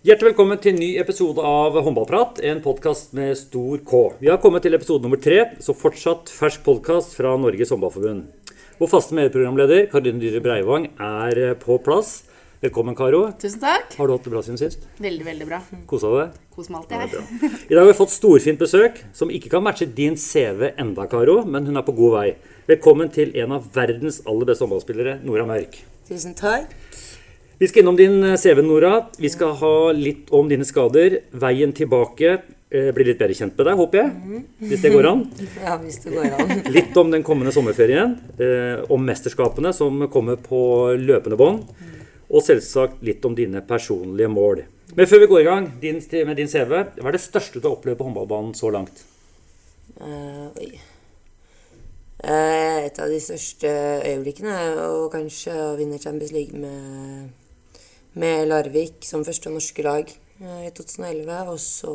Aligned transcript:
Hjertelig 0.00 0.30
velkommen 0.30 0.56
til 0.56 0.72
en 0.72 0.78
ny 0.80 0.86
episode 0.96 1.42
av 1.44 1.74
Håndballprat, 1.84 2.38
en 2.48 2.62
podkast 2.64 3.10
med 3.12 3.34
stor 3.36 3.82
K. 3.84 3.98
Vi 4.16 4.30
har 4.30 4.38
kommet 4.40 4.64
til 4.64 4.72
episode 4.72 5.04
nummer 5.04 5.20
tre, 5.20 5.42
så 5.60 5.74
fortsatt 5.76 6.30
fersk 6.32 6.62
podkast 6.64 7.12
fra 7.18 7.34
Norges 7.36 7.68
Håndballforbund. 7.68 8.54
Vår 8.80 8.88
faste 8.88 9.18
medprogramleder 9.18 9.90
Karin 9.92 10.22
Dyhre 10.22 10.40
Breivang 10.40 10.86
er 10.96 11.40
eh, 11.42 11.52
på 11.52 11.76
plass. 11.84 12.14
Velkommen, 12.64 12.96
Karo. 12.96 13.26
Tusen 13.44 13.60
takk. 13.60 13.92
Har 13.98 14.08
du 14.08 14.14
hatt 14.14 14.24
det 14.24 14.32
bra 14.32 14.40
siden 14.46 14.62
sist? 14.62 14.88
Veldig, 15.04 15.26
veldig 15.28 15.50
bra. 15.52 15.60
Kosa 15.92 16.14
deg? 16.16 16.40
Kos 16.56 16.72
meg 16.72 16.80
alltid 16.80 17.04
her. 17.04 17.60
I 17.68 17.76
dag 17.76 17.82
har 17.82 17.92
vi 17.92 17.98
fått 18.00 18.16
storfint 18.16 18.64
besøk, 18.64 19.04
som 19.12 19.28
ikke 19.28 19.52
kan 19.52 19.68
matche 19.68 19.84
din 19.84 20.16
CV 20.16 20.70
enda, 20.80 21.10
Karo, 21.12 21.42
men 21.44 21.68
hun 21.68 21.76
er 21.76 21.84
på 21.84 21.98
god 22.00 22.16
vei. 22.16 22.26
Velkommen 22.72 23.12
til 23.12 23.36
en 23.44 23.52
av 23.58 23.68
verdens 23.76 24.22
aller 24.24 24.48
beste 24.48 24.64
håndballspillere, 24.64 25.18
Nora 25.28 25.44
Mørk. 25.52 25.82
Tusen 26.08 26.32
takk. 26.40 26.72
Vi 27.60 27.68
skal 27.68 27.82
innom 27.82 27.96
din 27.96 28.22
eh, 28.24 28.38
CV, 28.40 28.62
Nora. 28.64 28.94
Vi 29.20 29.28
skal 29.28 29.50
ha 29.60 29.74
litt 29.92 30.30
om 30.32 30.48
dine 30.48 30.64
skader. 30.64 31.18
Veien 31.42 31.74
tilbake. 31.76 32.38
blir 32.70 32.92
bli 32.96 33.04
litt 33.04 33.18
bedre 33.18 33.34
kjent 33.34 33.58
med 33.58 33.66
deg, 33.66 33.76
håper 33.76 33.98
jeg. 33.98 34.42
Hvis 34.70 34.80
det 34.80 34.92
går 34.94 35.08
an. 35.10 35.24
Ja, 35.66 35.74
hvis 35.82 35.98
det 36.00 36.14
går 36.14 36.38
an. 36.38 36.52
Litt 36.76 36.96
om 36.96 37.10
den 37.12 37.22
kommende 37.26 37.52
sommerferien. 37.52 38.14
Eh, 38.40 38.80
om 38.88 39.04
mesterskapene 39.04 39.74
som 39.76 40.06
kommer 40.08 40.38
på 40.40 40.60
løpende 40.96 41.36
bånd. 41.36 41.66
Og 42.30 42.46
selvsagt 42.46 43.02
litt 43.04 43.24
om 43.26 43.34
dine 43.36 43.60
personlige 43.66 44.30
mål. 44.30 44.62
Men 44.94 45.10
før 45.10 45.20
vi 45.24 45.28
går 45.34 45.40
i 45.42 45.48
gang 45.50 45.66
din, 45.82 46.00
med 46.26 46.40
din 46.40 46.48
CV, 46.48 46.72
hva 46.96 47.10
er 47.10 47.18
det 47.18 47.20
største 47.20 47.60
du 47.60 47.66
har 47.68 47.74
opplevd 47.74 47.98
på 47.98 48.06
håndballbanen 48.06 48.54
så 48.56 48.70
langt? 48.72 49.02
Uh, 50.00 50.48
oi. 50.56 50.70
Uh, 52.24 52.86
et 52.86 53.02
av 53.02 53.10
de 53.10 53.20
største 53.20 53.68
øyeblikkene 54.06 54.54
er 54.54 54.80
jo 54.80 55.10
kanskje 55.12 55.58
å 55.58 55.74
vinne 55.76 56.00
Champions 56.00 56.32
League 56.36 56.56
med, 56.56 57.34
med 58.18 58.48
Larvik 58.50 59.04
som 59.06 59.24
første 59.26 59.52
norske 59.52 59.84
lag 59.86 60.10
eh, 60.40 60.62
i 60.66 60.70
2011. 60.74 61.36
Og 61.52 61.60
så 61.62 61.92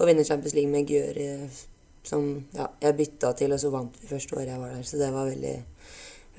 å 0.00 0.06
vinne 0.08 0.24
Champions 0.24 0.56
League 0.56 0.72
med 0.72 0.88
Gjør 0.90 1.18
eh, 1.20 1.58
som 2.06 2.30
ja, 2.56 2.70
jeg 2.80 2.96
bytta 2.96 3.34
til, 3.36 3.52
og 3.52 3.60
så 3.60 3.72
vant 3.74 3.98
vi 4.00 4.08
første 4.08 4.38
året 4.38 4.54
jeg 4.54 4.62
var 4.62 4.72
der. 4.72 4.86
Så 4.88 4.96
det 4.96 5.10
var 5.12 5.28
veldig, 5.28 5.52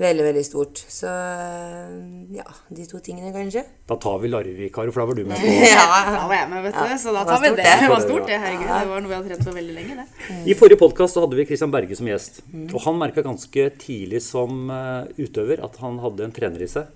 veldig, 0.02 0.24
veldig 0.26 0.44
stort. 0.48 0.82
Så 0.90 1.12
eh, 1.12 1.94
ja, 2.40 2.48
de 2.74 2.88
to 2.90 3.02
tingene, 3.06 3.30
kanskje. 3.36 3.64
Da 3.92 4.00
tar 4.02 4.18
vi 4.24 4.32
Larvik, 4.32 4.74
Karo, 4.74 4.96
for 4.96 5.04
da 5.04 5.08
var 5.12 5.20
du 5.22 5.24
med 5.30 5.38
på 5.38 5.54
Ja, 5.76 5.86
Da 6.10 6.26
var 6.26 6.36
jeg 6.40 6.50
med, 6.56 6.66
vet 6.66 6.80
du. 6.80 6.82
Ja, 6.90 6.98
Så 7.06 7.14
da 7.14 7.24
tar 7.30 7.44
vi 7.46 7.54
det. 7.54 7.62
det. 7.62 7.78
Det 7.84 7.92
var 7.94 8.04
stort, 8.08 8.26
det. 8.32 8.42
Herregud. 8.42 8.68
Det 8.74 8.92
var 8.96 9.06
noe 9.06 9.14
vi 9.14 9.18
hadde 9.20 9.32
trent 9.36 9.46
for 9.46 9.62
veldig 9.62 9.78
lenge, 9.78 10.02
det. 10.02 10.42
I 10.50 10.58
forrige 10.58 10.82
podkast 10.82 11.22
hadde 11.22 11.38
vi 11.38 11.48
Christian 11.52 11.78
Berge 11.78 12.02
som 12.02 12.10
gjest. 12.10 12.42
Og 12.66 12.80
han 12.88 12.98
merka 13.06 13.26
ganske 13.30 13.70
tidlig 13.86 14.26
som 14.26 14.66
eh, 14.74 15.14
utøver 15.22 15.62
at 15.70 15.78
han 15.86 16.02
hadde 16.02 16.26
en 16.26 16.34
trener 16.42 16.66
i 16.66 16.72
seg. 16.72 16.90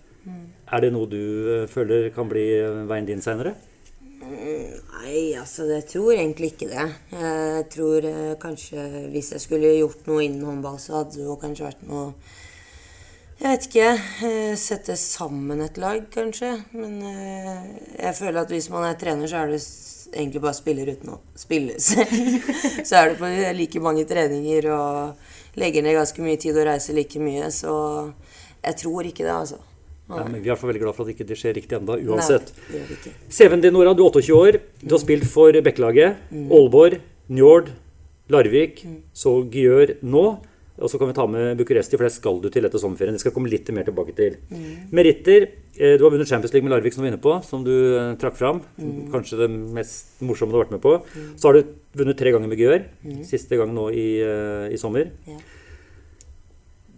Er 0.73 0.81
det 0.81 0.91
noe 0.95 1.05
du 1.09 1.21
eh, 1.21 1.67
føler 1.69 2.09
kan 2.13 2.30
bli 2.30 2.45
eh, 2.58 2.83
veien 2.89 3.05
din 3.05 3.21
seinere? 3.21 3.53
Nei, 4.25 5.35
altså 5.38 5.67
det 5.69 5.83
tror 5.91 6.16
egentlig 6.16 6.55
ikke 6.55 6.72
det. 6.72 6.85
Jeg 7.13 7.67
tror 7.75 8.07
eh, 8.09 8.31
kanskje 8.41 8.85
hvis 9.13 9.35
jeg 9.35 9.44
skulle 9.44 9.75
gjort 9.75 10.09
noe 10.09 10.23
innen 10.25 10.47
håndball, 10.47 10.80
så 10.81 10.99
hadde 10.99 11.19
det 11.19 11.27
jo 11.27 11.38
kanskje 11.41 11.67
vært 11.67 11.85
noe 11.85 12.07
Jeg 13.35 13.52
vet 13.52 13.67
ikke. 13.67 13.89
Sette 14.57 14.95
sammen 14.97 15.61
et 15.61 15.77
lag, 15.77 16.02
kanskje. 16.09 16.53
Men 16.73 17.02
jeg 17.03 18.16
føler 18.17 18.41
at 18.41 18.53
hvis 18.55 18.69
man 18.72 18.88
er 18.88 18.97
trener, 18.97 19.27
så 19.29 19.44
er 19.44 19.53
det 19.53 19.61
egentlig 20.16 20.41
bare 20.41 20.55
spiller 20.55 20.94
uten 20.95 21.13
å 21.17 21.19
spille 21.38 21.75
selv. 21.89 22.50
så 22.81 23.02
er 23.03 23.11
det 23.11 23.19
på 23.19 23.29
like 23.59 23.83
mange 23.83 24.07
treninger 24.09 24.72
og 24.72 25.59
legger 25.59 25.85
ned 25.85 26.00
ganske 26.00 26.25
mye 26.25 26.39
tid 26.41 26.57
og 26.57 26.69
reiser 26.72 26.97
like 26.97 27.22
mye. 27.22 27.52
Så 27.53 27.75
jeg 28.63 28.81
tror 28.81 29.11
ikke 29.11 29.27
det, 29.27 29.35
altså. 29.35 29.61
Ja, 30.09 30.23
men 30.29 30.41
vi 30.43 30.49
er 30.53 30.55
fall 30.55 30.69
veldig 30.69 30.81
glad 30.83 30.95
for 30.95 31.07
at 31.07 31.15
ikke 31.15 31.25
det 31.27 31.37
skjer 31.39 31.55
riktig 31.57 31.77
enda, 31.79 31.95
uansett. 31.97 32.51
Nei, 32.69 32.83
ikke. 32.93 33.13
CV-en 33.33 33.61
din, 33.63 33.73
Nora, 33.73 33.93
du 33.97 34.03
er 34.05 34.11
28 34.11 34.35
år. 34.38 34.59
Du 34.83 34.93
har 34.93 35.01
spilt 35.01 35.25
for 35.25 35.51
Bekkelaget, 35.66 36.19
Aalborg, 36.31 36.99
Njord, 37.29 37.71
Larvik, 38.29 38.83
så 39.13 39.39
Gjør 39.49 39.95
nå. 40.03 40.25
Og 40.75 40.89
så 40.91 40.99
kan 40.99 41.07
vi 41.07 41.13
ta 41.15 41.23
med 41.25 41.55
Bucuresti, 41.57 41.95
for 41.95 42.03
det 42.03 42.11
skal 42.11 42.41
du 42.44 42.49
til 42.51 42.65
etter 42.67 42.77
sommerferien. 42.81 43.15
Det 43.15 43.21
skal 43.23 43.31
komme 43.31 43.47
litt 43.47 43.69
mer 43.71 43.85
tilbake 43.88 44.11
til. 44.17 44.33
Meritter. 44.91 45.45
eh, 45.79 45.95
Du 45.97 46.03
har 46.03 46.11
vunnet 46.11 46.27
Champions 46.27 46.51
League 46.51 46.67
med 46.67 46.73
Larvik, 46.75 46.91
som 46.94 47.01
du 47.01 47.07
var 47.07 47.13
inne 47.15 47.21
på, 47.23 47.35
som 47.47 47.63
du 47.63 47.71
eh, 47.97 48.15
trakk 48.19 48.35
fram. 48.35 48.59
Kanskje 49.09 49.38
det 49.39 49.49
mest 49.49 50.19
morsomme 50.21 50.51
du 50.51 50.57
har 50.59 50.65
vært 50.65 50.75
med 50.75 50.81
på. 50.83 50.97
Så 51.39 51.47
har 51.47 51.53
du 51.53 51.63
vunnet 51.95 52.17
tre 52.19 52.29
ganger 52.35 52.51
med 52.51 52.59
Gjør. 52.59 52.83
Siste 53.23 53.55
gang 53.55 53.71
nå 53.73 53.88
i, 53.95 54.19
eh, 54.19 54.73
i 54.75 54.77
sommer. 54.77 55.07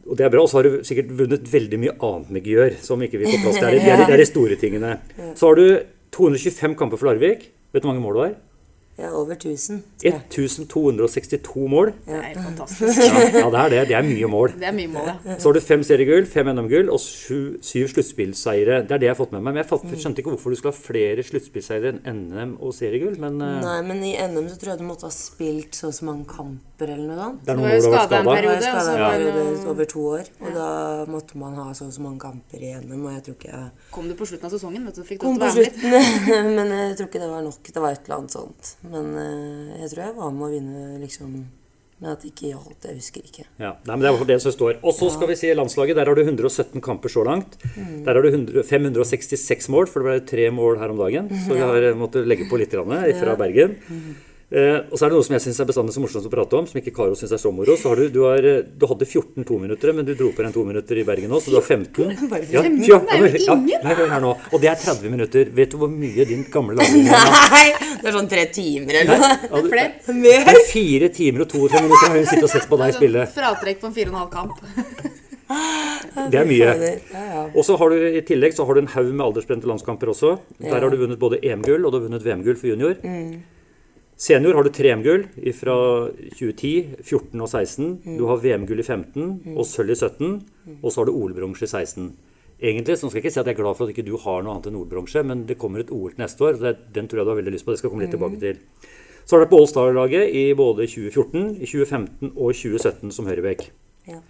Og 0.07 0.17
det 0.17 0.25
er 0.25 0.33
bra. 0.33 0.43
Og 0.43 0.51
så 0.51 0.59
har 0.59 0.67
du 0.67 0.79
sikkert 0.87 1.13
vunnet 1.19 1.47
veldig 1.51 1.79
mye 1.83 1.95
annet 2.09 2.33
med 2.33 2.49
Gjør, 2.49 2.79
som 2.83 3.03
ikke 3.03 3.21
vi 3.21 3.29
får 3.29 3.45
plass 3.45 3.61
til. 3.61 3.77
Det 3.77 3.93
er, 3.93 4.03
det 4.03 4.09
det 4.13 4.19
de 4.23 4.31
store 4.33 4.59
tingene. 4.59 4.97
Så 5.35 5.51
har 5.51 5.59
du 5.59 5.67
225 6.15 6.77
kamper 6.79 6.99
for 6.99 7.11
Larvik. 7.11 7.49
Vet 7.73 7.83
du 7.83 7.89
hvor 7.89 7.93
mange 7.93 8.05
mål 8.05 8.19
du 8.19 8.23
har? 8.25 8.35
Ja, 8.97 9.11
over 9.13 9.35
1000. 9.35 9.83
1262 10.01 11.67
mål. 11.69 11.91
Det 12.05 12.15
er 12.15 12.41
fantastisk. 12.41 12.97
Ja, 12.97 13.19
ja, 13.39 13.49
det 13.49 13.59
er 13.59 13.69
det. 13.69 13.81
Det 13.91 13.95
er 13.95 14.01
mye 14.07 14.27
mål. 14.27 14.55
Det 14.57 14.65
er 14.65 14.73
mye 14.73 14.89
mål, 14.89 15.11
ja. 15.25 15.35
Så 15.37 15.51
har 15.51 15.53
du 15.53 15.61
fem 15.61 15.83
seriegull, 15.85 16.25
fem 16.25 16.49
NM-gull 16.49 16.89
og 16.89 16.97
sju, 17.03 17.59
syv 17.61 17.91
sluttspillseiere. 17.91 18.79
Det 18.89 18.95
er 18.97 19.03
det 19.03 19.09
jeg 19.11 19.13
har 19.13 19.19
fått 19.19 19.35
med 19.35 19.45
meg. 19.45 19.53
Men 19.53 19.61
jeg 19.61 20.01
skjønte 20.01 20.23
ikke 20.23 20.33
hvorfor 20.33 20.49
du 20.49 20.57
skulle 20.57 20.73
ha 20.73 20.81
flere 20.81 21.21
sluttspillseiere 21.27 21.93
enn 22.09 22.23
NM 22.33 22.55
og 22.57 22.73
seriegull. 22.73 23.19
Men 23.21 23.37
uh... 23.37 23.59
Nei, 23.61 23.77
men 23.85 24.01
i 24.01 24.15
NM 24.17 24.49
så 24.49 24.57
tror 24.57 24.73
jeg 24.73 24.81
du 24.81 24.87
måtte 24.89 25.05
ha 25.05 25.13
spilt 25.13 25.77
så 25.77 25.91
og 25.91 25.93
så 25.93 26.03
mange 26.09 26.25
kamper 26.25 26.76
eller 26.85 27.07
noe 27.07 27.17
sånt. 27.17 27.41
det 27.45 27.51
er 27.51 27.57
noen 27.57 27.67
var 27.67 27.73
jo 27.73 27.77
år 27.77 27.81
du 27.81 27.89
har 27.89 27.97
vært 27.97 28.07
skadet 28.07 28.19
en 28.19 28.25
skada. 28.27 28.37
Jeg 28.37 28.45
var 28.47 28.67
periode. 28.67 29.17
en 29.17 29.33
periode 29.33 29.57
noe- 29.57 29.69
over 29.73 29.85
to 29.93 29.99
år, 30.13 30.25
og 30.41 30.53
da 30.53 30.69
måtte 31.09 31.35
man 31.41 31.53
ha 31.55 31.67
så 31.73 31.85
og 31.87 31.93
så 31.93 32.01
mange 32.01 32.19
kamper 32.19 32.57
i 32.61 32.73
NM, 32.77 33.05
og 33.05 33.11
jeg 33.13 33.23
tror 33.23 33.35
ikke 33.37 33.51
jeg 33.51 33.71
Kom 33.91 34.07
du 34.07 34.15
på 34.15 34.25
slutten 34.27 34.45
av 34.45 34.51
sesongen, 34.51 34.85
vet 34.85 34.95
du. 34.95 35.03
Fikk 35.03 35.19
du 35.19 35.25
kom 35.25 35.39
på 35.39 35.51
slutten. 35.57 35.91
men 36.57 36.67
jeg 36.77 36.97
tror 36.97 37.07
ikke 37.07 37.23
det 37.23 37.29
var 37.29 37.41
nok. 37.41 37.63
Det 37.63 37.81
var 37.81 37.91
et 37.91 38.03
eller 38.05 38.17
annet 38.17 38.31
sånt. 38.37 38.75
Men 38.83 39.15
eh, 39.17 39.79
jeg 39.81 39.89
tror 39.93 40.03
jeg 40.05 40.15
var 40.17 40.31
med 40.31 40.47
å 40.47 40.51
vinne, 40.53 40.99
liksom. 41.01 41.39
Men 41.97 42.11
at 42.13 42.21
det 42.21 42.29
ikke 42.29 42.51
gjaldt, 42.51 42.83
jeg 42.85 42.97
husker 42.99 43.23
ikke. 43.25 43.43
Ja, 43.57 43.71
nei, 43.87 43.95
men 43.95 44.03
Det 44.05 44.09
er 44.11 44.27
det 44.29 44.41
som 44.43 44.53
står. 44.53 44.75
Og 44.85 44.93
så 44.93 45.09
skal 45.09 45.31
vi 45.31 45.37
si 45.39 45.49
landslaget. 45.49 45.97
Der 45.97 46.05
har 46.05 46.13
du 46.13 46.21
117 46.21 46.77
kamper 46.85 47.09
så 47.09 47.23
langt. 47.25 47.57
Mm. 47.73 48.03
Der 48.05 48.13
har 48.13 48.21
du 48.21 48.29
100, 48.29 48.61
566 48.69 49.69
mål, 49.73 49.89
for 49.89 50.05
det 50.05 50.11
ble 50.11 50.27
tre 50.29 50.45
mål 50.53 50.77
her 50.77 50.93
om 50.93 51.01
dagen. 51.01 51.31
Så 51.47 51.57
vi 51.57 51.63
har 51.63 51.87
eh, 51.89 51.97
måttet 51.97 52.29
legge 52.29 52.45
på 52.51 52.59
litt 52.61 52.75
grann, 52.75 52.93
eh, 52.99 53.17
fra 53.17 53.33
Bergen. 53.39 53.79
Mm. 53.89 54.13
Eh, 54.47 54.77
og 54.87 54.95
så 54.95 55.03
er 55.03 55.11
det 55.11 55.17
noe 55.17 55.25
som 55.27 55.33
jeg 55.35 55.43
syns 55.43 55.57
er 55.59 55.67
bestandig 55.67 55.91
så 55.91 55.99
morsomt 55.99 56.27
å 56.29 56.29
prate 56.31 56.55
om, 56.55 56.67
som 56.69 56.77
ikke 56.79 56.93
Karo 56.95 57.15
syns 57.19 57.33
er 57.35 57.39
så 57.41 57.49
moro. 57.51 57.73
Så 57.75 57.89
har 57.91 57.99
du, 57.99 58.05
du, 58.15 58.21
har, 58.23 58.45
eh, 58.47 58.61
du 58.63 58.85
hadde 58.87 59.03
14 59.03 59.43
tominuttere, 59.43 59.91
men 59.97 60.07
du 60.07 60.13
dro 60.15 60.29
på 60.31 60.45
en 60.45 60.53
tominutter 60.55 61.01
i 61.01 61.03
Bergen 61.07 61.33
nå, 61.33 61.41
så 61.43 61.51
du 61.51 61.57
har 61.59 61.65
15. 61.67 62.13
Bare 62.31 62.47
Ja, 62.47 62.61
15? 62.63 62.85
ja, 62.87 62.99
Det 63.03 63.17
er 63.17 63.35
jo 63.35 63.41
ja, 63.43 63.57
ingen. 63.57 63.83
nei, 63.83 63.97
her 64.13 64.23
nå. 64.23 64.31
Og 64.53 64.63
det 64.63 64.69
er 64.71 64.79
30 64.85 65.11
minutter. 65.11 65.51
Vet 65.57 65.75
du 65.75 65.81
hvor 65.81 65.91
mye 65.91 66.27
din 66.29 66.45
gamle 66.53 66.75
lagring 66.79 67.09
er? 67.11 67.33
Nei! 67.51 67.65
Det 67.97 68.07
er 68.07 68.15
sånn 68.15 68.31
tre 68.31 68.45
timer 68.55 69.01
eller 69.01 69.19
noe. 69.19 69.33
Ja, 69.35 69.59
er 69.59 69.67
Flere. 69.67 70.15
Det 70.47 70.53
er 70.53 70.61
fire 70.71 71.11
timer 71.11 71.43
og 71.43 71.51
32 71.51 71.83
minutter 71.83 72.07
har 72.07 72.15
hun 72.15 72.29
sittet 72.31 72.47
og 72.47 72.53
sett 72.55 72.69
på 72.71 72.79
deg 72.79 72.95
spille. 72.95 73.27
Fratrekk 73.35 73.83
på 73.83 73.91
en 73.91 73.97
fire 73.99 74.13
og 74.13 74.15
en 74.15 74.21
halv 74.21 74.31
kamp. 74.31 74.63
Det 76.31 76.35
er 76.39 76.47
mye. 76.47 76.71
Ja, 77.11 77.21
ja. 77.31 77.43
Og 77.55 77.63
så 77.63 77.75
har 77.79 77.91
du 77.91 78.01
i 78.19 78.23
tillegg 78.27 78.55
så 78.55 78.65
har 78.67 78.75
du 78.75 78.81
en 78.83 78.89
haug 78.95 79.11
med 79.13 79.23
aldersbrente 79.27 79.67
landskamper 79.69 80.11
også. 80.11 80.33
Der 80.59 80.75
har 80.79 80.91
du 80.91 80.97
vunnet 80.99 81.19
både 81.19 81.39
EM-gull 81.43 81.83
og 81.87 81.93
du 81.93 81.99
har 82.01 82.07
vunnet 82.09 82.25
VM-gull 82.25 82.59
for 82.59 82.71
junior. 82.71 82.97
Senior 84.17 84.55
har 84.57 84.65
du 84.65 84.71
tre 84.73 84.89
EM-gull 84.89 85.27
fra 85.53 85.73
2010, 86.09 86.71
14 87.03 87.43
og 87.43 87.49
16. 87.51 87.89
Du 88.17 88.23
har 88.25 88.39
VM-gull 88.41 88.81
i 88.81 88.85
15 88.85 89.53
og 89.53 89.65
sølv 89.69 89.93
i 89.93 89.97
17. 89.99 90.39
Og 90.81 90.89
så 90.89 91.01
har 91.03 91.09
du 91.09 91.13
OL-bronse 91.13 91.67
i 91.67 91.69
16. 91.69 92.07
Egentlig 92.57 92.95
så 92.97 93.11
skal 93.11 93.19
jeg 93.19 93.27
ikke 93.27 93.33
si 93.35 93.39
at 93.43 93.45
jeg 93.51 93.53
er 93.53 93.59
glad 93.61 93.77
for 93.77 93.85
at 93.85 93.93
ikke 93.93 94.07
du 94.07 94.15
har 94.17 94.41
noe 94.41 94.55
annet 94.55 94.71
enn 94.71 94.79
OL-bronse, 94.79 95.21
men 95.29 95.43
det 95.45 95.59
kommer 95.61 95.83
et 95.83 95.93
OL 95.93 96.15
til 96.15 96.23
neste 96.23 96.41
år. 96.47 96.57
og 96.57 96.65
det, 96.65 96.73
Den 96.95 97.05
tror 97.05 97.21
jeg 97.21 97.27
du 97.27 97.31
har 97.35 97.37
veldig 97.37 97.53
lyst 97.53 97.67
på. 97.67 97.75
Det 97.75 97.77
skal 97.77 97.89
jeg 97.89 97.93
komme 97.93 98.07
litt 98.07 98.15
tilbake 98.17 98.41
til. 98.41 98.57
Så 99.21 99.35
har 99.35 99.39
du 99.39 99.45
vært 99.45 99.53
på 99.53 99.61
All-Star-laget 99.61 100.33
i 100.33 100.43
både 100.57 100.87
2014, 100.89 101.45
i 101.61 101.69
2015 101.69 102.33
og 102.33 102.57
2017 102.57 103.13
som 103.13 103.29
høyrebekk. 103.29 103.67
Ja. 104.09 104.21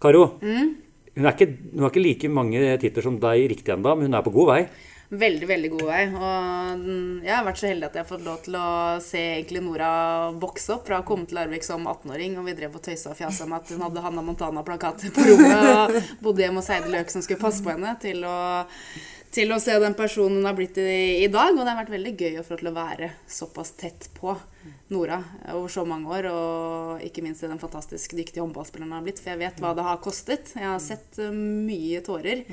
Karo, 0.00 0.24
hun, 0.40 1.24
er 1.26 1.32
ikke, 1.34 1.50
hun 1.74 1.84
har 1.84 1.92
ikke 1.92 2.06
like 2.06 2.28
mange 2.32 2.76
titler 2.80 3.04
som 3.04 3.20
deg 3.20 3.50
riktig 3.52 3.74
ennå, 3.74 3.96
men 3.98 4.08
hun 4.08 4.16
er 4.16 4.24
på 4.24 4.32
god 4.32 4.52
vei. 4.54 4.60
Veldig, 5.08 5.46
veldig 5.46 5.68
god 5.70 5.84
vei. 5.86 6.00
Og 6.18 6.86
jeg 7.22 7.30
har 7.30 7.44
vært 7.46 7.60
så 7.60 7.68
heldig 7.70 7.86
at 7.86 7.98
jeg 7.98 8.02
har 8.02 8.08
fått 8.08 8.24
lov 8.26 8.40
til 8.42 8.56
å 8.58 8.70
se 9.04 9.20
egentlig 9.36 9.62
Nora 9.62 9.90
vokse 10.42 10.74
opp 10.74 10.88
fra 10.88 10.98
å 10.98 11.06
komme 11.06 11.28
til 11.30 11.38
Larvik 11.38 11.66
som 11.66 11.86
18-åring, 11.86 12.34
og 12.40 12.48
vi 12.48 12.56
drev 12.58 12.74
og 12.74 12.82
tøysa 12.82 13.12
og 13.12 13.20
fjasa 13.20 13.46
med 13.46 13.60
at 13.60 13.70
hun 13.70 13.84
hadde 13.86 14.02
Hanna 14.02 14.24
Montana-plakater 14.26 15.14
på 15.14 15.28
rommet 15.28 15.62
og 15.70 16.10
bodde 16.24 16.42
hjemme 16.42 16.58
hos 16.58 16.72
Heidi 16.74 16.90
Løk 16.90 17.14
som 17.14 17.22
skulle 17.22 17.42
passe 17.42 17.62
på 17.62 17.70
henne, 17.70 17.94
til 18.02 18.26
å, 18.26 18.36
til 19.36 19.54
å 19.54 19.60
se 19.62 19.78
den 19.82 19.94
personen 19.98 20.40
hun 20.40 20.50
har 20.50 20.58
blitt 20.58 20.82
i, 20.82 21.22
i 21.22 21.30
dag. 21.30 21.54
Og 21.54 21.62
det 21.62 21.70
har 21.70 21.80
vært 21.84 21.94
veldig 21.94 22.14
gøy 22.18 22.40
å 22.40 22.46
få 22.46 22.56
lov 22.56 22.64
til 22.64 22.72
å 22.72 22.76
være 22.80 23.12
såpass 23.30 23.76
tett 23.78 24.10
på 24.18 24.34
Nora 24.88 25.18
over 25.50 25.70
så 25.72 25.82
mange 25.88 26.10
år, 26.14 26.28
og 26.30 27.02
ikke 27.02 27.24
minst 27.24 27.42
den 27.42 27.58
fantastisk 27.58 28.12
dyktige 28.14 28.44
håndballspilleren 28.44 28.92
hun 28.92 28.98
har 29.00 29.06
blitt. 29.06 29.22
For 29.22 29.32
jeg 29.32 29.40
vet 29.40 29.62
hva 29.62 29.72
det 29.74 29.86
har 29.86 29.98
kostet. 30.02 30.52
Jeg 30.54 30.68
har 30.68 30.82
sett 30.82 31.18
uh, 31.18 31.32
mye 31.34 32.02
tårer. 32.06 32.44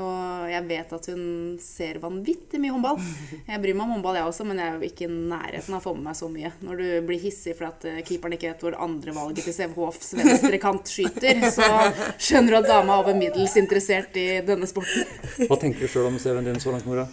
Og 0.00 0.50
jeg 0.52 0.66
vet 0.68 0.92
at 0.94 1.08
hun 1.10 1.22
ser 1.62 1.98
vanvittig 2.02 2.60
mye 2.62 2.74
håndball. 2.74 3.00
Jeg 3.50 3.62
bryr 3.62 3.74
meg 3.74 3.86
om 3.86 3.94
håndball, 3.96 4.18
jeg 4.20 4.28
også, 4.28 4.44
men 4.46 4.60
jeg 4.60 4.68
er 4.68 4.76
jo 4.76 4.86
ikke 4.86 5.06
i 5.06 5.08
nærheten 5.10 5.74
av 5.74 5.80
å 5.80 5.82
få 5.82 5.94
med 5.96 6.04
meg 6.06 6.18
så 6.18 6.28
mye. 6.30 6.52
Når 6.62 6.78
du 6.78 6.84
blir 7.08 7.22
hissig 7.22 7.56
fordi 7.58 7.70
at 7.70 7.86
uh, 7.88 8.02
keeperen 8.06 8.36
ikke 8.36 8.52
vet 8.52 8.62
hvor 8.62 8.76
andrevalget 8.84 9.48
til 9.48 9.56
Sevhofs 9.56 10.12
venstre 10.18 10.60
kant 10.62 10.92
skyter, 10.92 11.42
så 11.56 11.66
skjønner 12.20 12.54
du 12.54 12.60
at 12.60 12.70
dama 12.70 12.94
er 12.94 13.02
over 13.02 13.18
middels 13.18 13.56
interessert 13.58 14.14
i 14.20 14.28
denne 14.46 14.68
sporten. 14.70 15.08
Hva 15.48 15.58
tenker 15.58 15.82
du 15.82 15.90
sjøl 15.90 16.12
om 16.12 16.20
CV-en 16.22 16.52
din 16.52 16.62
så 16.62 16.76
langt, 16.76 16.86
Nora? 16.86 17.08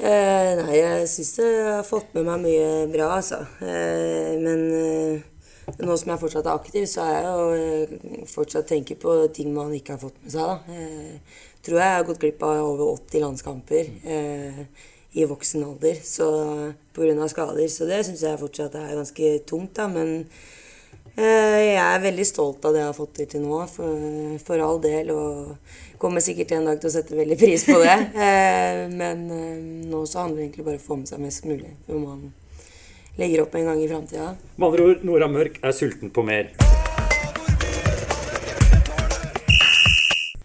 Eh, 0.00 0.54
nei, 0.56 0.78
jeg 0.78 1.08
syns 1.12 1.34
jeg 1.42 1.64
har 1.66 1.82
fått 1.84 2.14
med 2.16 2.24
meg 2.24 2.44
mye 2.46 2.68
bra, 2.88 3.10
altså. 3.18 3.42
Eh, 3.60 4.38
men 4.40 4.62
eh, 4.72 5.74
nå 5.84 5.96
som 6.00 6.14
jeg 6.14 6.22
fortsatt 6.22 6.46
er 6.48 6.54
aktiv, 6.54 6.86
så 6.88 7.04
er 7.04 7.18
jeg 7.18 7.26
jo 7.28 7.42
eh, 7.58 8.22
fortsatt 8.30 8.70
tenker 8.70 8.96
på 9.02 9.16
ting 9.36 9.50
man 9.52 9.74
ikke 9.76 9.98
har 9.98 10.00
fått 10.00 10.16
med 10.22 10.32
seg. 10.32 10.40
da. 10.40 10.56
Eh, 10.72 11.42
tror 11.60 11.82
jeg 11.82 11.90
jeg 11.92 11.98
har 11.98 12.06
gått 12.08 12.22
glipp 12.22 12.46
av 12.48 12.62
over 12.64 12.94
80 12.94 13.24
landskamper 13.26 13.92
eh, 14.16 14.62
i 15.20 15.28
voksen 15.28 15.66
alder 15.68 16.00
pga. 16.00 17.28
skader. 17.28 17.68
Så 17.68 17.90
det 17.90 18.00
syns 18.08 18.24
jeg 18.24 18.40
fortsatt 18.40 18.80
er 18.80 18.96
ganske 18.96 19.34
tungt, 19.52 19.74
da. 19.76 19.90
Men 19.92 20.24
jeg 21.16 21.76
er 21.82 22.02
veldig 22.02 22.24
stolt 22.28 22.64
av 22.64 22.74
det 22.74 22.80
jeg 22.82 22.88
har 22.88 22.96
fått 22.96 23.14
til 23.18 23.28
til 23.30 23.42
nå, 23.44 23.60
for, 23.70 24.36
for, 24.44 24.62
all 24.62 24.80
del. 24.82 25.10
Og 25.14 25.98
kommer 26.00 26.22
sikkert 26.24 26.54
en 26.56 26.68
dag 26.70 26.80
til 26.80 26.90
å 26.90 26.94
sette 26.94 27.18
veldig 27.18 27.38
pris 27.40 27.66
på 27.68 27.78
det. 27.82 27.98
Eh, 28.30 28.86
men 28.92 29.22
eh, 29.32 29.60
nå 29.90 30.02
så 30.06 30.22
handler 30.22 30.40
det 30.40 30.44
egentlig 30.44 30.64
bare 30.66 30.78
om 30.78 30.82
å 30.82 30.86
få 30.86 30.96
med 31.00 31.08
seg 31.10 31.22
mest 31.22 31.46
mulig. 31.48 31.72
For 31.86 32.00
man 32.00 32.30
legger 33.18 33.44
opp 33.44 33.54
en 33.58 33.70
gang 33.70 33.80
i 33.82 33.88
framtida. 33.90 34.34
Med 34.56 34.66
andre 34.68 34.88
ord, 34.90 35.06
Nora 35.08 35.28
Mørk 35.30 35.58
er 35.64 35.74
sulten 35.76 36.12
på 36.14 36.24
mer. 36.26 36.52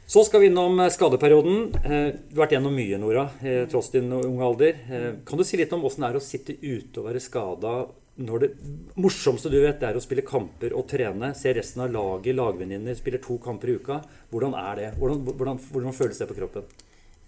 Så 0.07 0.23
skal 0.25 0.45
vi 0.45 0.49
innom 0.49 0.79
skadeperioden. 0.93 1.59
Du 1.75 1.83
har 1.83 2.45
vært 2.45 2.55
gjennom 2.55 2.75
mye, 2.77 2.99
Nora, 3.01 3.27
tross 3.71 3.91
din 3.93 4.07
unge 4.15 4.47
alder. 4.47 4.79
Kan 5.27 5.41
du 5.41 5.43
si 5.47 5.59
litt 5.59 5.73
om 5.75 5.83
åssen 5.85 6.05
det 6.05 6.13
er 6.13 6.19
å 6.21 6.23
sitte 6.23 6.55
ute 6.61 7.01
og 7.01 7.09
være 7.09 7.23
skada 7.23 7.75
når 8.15 8.39
det 8.39 8.49
morsomste 8.95 9.49
du 9.51 9.57
vet, 9.59 9.81
er 9.83 9.97
å 9.97 10.03
spille 10.03 10.23
kamper 10.25 10.75
og 10.77 10.87
trene. 10.87 11.33
Se 11.35 11.51
resten 11.55 11.83
av 11.83 11.91
laget, 11.91 12.35
lagvenninner, 12.37 12.95
spiller 12.95 13.19
to 13.23 13.35
kamper 13.43 13.73
i 13.73 13.75
uka. 13.75 13.99
Hvordan 14.31 14.55
er 14.59 14.79
det? 14.79 14.87
Hvordan, 15.01 15.25
hvordan, 15.27 15.59
hvordan, 15.73 15.95
føles 15.97 16.21
det 16.21 16.29
på 16.29 16.37
kroppen? 16.37 16.69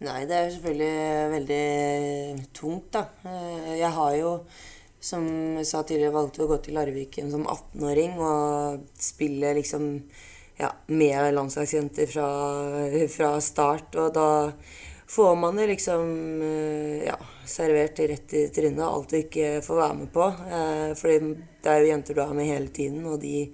Nei, 0.05 0.21
det 0.29 0.37
er 0.37 0.49
selvfølgelig 0.53 1.29
veldig 1.33 2.47
tungt, 2.55 2.95
da. 2.95 3.03
Jeg 3.75 3.91
har 3.97 4.15
jo, 4.15 4.33
som 5.01 5.27
jeg 5.59 5.67
sa 5.67 5.83
tidligere, 5.83 6.15
valgt 6.15 6.39
å 6.39 6.47
gå 6.47 6.61
til 6.63 6.77
Larviken 6.79 7.33
som 7.33 7.43
18-åring 7.43 8.15
og 8.21 8.87
spille 9.01 9.55
liksom 9.57 9.89
ja, 10.61 10.71
med 10.87 11.33
landslagsjenter 11.35 12.07
fra, 12.13 12.27
fra 13.11 13.33
start. 13.43 13.97
Og 13.99 14.13
da 14.15 14.29
får 15.07 15.35
man 15.35 15.55
det 15.55 15.67
liksom 15.67 16.41
eh, 16.41 17.05
ja, 17.07 17.17
servert 17.45 17.99
rett 17.99 18.33
i 18.33 18.47
trynet. 18.47 18.85
Alt 18.85 19.09
du 19.09 19.21
ikke 19.21 19.61
får 19.63 19.79
være 19.79 19.99
med 20.01 20.11
på. 20.13 20.25
Eh, 20.27 20.89
fordi 20.99 21.19
det 21.63 21.71
er 21.71 21.79
jo 21.79 21.91
jenter 21.93 22.17
du 22.17 22.23
er 22.23 22.33
med 22.35 22.49
hele 22.49 22.67
tiden, 22.67 23.05
og 23.07 23.21
de 23.23 23.47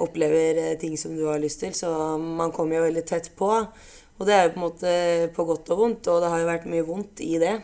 opplever 0.00 0.60
eh, 0.60 0.76
ting 0.80 0.98
som 1.00 1.16
du 1.16 1.24
har 1.30 1.40
lyst 1.40 1.64
til. 1.64 1.72
Så 1.74 1.88
man 2.18 2.52
kommer 2.52 2.78
jo 2.78 2.86
veldig 2.88 3.06
tett 3.08 3.32
på. 3.36 3.48
Og 4.20 4.26
det 4.28 4.34
er 4.36 4.42
jo 4.44 4.52
på 4.52 4.60
en 4.60 4.66
måte 4.66 4.90
på 5.32 5.44
godt 5.48 5.70
og 5.72 5.78
vondt, 5.80 6.08
og 6.12 6.18
det 6.20 6.28
har 6.28 6.42
jo 6.42 6.48
vært 6.50 6.66
mye 6.68 6.84
vondt 6.84 7.22
i 7.24 7.38
det. 7.40 7.54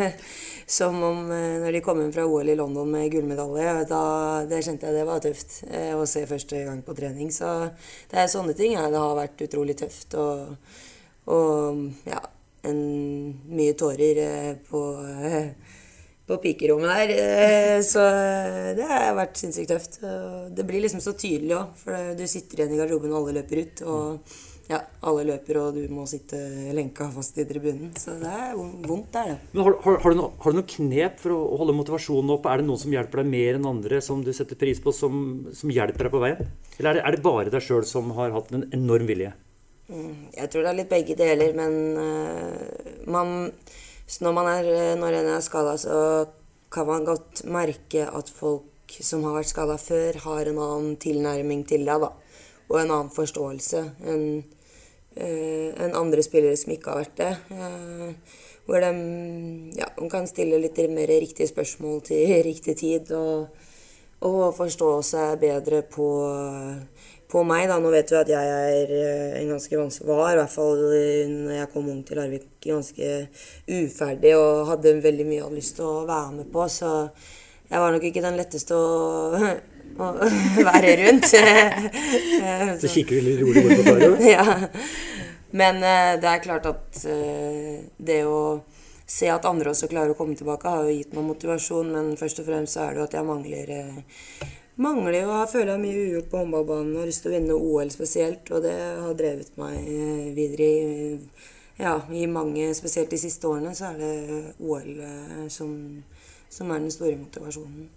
som 0.78 0.96
om 1.04 1.18
når 1.28 1.76
de 1.76 1.82
kom 1.84 2.00
inn 2.00 2.14
fra 2.14 2.24
OL 2.24 2.48
i 2.48 2.54
London 2.56 2.88
med 2.90 3.10
gullmedalje, 3.12 3.74
da 3.90 4.00
det 4.48 4.62
kjente 4.64 4.88
jeg 4.88 4.96
det 4.96 5.04
var 5.06 5.20
tøft 5.20 5.58
å 5.68 6.06
se 6.08 6.24
første 6.30 6.62
gang 6.64 6.80
på 6.80 6.96
trening. 6.96 7.28
Så 7.28 7.50
det 8.08 8.22
er 8.22 8.32
sånne 8.32 8.56
ting 8.56 8.72
ja, 8.72 8.86
det 8.88 9.04
har 9.04 9.20
vært 9.20 9.44
utrolig 9.44 9.76
tøft. 9.76 10.16
Og, 10.16 10.56
og 11.28 11.84
ja, 12.08 12.24
en, 12.70 12.80
mye 13.52 13.76
tårer 13.78 14.20
eh, 14.22 14.50
på, 14.68 14.82
eh, 15.28 15.76
på 16.26 16.40
pikerommet 16.42 16.90
der. 16.90 17.14
Eh, 17.22 17.78
så 17.86 18.02
det 18.76 18.88
har 18.90 19.14
vært 19.18 19.40
sinnssykt 19.40 19.72
tøft. 19.74 20.00
Det 20.56 20.66
blir 20.66 20.84
liksom 20.84 21.04
så 21.04 21.14
tydelig 21.16 21.56
òg, 21.60 21.72
for 21.84 22.12
du 22.18 22.26
sitter 22.30 22.62
igjen 22.62 22.76
i 22.76 22.82
garderoben 22.82 23.14
og 23.14 23.22
alle 23.22 23.40
løper 23.40 23.64
ut. 23.64 23.86
og 23.86 24.36
ja, 24.66 24.80
alle 25.06 25.22
løper, 25.28 25.58
og 25.60 25.76
du 25.76 25.84
må 25.94 26.08
sitte 26.10 26.38
lenka 26.74 27.06
fast 27.14 27.36
i 27.38 27.44
tribunen. 27.46 27.92
Så 27.98 28.16
det 28.18 28.32
er 28.32 28.56
vondt, 28.56 29.12
det 29.14 29.20
er 29.20 29.28
det. 29.30 29.36
Men 29.52 29.62
har, 29.62 29.76
har, 29.84 29.98
har, 30.02 30.14
du 30.14 30.18
no, 30.18 30.26
har, 30.42 30.54
du 30.54 30.58
noen 30.58 30.70
knep 30.72 31.20
for 31.22 31.34
å 31.36 31.40
holde 31.60 31.76
motivasjonen 31.78 32.34
oppe? 32.34 32.50
Er 32.50 32.62
det 32.62 32.66
noen 32.66 32.82
som 32.82 32.96
hjelper 32.96 33.22
deg 33.22 33.30
mer 33.30 33.60
enn 33.60 33.70
andre, 33.70 34.02
som 34.02 34.24
du 34.26 34.32
setter 34.34 34.58
pris 34.58 34.82
på, 34.82 34.94
som, 34.96 35.20
som 35.54 35.70
hjelper 35.70 36.08
deg 36.08 36.16
på 36.16 36.22
veien? 36.24 36.54
Eller 36.80 36.90
er 36.90 36.98
det, 36.98 37.04
er 37.06 37.16
det 37.16 37.26
bare 37.28 37.52
deg 37.54 37.62
sjøl 37.62 37.86
som 37.86 38.10
har 38.18 38.34
hatt 38.34 38.50
en 38.56 38.66
enorm 38.74 39.06
vilje? 39.06 39.36
Mm, 39.86 40.32
jeg 40.34 40.50
tror 40.50 40.64
det 40.64 40.70
er 40.72 40.78
litt 40.80 40.90
begge 40.90 41.14
deler, 41.18 41.52
men 41.54 41.74
uh, 41.94 43.04
man, 43.06 43.52
når 44.24 44.32
man 44.34 44.48
er, 44.50 44.70
når 44.98 45.20
en 45.20 45.30
er 45.36 45.44
skada, 45.44 45.76
så 45.78 45.98
kan 46.74 46.88
man 46.88 47.06
godt 47.06 47.44
merke 47.46 48.08
at 48.10 48.32
folk 48.34 48.96
som 49.02 49.22
har 49.26 49.36
vært 49.38 49.52
skada 49.52 49.76
før, 49.78 50.18
har 50.24 50.50
en 50.50 50.58
annen 50.58 50.96
tilnærming 51.02 51.62
til 51.70 51.86
deg, 51.86 52.02
da. 52.02 52.10
Og 52.66 52.80
en 52.80 52.90
annen 52.90 53.12
forståelse 53.14 53.84
enn 54.10 54.26
uh, 54.42 55.70
en 55.86 55.94
andre 56.02 56.24
spillere 56.26 56.58
som 56.58 56.74
ikke 56.74 56.90
har 56.90 57.04
vært 57.04 57.22
det. 57.22 57.30
Hvor 58.66 58.82
de, 58.82 58.90
ja, 59.78 59.86
kan 60.10 60.26
stille 60.26 60.58
litt 60.58 60.82
mer 60.90 61.14
riktige 61.14 61.46
spørsmål 61.46 62.02
til 62.10 62.34
riktig 62.50 62.74
tid 62.82 63.14
og, 63.14 63.54
og 64.26 64.50
forstå 64.58 64.90
seg 65.06 65.38
bedre 65.46 65.84
på 65.86 66.10
på 67.36 67.44
meg. 67.44 67.68
da, 67.68 67.78
Nå 67.82 67.92
vet 67.92 68.08
du 68.10 68.16
at 68.18 68.30
jeg 68.32 68.52
er 68.56 68.92
eh, 68.96 69.38
en 69.42 69.52
ganske 69.52 69.80
vanskelig 69.80 70.08
var, 70.08 70.32
i 70.32 70.40
hvert 70.40 70.54
fall 70.54 70.84
når 71.32 71.56
jeg 71.58 71.70
kom 71.74 71.90
ung 71.92 72.02
til 72.06 72.20
Larvik, 72.20 72.48
ganske 72.64 73.10
uferdig 73.68 74.36
og 74.38 74.70
hadde 74.72 74.96
veldig 75.04 75.26
mye 75.28 75.38
jeg 75.38 75.46
hadde 75.46 75.60
lyst 75.60 75.76
til 75.78 75.88
å 75.88 76.04
være 76.08 76.36
med 76.40 76.52
på. 76.54 76.68
Så 76.72 76.92
jeg 77.66 77.82
var 77.82 77.92
nok 77.92 78.06
ikke 78.08 78.24
den 78.24 78.38
letteste 78.40 78.78
å, 78.78 79.42
å 80.06 80.10
være 80.70 80.96
rundt. 81.02 81.28
så 82.82 82.92
kikker 82.94 83.20
du 83.20 83.28
litt 83.28 83.42
rolig 83.44 83.66
bort 83.66 83.82
på 83.82 83.86
Taro? 83.90 84.12
ja. 84.36 84.46
Men 85.56 85.82
eh, 85.82 86.14
det 86.22 86.32
er 86.32 86.44
klart 86.44 86.68
at 86.72 87.04
eh, 87.10 87.84
det 87.96 88.22
å 88.28 88.40
se 89.06 89.28
at 89.30 89.46
andre 89.46 89.70
også 89.70 89.86
klarer 89.90 90.14
å 90.14 90.18
komme 90.18 90.34
tilbake, 90.38 90.70
har 90.70 90.86
jo 90.86 90.94
gitt 90.96 91.12
meg 91.14 91.28
motivasjon. 91.28 91.92
Men 91.94 92.14
først 92.18 92.42
og 92.42 92.48
fremst 92.48 92.78
så 92.78 92.86
er 92.86 92.94
det 92.94 93.04
jo 93.04 93.10
at 93.10 93.18
jeg 93.18 93.28
mangler 93.28 93.74
mangler 94.82 95.20
jo 95.20 95.32
Jeg 95.32 95.50
føler 95.52 95.72
jeg 95.74 95.82
mye 95.82 96.04
ugjort 96.04 96.30
på 96.30 96.40
håndballbanen 96.42 96.94
og 96.94 97.02
har 97.02 97.10
lyst 97.10 97.24
til 97.24 97.32
å 97.32 97.36
vinne 97.36 97.58
OL 97.58 97.92
spesielt. 97.94 98.52
Og 98.52 98.64
det 98.64 98.76
har 98.76 99.18
drevet 99.18 99.58
meg 99.60 99.76
eh, 99.82 100.30
videre 100.36 100.68
i, 100.68 101.18
ja, 101.80 101.98
i 102.12 102.26
mange 102.30 102.70
Spesielt 102.78 103.12
de 103.12 103.20
siste 103.20 103.48
årene 103.48 103.74
så 103.76 103.92
er 103.92 104.00
det 104.00 104.14
OL 104.60 104.90
eh, 105.08 105.44
som, 105.52 105.76
som 106.48 106.72
er 106.72 106.84
den 106.84 106.94
store 106.94 107.18
motivasjonen. 107.20 107.90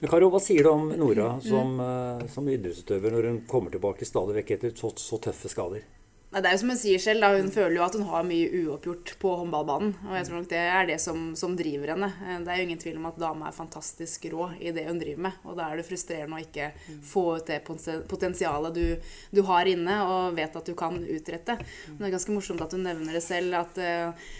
Men 0.00 0.12
Karo, 0.12 0.32
Hva 0.32 0.42
sier 0.42 0.66
du 0.66 0.72
om 0.72 0.90
Nora 0.96 1.32
som, 1.44 1.76
mm. 1.80 2.28
som 2.32 2.48
idrettsutøver 2.48 3.16
når 3.16 3.30
hun 3.30 3.40
kommer 3.48 3.72
tilbake 3.72 4.08
stadig 4.08 4.40
vekk 4.42 4.56
etter 4.58 4.76
så, 4.76 4.92
så 4.96 5.20
tøffe 5.28 5.52
skader? 5.52 5.86
Nei, 6.30 6.44
det 6.44 6.46
er 6.46 6.54
jo 6.54 6.58
som 6.60 6.70
hun 6.70 6.78
sier 6.78 7.00
selv, 7.02 7.24
da, 7.24 7.28
hun 7.34 7.48
føler 7.50 7.74
jo 7.74 7.82
at 7.82 7.96
hun 7.98 8.04
har 8.06 8.22
mye 8.22 8.50
uoppgjort 8.60 9.16
på 9.18 9.30
håndballbanen. 9.40 9.96
Og 10.06 10.12
jeg 10.14 10.26
tror 10.28 10.36
nok 10.36 10.50
det 10.52 10.60
er 10.62 10.84
det 10.86 10.98
som, 11.02 11.24
som, 11.34 11.56
driver 11.58 11.90
henne. 11.90 12.06
Eh, 12.22 12.36
det 12.46 12.52
er 12.52 12.60
jo 12.60 12.66
ingen 12.68 12.78
tvil 12.78 13.00
om 13.00 13.08
at 13.08 13.18
dama 13.18 13.48
er 13.48 13.56
fantastisk 13.56 14.28
rå 14.30 14.46
i 14.62 14.70
det 14.76 14.84
hun 14.86 15.00
driver 15.00 15.24
med. 15.26 15.40
Og 15.42 15.56
da 15.58 15.66
er 15.66 15.80
det 15.80 15.86
frustrerende 15.88 16.38
å 16.38 16.44
ikke 16.44 16.68
få 17.02 17.24
ut 17.40 17.50
det 17.50 17.58
potensialet 17.66 18.78
du, 18.78 19.10
du 19.34 19.40
har 19.48 19.72
inne 19.72 19.96
og 20.06 20.38
vet 20.38 20.54
at 20.60 20.70
du 20.70 20.76
kan 20.78 21.00
utrette. 21.02 21.58
Men 21.88 21.98
det 22.04 22.12
er 22.12 22.14
ganske 22.14 22.36
morsomt 22.36 22.62
at 22.62 22.78
hun 22.78 22.86
nevner 22.86 23.18
det 23.18 23.24
selv, 23.26 23.58
at 23.64 23.82
uh, 23.82 24.30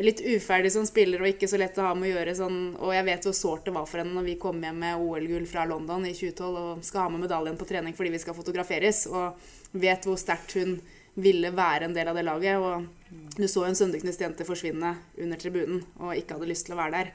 litt 0.00 0.24
uferdig 0.24 0.72
som 0.72 0.88
spiller 0.88 1.20
og 1.20 1.28
ikke 1.34 1.52
så 1.52 1.60
lett 1.60 1.76
å 1.76 1.90
ha 1.90 1.92
med 1.92 2.08
å 2.08 2.14
gjøre 2.14 2.34
sånn 2.36 2.58
Og 2.78 2.90
jeg 2.92 3.06
vet 3.06 3.24
hvor 3.28 3.36
sårt 3.36 3.68
det 3.68 3.72
var 3.76 3.86
for 3.88 4.00
henne 4.00 4.16
når 4.16 4.30
vi 4.30 4.38
kom 4.40 4.64
hjem 4.64 4.80
med 4.80 5.04
OL-gull 5.04 5.44
fra 5.48 5.68
London 5.68 6.08
i 6.08 6.16
2012 6.16 6.58
og 6.64 6.84
skal 6.88 7.04
ha 7.04 7.12
med 7.12 7.26
medaljen 7.26 7.60
på 7.60 7.68
trening 7.68 7.96
fordi 7.96 8.16
vi 8.16 8.24
skal 8.24 8.36
fotograferes, 8.36 9.04
og 9.12 9.76
vet 9.76 10.08
hvor 10.08 10.16
sterkt 10.20 10.56
hun 10.56 10.78
ville 11.14 11.50
være 11.54 11.88
en 11.88 11.96
del 11.96 12.10
av 12.10 12.18
det 12.18 12.26
laget. 12.26 12.58
Og 12.58 13.34
du 13.38 13.46
så 13.48 13.64
en 13.66 13.78
Søndeknust 13.78 14.22
jente 14.22 14.46
forsvinne 14.46 14.94
under 15.20 15.40
tribunen 15.40 15.82
og 16.00 16.14
ikke 16.18 16.38
hadde 16.38 16.50
lyst 16.50 16.68
til 16.68 16.76
å 16.76 16.80
være 16.80 17.00
der. 17.00 17.12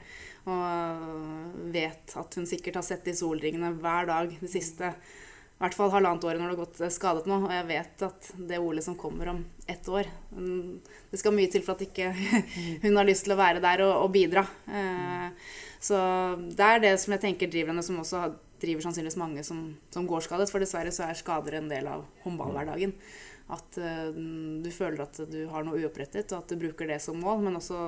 Og 0.50 1.66
vet 1.74 2.14
at 2.16 2.38
hun 2.38 2.48
sikkert 2.48 2.80
har 2.80 2.86
sett 2.86 3.04
de 3.06 3.16
solringene 3.16 3.74
hver 3.80 4.08
dag 4.10 4.38
det 4.40 4.52
siste 4.52 4.94
i 5.60 5.62
hvert 5.66 5.74
fall 5.76 5.90
halvannet 5.92 6.24
året 6.24 6.40
når 6.40 6.48
det 6.48 6.54
har 6.54 6.62
gått 6.62 6.94
skadet 6.94 7.26
nå. 7.28 7.36
Og 7.44 7.50
jeg 7.52 7.66
vet 7.68 8.04
at 8.06 8.28
det 8.48 8.60
Ole 8.64 8.80
som 8.80 8.94
kommer 8.96 9.28
om 9.34 9.42
ett 9.68 9.88
år 9.92 10.08
Det 10.32 11.20
skal 11.20 11.34
mye 11.36 11.50
til 11.52 11.60
for 11.66 11.76
at 11.76 11.84
ikke 11.84 12.06
hun 12.86 12.96
har 12.96 13.04
lyst 13.04 13.26
til 13.26 13.34
å 13.34 13.40
være 13.42 13.60
der 13.60 13.82
og, 13.84 14.06
og 14.06 14.14
bidra. 14.14 14.46
Eh, 14.72 15.50
så 15.80 15.98
det 16.48 16.64
er 16.64 16.80
det 16.86 16.94
som 17.02 17.12
jeg 17.12 17.24
tenker 17.26 17.52
driver 17.52 17.74
henne, 17.74 17.84
som 17.84 18.00
også 18.00 18.22
driver 18.60 18.84
sannsynligvis 18.86 19.20
mange 19.20 19.44
som, 19.44 19.60
som 19.92 20.08
går 20.08 20.24
skadet. 20.24 20.48
For 20.48 20.64
dessverre 20.64 20.92
så 20.96 21.10
er 21.10 21.20
skader 21.20 21.58
en 21.60 21.68
del 21.68 21.92
av 21.92 22.08
håndballhverdagen. 22.24 22.96
At 23.50 23.78
uh, 23.82 24.08
du 24.62 24.70
føler 24.70 25.02
at 25.02 25.20
du 25.30 25.40
har 25.50 25.66
noe 25.66 25.80
uopprettet, 25.82 26.30
og 26.30 26.44
at 26.44 26.52
du 26.52 26.60
bruker 26.60 26.90
det 26.90 27.00
som 27.02 27.18
mål, 27.18 27.42
men 27.46 27.58
også 27.58 27.82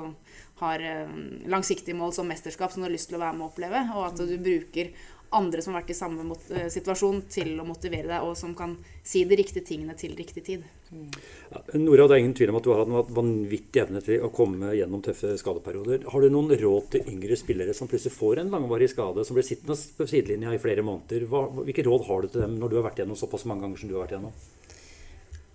har 0.63 0.83
uh, 0.83 1.17
langsiktige 1.53 1.99
mål 1.99 2.15
som 2.17 2.31
mesterskap 2.31 2.75
som 2.75 2.83
du 2.83 2.89
har 2.89 2.95
lyst 2.95 3.13
til 3.13 3.21
å 3.21 3.25
være 3.25 3.39
med 3.39 3.47
og 3.47 3.53
oppleve. 3.53 3.87
Og 3.95 4.07
at 4.11 4.23
du 4.27 4.37
bruker 4.43 4.95
andre 5.33 5.63
som 5.65 5.73
har 5.73 5.83
vært 5.83 5.95
i 5.95 5.97
samme 5.97 6.25
uh, 6.27 6.69
situasjon, 6.73 7.25
til 7.33 7.55
å 7.61 7.67
motivere 7.67 8.11
deg, 8.11 8.27
og 8.27 8.37
som 8.39 8.55
kan 8.59 8.75
si 9.07 9.25
de 9.29 9.39
riktige 9.39 9.65
tingene 9.67 9.95
til 9.99 10.17
riktig 10.19 10.45
tid. 10.49 10.65
Ja, 10.93 11.63
Nora, 11.81 12.05
det 12.05 12.17
er 12.17 12.21
ingen 12.21 12.35
tvil 12.37 12.51
om 12.53 12.59
at 12.59 12.67
du 12.67 12.73
har 12.75 12.83
hatt 12.85 13.13
vanvittig 13.17 13.81
evne 13.81 14.03
til 14.05 14.27
å 14.27 14.33
komme 14.35 14.75
gjennom 14.77 15.01
tøffe 15.05 15.33
skadeperioder. 15.41 16.09
Har 16.13 16.25
du 16.25 16.33
noen 16.33 16.53
råd 16.61 16.91
til 16.93 17.13
yngre 17.15 17.39
spillere 17.41 17.77
som 17.77 17.89
plutselig 17.89 18.13
får 18.19 18.43
en 18.43 18.53
langvarig 18.53 18.91
skade, 18.93 19.25
som 19.25 19.39
blir 19.39 19.47
sittende 19.47 19.79
på 19.97 20.09
sidelinja 20.11 20.53
i 20.53 20.61
flere 20.63 20.85
måneder? 20.85 21.25
Hva, 21.31 21.47
hvilke 21.63 21.87
råd 21.87 22.09
har 22.11 22.27
du 22.27 22.35
til 22.35 22.45
dem 22.45 22.59
når 22.61 22.75
du 22.75 22.77
har 22.81 22.91
vært 22.91 23.01
gjennom 23.05 23.19
såpass 23.19 23.47
mange 23.49 23.65
ganger 23.65 23.81
som 23.81 23.93
du 23.93 23.97
har 23.97 24.05
vært 24.05 24.19
gjennom? 24.19 24.37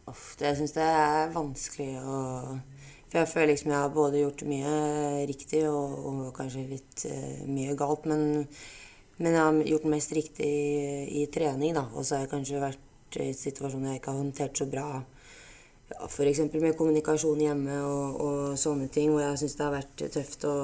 Uff, 0.08 0.38
jeg 0.40 0.56
syns 0.56 0.72
det 0.72 0.84
er 0.88 1.34
vanskelig 1.34 1.98
å 2.00 2.18
For 3.10 3.20
jeg 3.20 3.28
føler 3.32 3.50
liksom 3.52 3.74
jeg 3.74 3.82
har 3.82 3.96
både 3.96 4.22
gjort 4.22 4.44
mye 4.48 4.72
riktig 5.28 5.66
og, 5.68 5.96
og 6.08 6.22
kanskje 6.36 6.64
litt 6.70 7.04
uh, 7.12 7.44
mye 7.48 7.76
galt. 7.80 8.08
Men, 8.08 8.46
men, 9.18 9.32
jeg 9.34 9.42
har 9.42 9.60
gjort 9.74 9.90
mest 9.92 10.16
riktig 10.16 10.48
i, 10.48 11.22
i 11.24 11.26
trening, 11.32 11.76
da. 11.76 11.86
Og 11.94 12.08
så 12.08 12.16
har 12.16 12.26
jeg 12.26 12.34
kanskje 12.36 12.64
vært 12.64 13.20
i 13.24 13.30
situasjoner 13.36 13.94
jeg 13.94 14.02
ikke 14.02 14.14
har 14.14 14.22
håndtert 14.24 14.60
så 14.60 14.68
bra. 14.72 14.88
Ja, 15.88 16.08
F.eks. 16.08 16.44
med 16.56 16.76
kommunikasjon 16.80 17.44
hjemme 17.44 17.80
og, 17.84 18.20
og, 18.24 18.42
sånne 18.60 18.90
ting, 18.92 19.14
hvor 19.14 19.24
jeg 19.24 19.40
syns 19.44 19.56
det 19.56 19.68
har 19.68 19.76
vært 19.76 20.04
tøft 20.18 20.44
å, 20.48 20.58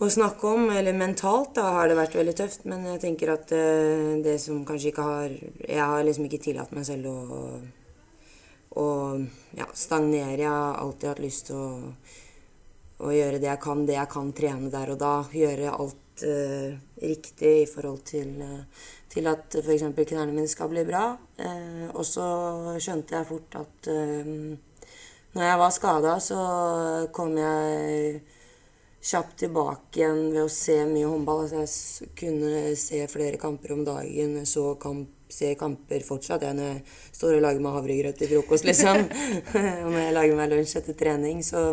å, 0.00 0.08
snakke 0.16 0.48
om. 0.48 0.72
Eller 0.72 0.96
mentalt 0.96 1.52
da 1.60 1.68
har 1.76 1.92
det 1.92 2.00
vært 2.00 2.16
veldig 2.20 2.40
tøft, 2.40 2.64
men 2.68 2.88
jeg 2.94 3.04
tenker 3.04 3.36
at 3.36 3.52
uh, 3.52 4.16
det 4.24 4.40
som 4.40 4.64
kanskje 4.68 4.92
ikke 4.92 5.12
har 5.12 5.28
Jeg 5.36 5.84
har 5.84 6.08
liksom 6.08 6.28
ikke 6.28 6.44
tillatt 6.48 6.76
meg 6.76 6.88
selv 6.88 7.12
å 7.12 7.46
og 8.80 9.24
ja, 9.56 9.66
stagnere. 9.74 10.40
Jeg 10.40 10.50
har 10.50 10.80
alltid 10.80 11.08
hatt 11.10 11.22
lyst 11.22 11.48
til 11.50 11.58
å, 11.58 11.92
å, 13.02 13.10
gjøre 13.12 13.40
det 13.42 13.50
jeg 13.50 13.60
kan, 13.62 13.84
det 13.88 13.98
jeg 13.98 14.10
kan 14.12 14.32
trene 14.36 14.72
der 14.72 14.94
og 14.94 15.00
da. 15.02 15.14
Gjøre 15.36 15.74
alt 15.76 16.24
eh, 16.26 16.74
riktig 17.02 17.54
i 17.62 17.70
forhold 17.70 18.04
til, 18.08 18.34
uh, 18.40 18.90
til 19.12 19.28
at 19.30 19.58
f.eks. 19.60 19.88
knærne 19.96 20.32
mine 20.32 20.50
skal 20.50 20.72
bli 20.72 20.84
bra. 20.88 21.08
Eh, 21.36 21.88
og 21.92 22.04
så 22.08 22.26
skjønte 22.80 23.18
jeg 23.18 23.30
fort 23.32 23.58
at 23.60 23.90
når 25.32 25.44
jeg 25.48 25.58
var 25.62 25.72
skada, 25.72 26.18
så 26.20 26.38
kom 27.16 27.36
jeg 27.40 28.22
kjapt 29.02 29.38
tilbake 29.42 29.98
igjen 29.98 30.26
ved 30.30 30.44
å 30.44 30.52
se 30.52 30.76
mye 30.86 31.08
håndball. 31.08 31.46
Altså 31.46 32.04
jeg 32.04 32.12
kunne 32.20 32.74
se 32.78 33.00
flere 33.10 33.40
kamper 33.40 33.74
om 33.74 33.84
dagen. 33.86 34.36
Så 34.46 34.74
kamp 34.82 35.21
se 35.32 35.54
kamper 35.58 36.04
fortsatt. 36.06 36.44
Jeg, 36.46 36.56
når 36.58 36.68
jeg 36.68 36.82
står 37.16 37.38
og 37.38 37.46
lager 37.46 37.64
meg 37.64 37.76
havregrøt 37.78 38.20
til 38.20 38.30
frokost, 38.34 38.68
liksom. 38.68 39.06
og 39.84 39.88
når 39.88 39.98
jeg 40.00 40.16
lager 40.18 40.38
meg 40.38 40.52
lunsj 40.52 40.76
etter 40.82 40.98
trening. 40.98 41.42
Så, 41.46 41.64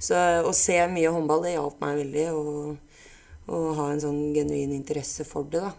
så 0.00 0.22
å 0.48 0.54
se 0.56 0.78
mye 0.92 1.12
håndball, 1.14 1.44
det 1.46 1.56
hjalp 1.56 1.84
meg 1.84 2.02
veldig. 2.04 2.26
å 3.48 3.60
ha 3.78 3.86
en 3.92 4.02
sånn 4.02 4.18
genuin 4.36 4.74
interesse 4.76 5.24
for 5.28 5.48
det, 5.52 5.64
da. 5.64 5.72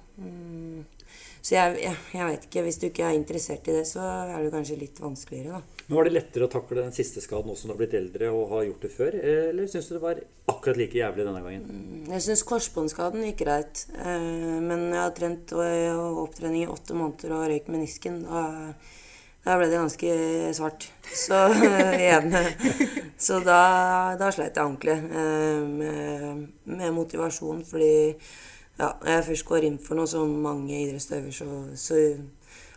Så 1.42 1.56
jeg, 1.56 1.78
jeg, 1.82 1.96
jeg 2.14 2.28
vet 2.28 2.48
ikke. 2.50 2.64
Hvis 2.66 2.80
du 2.82 2.88
ikke 2.90 3.08
er 3.08 3.18
interessert 3.18 3.68
i 3.72 3.76
det, 3.80 3.86
så 3.88 4.04
er 4.04 4.44
det 4.44 4.52
kanskje 4.54 4.80
litt 4.80 5.00
vanskeligere, 5.02 5.60
da. 5.60 5.80
Men 5.90 5.98
Var 5.98 6.06
det 6.06 6.14
lettere 6.14 6.46
å 6.46 6.52
takle 6.54 6.84
den 6.84 6.94
siste 6.94 7.24
skaden 7.24 7.50
også 7.50 7.66
når 7.66 7.72
du 7.72 7.76
har 7.76 7.82
blitt 7.82 7.98
eldre 7.98 8.28
og 8.30 8.52
har 8.52 8.66
gjort 8.68 8.84
det 8.86 8.92
før? 8.94 9.16
Eller 9.32 9.70
syns 9.72 9.88
du 9.90 9.96
det 9.96 10.04
var 10.04 10.20
akkurat 10.52 10.78
like 10.78 11.00
jævlig 11.00 11.26
denne 11.26 11.42
gangen? 11.42 11.64
Mm, 11.66 12.04
jeg 12.14 12.26
syns 12.28 12.46
korsbåndskaden 12.52 13.26
gikk 13.26 13.42
greit. 13.42 13.86
Eh, 13.98 14.58
men 14.62 14.90
jeg 14.92 15.02
har 15.02 15.16
trent 15.18 15.56
og 15.58 16.24
opptrening 16.28 16.68
i 16.68 16.70
åtte 16.70 16.98
måneder 16.98 17.34
og 17.40 17.48
røyk 17.50 17.72
menisken. 17.74 18.22
Da, 18.28 18.44
da 19.48 19.58
ble 19.58 19.72
det 19.72 19.82
ganske 19.82 20.14
svart. 20.60 20.92
Så 21.10 21.42
igjen 21.96 22.38
Så 23.30 23.42
da, 23.44 23.64
da 24.20 24.30
sleit 24.32 24.56
jeg 24.60 24.64
ordentlig 24.64 24.94
eh, 24.94 25.66
med, 25.66 26.46
med 26.70 26.96
motivasjon, 26.96 27.66
fordi 27.68 27.92
ja, 28.80 28.94
når 29.04 29.12
jeg 29.12 29.26
først 29.28 29.48
går 29.50 29.66
inn 29.68 29.80
for 29.84 30.00
noe 30.00 30.08
som 30.08 30.32
mange 30.44 30.78
idrettsutøvere, 30.86 31.34
så, 31.36 31.48
så 31.76 31.98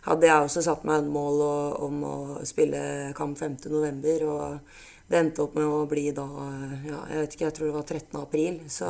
hadde 0.03 0.27
jeg 0.27 0.47
også 0.47 0.63
satt 0.65 0.83
meg 0.87 0.99
et 0.99 1.11
mål 1.13 1.43
om 1.85 2.03
å 2.07 2.15
spille 2.47 3.13
kamp 3.15 3.39
5.11. 3.39 4.25
Og 4.27 4.59
det 5.07 5.19
endte 5.19 5.45
opp 5.45 5.55
med 5.55 5.67
å 5.67 5.83
bli 5.87 6.09
da 6.15 6.27
ja, 6.83 6.99
Jeg 7.11 7.21
vet 7.21 7.35
ikke, 7.35 7.45
jeg 7.45 7.55
tror 7.57 7.69
det 7.69 7.75
var 7.77 7.87
13. 7.87 8.19
april. 8.19 8.59
Så 8.67 8.89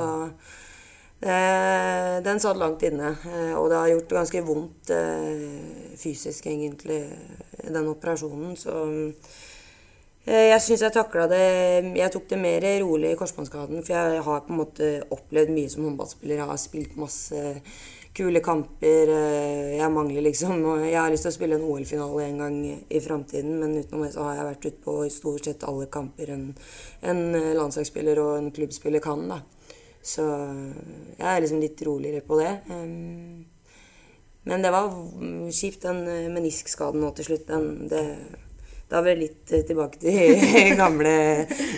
eh, 1.22 2.18
den 2.26 2.42
satt 2.42 2.58
langt 2.62 2.86
inne. 2.90 3.14
Eh, 3.30 3.54
og 3.60 3.70
det 3.70 3.82
har 3.82 3.94
gjort 3.94 4.18
ganske 4.18 4.44
vondt 4.50 4.94
eh, 4.98 5.94
fysisk, 6.00 6.50
egentlig, 6.50 7.04
den 7.62 7.92
operasjonen. 7.94 8.58
Så 8.58 8.80
jeg 10.24 10.62
syns 10.64 10.86
jeg 10.86 10.96
takla 10.96 11.26
det 11.28 11.42
Jeg 11.98 12.12
tok 12.14 12.30
det 12.30 12.38
mer 12.40 12.64
rolig 12.80 13.12
i 13.12 13.18
korsbåndskaden. 13.20 13.84
For 13.84 13.96
jeg 13.96 14.22
har 14.24 14.46
på 14.46 14.54
en 14.54 14.62
måte 14.62 14.92
opplevd 15.12 15.52
mye 15.52 15.72
som 15.72 15.84
håndballspiller. 15.84 16.40
Jeg 16.40 16.50
har 16.52 16.62
spilt 16.62 16.96
masse 16.96 17.42
kule 18.16 18.40
kamper. 18.46 19.12
Eh, 19.12 19.74
jeg 19.80 19.92
mangler 19.92 20.24
liksom 20.24 20.64
Jeg 20.86 21.00
har 21.00 21.12
lyst 21.12 21.28
til 21.28 21.34
å 21.34 21.36
spille 21.36 21.58
en 21.60 21.66
OL-finale 21.68 22.28
en 22.28 22.40
gang 22.44 22.60
i 22.70 23.02
framtiden, 23.04 23.58
men 23.60 23.76
utenom 23.82 24.06
det 24.06 24.14
så 24.14 24.28
har 24.28 24.38
jeg 24.38 24.50
vært 24.52 24.68
ute 24.68 24.84
på 24.86 24.96
stort 25.12 25.50
sett 25.50 25.66
alle 25.68 25.90
kamper 25.92 26.32
en, 26.38 26.46
en 27.02 27.24
landslagsspiller 27.58 28.22
og 28.24 28.38
en 28.38 28.52
klubbspiller 28.56 29.04
kan. 29.04 29.28
da. 29.28 29.42
Så 30.04 30.24
jeg 31.18 31.28
er 31.28 31.44
liksom 31.44 31.62
litt 31.64 31.82
roligere 31.88 32.24
på 32.28 32.40
det. 32.40 32.54
Men 34.44 34.66
det 34.66 34.72
var 34.76 34.90
kjipt, 35.52 35.86
den 35.86 36.34
meniskskaden 36.36 37.00
nå 37.00 37.14
til 37.16 37.30
slutt. 37.30 37.48
Den, 37.48 37.88
det 37.88 38.04
da 38.94 39.02
var 39.02 39.10
det 39.10 39.22
litt 39.24 39.52
eh, 39.54 39.64
tilbake 39.66 39.98
til 39.98 40.76
gamle, 40.82 41.14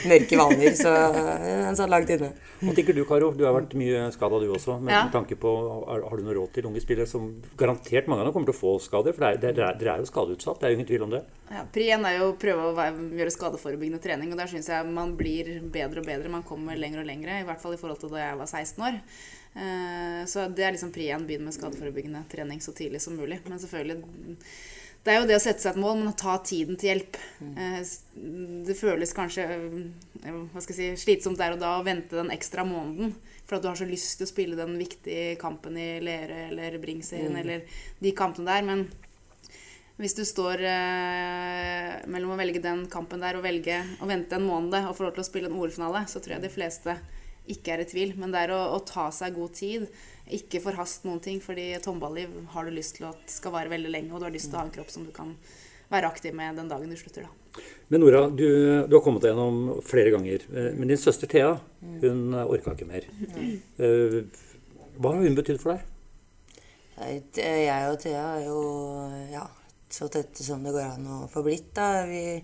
mørke 0.10 0.40
vaner. 0.40 0.74
Så 0.76 0.92
den 1.16 1.78
satt 1.80 1.92
langt 1.92 2.12
inne. 2.12 2.34
Hva 2.60 2.74
tenker 2.76 2.98
du, 2.98 3.04
Karo? 3.08 3.30
Du 3.36 3.46
har 3.48 3.56
vært 3.56 3.76
mye 3.80 4.10
skada, 4.12 4.42
du 4.42 4.50
også. 4.52 4.76
Med 4.84 4.92
ja. 4.92 5.06
tanke 5.14 5.38
på, 5.40 5.54
Har 5.88 6.04
du 6.04 6.26
noe 6.26 6.36
råd 6.36 6.52
til 6.58 6.68
unge 6.68 6.84
spillere 6.84 7.08
som 7.08 7.30
garantert 7.60 8.10
mange 8.12 8.26
av 8.26 8.28
dem 8.28 8.36
kommer 8.36 8.52
til 8.52 8.58
å 8.58 8.60
få 8.60 8.74
skader? 8.84 9.16
For 9.16 9.40
dere 9.40 9.70
er, 9.72 9.80
er, 9.80 10.04
jo 10.04 10.10
skadeutsatt, 10.12 10.60
det 10.60 10.68
er 10.68 10.76
jo 10.76 10.80
ingen 10.82 10.92
tvil 10.92 11.08
om 11.08 11.16
det. 11.16 11.24
Ja, 11.54 11.64
Pri 11.72 11.88
én 11.96 12.04
er 12.10 12.20
jo 12.20 12.34
å 12.34 12.38
prøve 12.42 12.68
å 12.68 12.90
gjøre 13.22 13.36
skadeforebyggende 13.38 14.04
trening, 14.04 14.36
og 14.36 14.44
der 14.44 14.52
syns 14.52 14.68
jeg 14.74 14.92
man 14.92 15.16
blir 15.16 15.56
bedre 15.72 16.04
og 16.04 16.12
bedre. 16.12 16.36
Man 16.36 16.46
kommer 16.48 16.76
lenger 16.80 17.06
og 17.06 17.10
lenger, 17.10 17.32
i 17.40 17.48
hvert 17.48 17.64
fall 17.64 17.78
i 17.78 17.80
forhold 17.80 18.04
til 18.04 18.12
da 18.12 18.26
jeg 18.26 18.40
var 18.44 18.52
16 18.52 18.88
år. 18.92 19.02
Eh, 19.56 20.22
så 20.28 20.50
det 20.52 20.68
er 20.68 20.76
liksom 20.76 20.92
pri 20.92 21.14
én. 21.16 21.24
Begynn 21.28 21.48
med 21.48 21.56
skadeforebyggende 21.56 22.26
trening 22.32 22.60
så 22.60 22.76
tidlig 22.76 23.00
som 23.06 23.16
mulig. 23.16 23.40
Men 23.48 23.62
selvfølgelig 23.64 24.04
det 25.06 25.14
er 25.14 25.22
jo 25.22 25.28
det 25.30 25.38
å 25.38 25.44
sette 25.44 25.62
seg 25.62 25.76
et 25.76 25.82
mål, 25.84 26.00
men 26.00 26.10
å 26.10 26.18
ta 26.18 26.40
tiden 26.42 26.80
til 26.82 26.90
hjelp. 26.90 27.18
Mm. 27.38 28.64
Det 28.66 28.76
føles 28.78 29.14
kanskje 29.14 29.46
eh, 29.46 30.40
hva 30.50 30.64
skal 30.64 30.74
jeg 30.74 30.96
si, 30.96 31.04
slitsomt 31.06 31.38
der 31.38 31.54
og 31.54 31.62
da 31.62 31.76
å 31.78 31.86
vente 31.86 32.18
den 32.18 32.34
ekstra 32.34 32.66
måneden. 32.66 33.14
For 33.46 33.58
at 33.58 33.62
du 33.62 33.70
har 33.70 33.78
så 33.78 33.86
lyst 33.86 34.18
til 34.18 34.26
å 34.26 34.32
spille 34.32 34.58
den 34.58 34.74
viktige 34.82 35.36
kampen 35.38 35.78
i 35.78 36.00
Lere 36.02 36.48
eller 36.48 36.80
Bring-serien 36.82 37.36
mm. 37.36 37.42
eller 37.44 37.84
de 38.02 38.16
kampene 38.18 38.50
der. 38.50 38.66
Men 38.66 38.88
hvis 40.02 40.18
du 40.18 40.24
står 40.26 40.66
eh, 40.72 41.92
mellom 42.10 42.34
å 42.34 42.40
velge 42.42 42.64
den 42.66 42.88
kampen 42.90 43.22
der 43.22 43.38
og 43.38 43.46
velge 43.46 43.78
å 44.02 44.10
vente 44.10 44.40
en 44.40 44.50
måned 44.50 44.90
og 44.90 44.98
få 44.98 45.06
lov 45.06 45.14
til 45.16 45.22
å 45.22 45.28
spille 45.30 45.52
en 45.52 45.60
OL-finale, 45.60 46.02
så 46.10 46.18
tror 46.18 46.40
jeg 46.40 46.48
de 46.48 46.54
fleste 46.56 46.98
ikke 47.54 47.76
er 47.76 47.86
i 47.86 47.88
tvil. 47.94 48.18
Men 48.18 48.34
det 48.34 48.48
er 48.48 48.58
å, 48.58 48.64
å 48.74 48.82
ta 48.82 49.12
seg 49.14 49.38
god 49.38 49.54
tid 49.62 49.86
ikke 50.34 50.62
forhast 50.64 51.06
noen 51.06 51.22
ting, 51.22 51.40
fordi 51.44 51.72
et 51.76 51.86
håndballiv 51.86 52.34
har 52.56 52.66
du 52.66 52.74
lyst 52.74 52.98
til 52.98 53.08
at 53.12 53.30
skal 53.30 53.54
vare 53.54 53.72
veldig 53.72 53.92
lenge, 53.94 54.12
og 54.14 54.22
du 54.22 54.28
har 54.28 54.34
lyst 54.34 54.50
til 54.50 54.58
å 54.58 54.64
ha 54.64 54.68
en 54.68 54.74
kropp 54.74 54.92
som 54.94 55.06
du 55.06 55.12
kan 55.16 55.36
være 55.92 56.10
aktiv 56.10 56.34
med 56.34 56.58
den 56.58 56.70
dagen 56.72 56.90
du 56.90 56.98
slutter. 56.98 57.28
da. 57.28 57.64
Men 57.94 58.02
Nora, 58.02 58.24
du, 58.30 58.48
du 58.90 58.96
har 58.98 59.04
kommet 59.06 59.24
deg 59.24 59.36
gjennom 59.36 59.84
flere 59.86 60.14
ganger. 60.16 60.48
Eh, 60.50 60.72
men 60.76 60.90
din 60.90 61.00
søster 61.00 61.30
Thea, 61.30 61.52
hun 62.02 62.34
orka 62.46 62.74
ikke 62.74 62.90
mer. 62.90 63.06
Eh, 63.78 64.24
hva 64.98 65.12
har 65.14 65.22
hun 65.22 65.38
betydd 65.38 65.62
for 65.62 65.76
deg? 65.76 65.92
Jeg 66.96 67.92
og 67.92 68.00
Thea 68.02 68.26
er 68.40 68.48
jo 68.48 68.60
ja, 69.34 69.44
så 69.92 70.08
tette 70.12 70.44
som 70.44 70.64
det 70.64 70.74
går 70.74 70.96
an 70.96 71.08
å 71.12 71.20
få 71.32 71.44
blitt. 71.46 71.70
da. 71.76 72.06
Vi 72.10 72.42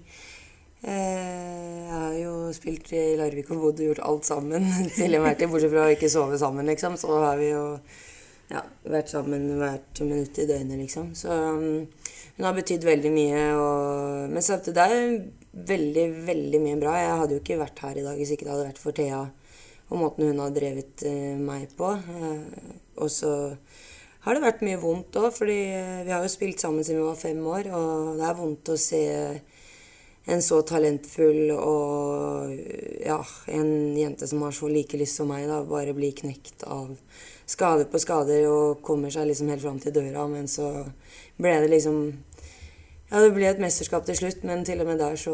jeg 0.81 1.89
har 1.91 2.15
jo 2.17 2.31
spilt 2.55 2.89
i 2.97 3.01
Larvik 3.19 3.51
og 3.53 3.65
bodd 3.67 3.81
og 3.81 3.91
gjort 3.91 4.05
alt 4.07 4.29
sammen 4.29 4.65
til 4.95 5.13
enhver 5.13 5.35
tid, 5.37 5.51
bortsett 5.51 5.73
fra 5.73 5.83
å 5.85 5.93
ikke 5.93 6.09
sove 6.09 6.39
sammen, 6.41 6.69
liksom. 6.71 6.97
Så 6.97 7.19
har 7.21 7.37
vi 7.37 7.51
jo 7.51 7.65
ja, 8.51 8.63
vært 8.89 9.11
sammen 9.13 9.45
hvert 9.59 10.01
minutt 10.03 10.39
i 10.41 10.47
døgnet, 10.49 10.79
liksom. 10.81 11.11
Så 11.17 11.29
um, 11.31 11.85
hun 12.37 12.47
har 12.47 12.57
betydd 12.57 12.87
veldig 12.87 13.13
mye. 13.13 13.43
Og, 13.59 14.33
men 14.33 14.45
samtidig 14.45 14.75
det 14.79 14.87
er 14.87 15.61
veldig, 15.71 16.07
veldig 16.31 16.63
mye 16.65 16.81
bra. 16.81 16.97
Jeg 16.99 17.21
hadde 17.21 17.37
jo 17.37 17.43
ikke 17.43 17.61
vært 17.61 17.85
her 17.85 18.01
i 18.01 18.07
dag 18.07 18.19
hvis 18.19 18.33
ikke 18.35 18.47
det 18.47 18.55
hadde 18.55 18.67
vært 18.71 18.81
for 18.81 18.97
Thea 18.97 19.21
og 19.91 19.99
måten 19.99 20.29
hun 20.29 20.37
har 20.39 20.53
drevet 20.55 21.03
uh, 21.03 21.37
meg 21.43 21.71
på. 21.77 21.93
Uh, 21.93 22.75
og 23.01 23.11
så 23.11 23.31
har 24.25 24.37
det 24.37 24.43
vært 24.43 24.65
mye 24.65 24.79
vondt 24.81 25.17
òg, 25.19 25.31
fordi 25.35 25.59
vi 26.05 26.13
har 26.13 26.23
jo 26.23 26.31
spilt 26.31 26.61
sammen 26.61 26.85
siden 26.85 27.01
vi 27.01 27.07
var 27.09 27.17
fem 27.19 27.39
år, 27.41 27.71
og 27.73 28.19
det 28.19 28.27
er 28.27 28.37
vondt 28.37 28.69
å 28.69 28.77
se 28.79 29.01
en 30.25 30.41
så 30.45 30.61
talentfull 30.61 31.49
og 31.55 32.51
ja, 33.01 33.19
en 33.49 33.71
jente 33.97 34.27
som 34.29 34.43
har 34.45 34.53
så 34.53 34.69
like 34.69 34.99
lyst 34.99 35.17
som 35.17 35.31
meg, 35.31 35.47
da, 35.49 35.63
bare 35.65 35.95
blir 35.97 36.13
knekt 36.17 36.65
av 36.67 36.93
skader 37.49 37.87
på 37.89 37.99
skader 37.99 38.45
og 38.49 38.83
kommer 38.85 39.11
seg 39.13 39.27
liksom 39.29 39.49
helt 39.51 39.63
fram 39.63 39.79
til 39.81 39.95
døra. 39.95 40.27
Men 40.29 40.49
så 40.51 40.69
ble 41.41 41.57
det 41.63 41.71
liksom 41.73 42.03
Ja, 43.11 43.19
det 43.19 43.33
ble 43.35 43.43
et 43.49 43.59
mesterskap 43.59 44.05
til 44.07 44.15
slutt, 44.15 44.45
men 44.47 44.61
til 44.63 44.79
og 44.79 44.87
med 44.87 45.01
der 45.01 45.17
så, 45.19 45.33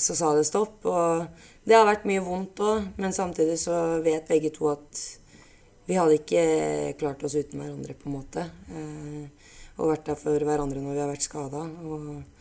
så 0.00 0.14
sa 0.16 0.30
det 0.32 0.46
stopp. 0.48 0.78
Og 0.88 1.26
det 1.68 1.76
har 1.76 1.84
vært 1.84 2.06
mye 2.08 2.22
vondt 2.24 2.62
òg, 2.64 2.86
men 2.96 3.12
samtidig 3.12 3.58
så 3.60 3.98
vet 4.00 4.30
begge 4.30 4.48
to 4.54 4.70
at 4.72 5.02
vi 5.84 5.98
hadde 5.98 6.16
ikke 6.16 6.44
klart 6.96 7.20
oss 7.26 7.36
uten 7.36 7.60
hverandre, 7.60 7.98
på 7.98 8.08
en 8.08 8.16
måte. 8.16 8.46
Eh, 8.72 9.52
og 9.76 9.90
vært 9.90 10.08
der 10.08 10.16
for 10.22 10.46
hverandre 10.48 10.80
når 10.80 10.96
vi 10.96 11.02
har 11.02 11.12
vært 11.12 11.26
skada. 11.26 11.66
Og 11.84 12.39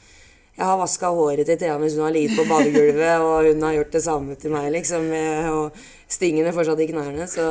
jeg 0.60 0.68
har 0.68 0.78
vaska 0.82 1.10
håret 1.16 1.48
til 1.48 1.56
Thea 1.62 1.78
mens 1.80 1.94
hun 1.96 2.04
har 2.04 2.12
ligget 2.12 2.36
på 2.36 2.44
badegulvet, 2.50 3.14
og 3.24 3.48
hun 3.48 3.62
har 3.64 3.78
gjort 3.78 3.94
det 3.96 4.02
samme 4.04 4.36
til 4.40 4.52
meg, 4.52 4.66
liksom. 4.76 5.06
Og 5.54 5.78
stingene 6.12 6.52
fortsatt 6.52 6.82
i 6.84 6.88
knærne. 6.90 7.28
Så 7.32 7.46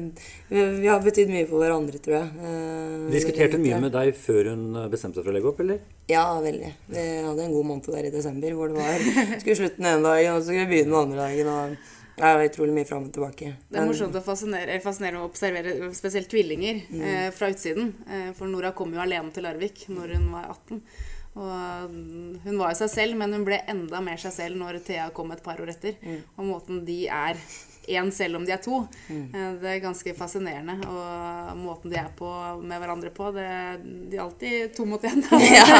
vi 0.80 0.86
har 0.86 1.02
betydd 1.02 1.32
mye 1.32 1.48
for 1.50 1.64
hverandre, 1.64 1.98
tror 2.04 2.14
jeg. 2.20 2.28
Eh, 2.46 3.08
Diskuterte 3.14 3.58
hun 3.58 3.64
mye 3.66 3.80
med 3.82 3.94
deg 3.96 4.12
før 4.14 4.52
hun 4.52 4.68
bestemte 4.92 5.18
seg 5.18 5.26
for 5.26 5.32
å 5.32 5.36
legge 5.38 5.50
opp, 5.50 5.64
eller? 5.64 5.82
Ja, 6.12 6.22
veldig. 6.44 6.70
Vi 6.92 7.08
hadde 7.26 7.48
en 7.48 7.56
god 7.56 7.68
måned 7.72 7.90
der 7.90 8.06
i 8.06 8.14
desember 8.14 8.54
hvor 8.54 8.70
det 8.70 8.78
var 8.78 9.04
Skulle 9.40 9.58
slutte 9.64 9.80
den 9.80 9.90
ene 9.90 10.06
dagen, 10.06 10.36
og 10.36 10.40
så 10.42 10.48
skulle 10.52 10.66
vi 10.68 10.72
begynne 10.76 10.92
den 10.94 11.00
andre 11.02 11.26
dagen. 11.26 11.52
og 11.56 11.92
det 12.14 12.22
var 12.22 12.44
utrolig 12.46 12.74
mye 12.76 12.86
fram 12.86 13.08
og 13.08 13.14
tilbake. 13.16 13.48
Det 13.74 13.80
er 13.80 13.88
morsomt 13.88 14.14
å 14.14 14.20
fascinere, 14.22 14.76
fascinere 14.84 15.18
å 15.18 15.24
observere 15.26 15.88
spesielt 15.98 16.28
tvillinger 16.30 16.76
eh, 16.94 17.24
fra 17.34 17.48
utsiden. 17.50 17.88
Eh, 18.06 18.28
for 18.38 18.46
Nora 18.46 18.70
kom 18.78 18.94
jo 18.94 19.02
alene 19.02 19.34
til 19.34 19.42
Larvik 19.42 19.88
når 19.90 20.12
hun 20.14 20.28
var 20.36 20.46
18. 20.54 20.78
Og 21.34 21.90
mm, 21.90 22.40
hun 22.44 22.58
var 22.60 22.72
jo 22.72 22.80
seg 22.84 22.90
selv, 22.92 23.18
men 23.18 23.34
hun 23.34 23.46
ble 23.46 23.60
enda 23.70 24.00
mer 24.04 24.20
seg 24.22 24.34
selv 24.36 24.58
når 24.60 24.80
Thea 24.86 25.08
kom 25.14 25.32
et 25.34 25.42
par 25.44 25.60
år 25.62 25.74
etter. 25.74 25.96
Og 26.38 26.44
måten 26.46 26.84
de 26.86 27.04
er 27.10 27.40
én 27.88 28.10
selv 28.14 28.38
om 28.38 28.44
de 28.44 28.52
er 28.54 28.60
to, 28.62 28.78
mm. 29.08 29.24
det 29.60 29.70
er 29.74 29.80
ganske 29.82 30.14
fascinerende. 30.16 30.76
Og 30.88 31.56
måten 31.58 31.92
de 31.92 31.98
er 32.00 32.10
på 32.16 32.28
med 32.62 32.80
hverandre 32.80 33.10
på, 33.14 33.30
det, 33.34 33.48
de 34.10 34.18
er 34.18 34.22
alltid 34.24 34.74
to 34.76 34.86
mot 34.88 35.02
én. 35.04 35.24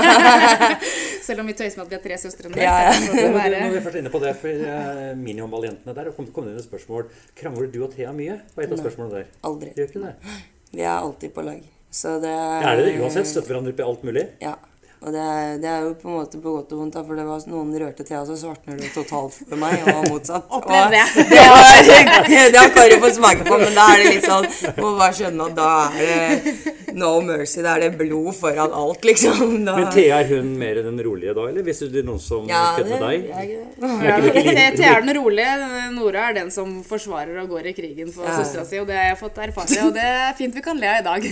selv 1.26 1.44
om 1.44 1.49
vi 1.49 1.56
tøyser 1.56 1.80
med 1.80 1.87
at 1.87 1.94
vi 1.94 1.99
er 1.99 2.04
tre 2.08 2.18
søstre. 2.20 2.52
Ja, 2.61 2.75
ja. 2.88 2.96
Når 3.30 3.76
vi 3.76 3.84
først 3.84 3.94
er 3.94 4.02
inne 4.02 4.12
på 4.12 4.23
det, 4.25 4.34
for 4.40 4.66
eh, 4.75 5.12
minihåndballjentene 5.20 5.96
der, 5.96 6.11
kom, 6.16 6.28
kom 6.34 6.49
det 6.49 6.54
inn 6.54 6.61
et 6.62 6.68
spørsmål 6.68 7.08
Krangler 7.38 7.70
du 7.73 7.80
og 7.87 7.94
Thea 7.94 8.12
mye? 8.16 8.40
Var 8.56 8.66
et 8.66 8.75
av 8.75 8.82
spørsmålene 8.82 9.23
der. 9.23 9.32
Aldri. 9.49 9.73
Gjør 9.78 9.90
ikke 9.90 10.04
det? 10.04 10.37
Vi 10.75 10.84
er 10.84 10.96
alltid 10.99 11.34
på 11.34 11.46
lag. 11.46 11.64
Så 11.94 12.16
det 12.18 12.30
Er 12.34 12.76
det 12.76 12.88
det 12.88 12.94
uansett? 12.99 13.28
Støtter 13.30 13.54
hverandre 13.54 13.75
opp 13.75 13.80
i 13.80 13.84
alt 13.87 14.06
mulig? 14.06 14.25
Ja. 14.42 14.56
Og 15.04 15.12
det 15.12 15.20
er, 15.20 15.58
det 15.61 15.68
er 15.68 15.82
jo 15.84 15.90
på 16.00 16.08
en 16.08 16.14
måte 16.16 16.38
på 16.40 16.52
godt 16.54 16.70
og 16.73 16.78
vondt, 16.80 16.94
da, 16.96 17.02
for 17.04 17.18
det 17.18 17.25
var 17.28 17.42
noen 17.52 17.75
rørte 17.82 18.06
til, 18.08 18.16
og 18.16 18.28
så 18.30 18.37
svartner 18.40 18.78
det 18.80 18.88
totalt 18.94 19.34
for 19.37 19.61
meg, 19.61 19.82
og 19.92 20.06
motsatt. 20.08 20.46
Opplevde 20.49 20.96
jeg. 20.96 21.25
Og 21.25 21.28
det 21.34 21.42
har, 21.44 22.49
det 22.54 22.61
har 22.62 22.70
Kari 22.73 22.96
fått 23.02 23.18
smake 23.18 23.44
på, 23.44 23.58
men 23.61 23.76
da 23.76 23.84
er 23.92 24.00
det 24.00 24.14
litt 24.14 24.25
sånn 24.28 24.46
Må 24.80 24.94
bare 24.96 25.12
skjønne 25.18 25.50
at 25.50 25.58
da 25.58 25.68
er 26.00 26.40
det 26.40 26.94
no 26.94 27.11
mercy. 27.26 27.61
Da 27.66 27.75
er 27.76 27.84
det 27.88 27.99
blod 28.00 28.30
foran 28.38 28.73
alt, 28.73 29.04
liksom. 29.04 29.42
Da, 29.66 29.75
Men 29.76 29.90
Thea, 29.92 30.23
er 30.23 30.30
hun 30.32 30.54
mer 30.61 30.80
den 30.87 31.00
rolige 31.04 31.34
da, 31.37 31.44
eller? 31.50 31.66
Hvis 31.66 31.82
det 31.84 32.00
er 32.00 32.06
noen 32.08 32.23
som 32.23 32.49
ja, 32.49 32.62
kødder 32.78 32.94
med 32.94 33.04
deg? 33.04 33.28
jeg, 33.34 34.25
det 34.25 34.44
ikke 34.44 34.66
Thea 34.78 34.92
er 34.94 35.04
den 35.04 35.14
rolige. 35.18 35.56
Nora 35.99 36.28
er 36.30 36.38
den 36.40 36.52
som 36.54 36.78
forsvarer 36.87 37.42
og 37.44 37.52
går 37.52 37.70
i 37.73 37.75
krigen 37.76 38.12
for 38.14 38.25
Ja. 38.25 38.38
søstera 38.40 38.64
si. 38.68 38.78
Og 38.80 38.87
det 38.88 38.96
har 38.96 39.11
jeg 39.12 39.20
fått 39.20 39.42
erfare, 39.50 39.80
og 39.88 39.92
det 39.99 40.06
er 40.08 40.32
fint 40.38 40.54
vi 40.56 40.64
kan 40.64 40.80
le 40.80 40.88
av 40.94 41.02
i 41.02 41.06
dag. 41.11 41.28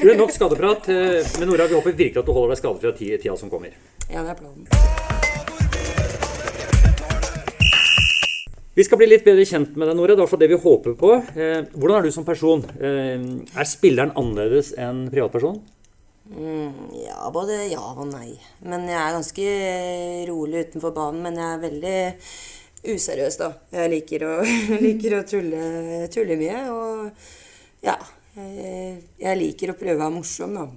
Du 0.00 0.06
er 0.10 0.18
nok 0.20 0.34
skadeprat. 0.36 0.88
eh, 0.92 1.32
Men 1.38 1.48
Nora, 1.48 1.66
vi 1.70 1.78
håper 1.78 1.94
virkelig 1.96 2.20
at 2.20 2.26
du 2.28 2.32
holder 2.36 2.54
deg 2.56 2.60
skadefri 2.64 2.89
av 2.90 3.02
i 3.02 3.16
tida 3.16 3.36
som 3.38 3.50
kommer. 3.52 3.76
ja, 4.10 4.22
det 4.22 4.34
er 4.34 4.40
planen. 4.42 4.66
Vi 8.74 8.84
skal 8.86 9.00
bli 9.00 9.08
litt 9.10 9.26
bedre 9.26 9.42
kjent 9.44 9.74
med 9.74 9.90
deg, 9.90 9.96
Nore. 9.98 10.14
Det 10.14 10.24
er 10.24 10.40
det 10.40 10.48
vi 10.52 10.56
håper 10.62 10.94
på. 10.96 11.10
Eh, 11.34 11.66
hvordan 11.74 11.98
er 11.98 12.06
du 12.06 12.14
som 12.14 12.24
person? 12.24 12.62
Eh, 12.78 13.18
er 13.58 13.66
spilleren 13.68 14.14
annerledes 14.16 14.70
enn 14.78 15.08
privatperson? 15.10 15.58
Mm, 16.30 16.92
ja, 17.02 17.18
både 17.34 17.56
ja 17.66 17.82
og 17.82 18.06
nei. 18.12 18.36
Men 18.62 18.86
jeg 18.86 19.00
er 19.00 19.16
ganske 19.16 19.48
rolig 20.30 20.62
utenfor 20.68 20.94
banen. 20.94 21.18
Men 21.26 21.40
jeg 21.42 21.48
er 21.50 21.64
veldig 21.66 22.94
useriøs, 22.94 23.40
da. 23.42 23.50
Jeg 23.74 23.92
liker 23.96 24.24
å, 24.28 24.32
liker 24.86 25.18
å 25.18 25.24
tulle, 25.28 26.06
tulle 26.14 26.38
mye. 26.40 26.62
Og 26.70 27.84
ja. 27.84 27.98
Jeg, 28.38 29.00
jeg 29.18 29.40
liker 29.42 29.74
å 29.74 29.78
prøve 29.82 29.98
å 29.98 30.04
være 30.04 30.14
morsom, 30.14 30.54
da. 30.54 30.68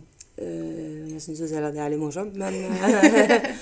Eh, 0.44 1.14
Jeg 1.14 1.24
syns 1.24 1.42
jo 1.44 1.48
selv 1.50 1.70
at 1.70 1.78
jeg 1.78 1.86
er 1.86 1.94
litt 1.94 2.04
morsom, 2.04 2.34
men 2.40 2.60
eh, 2.70 3.50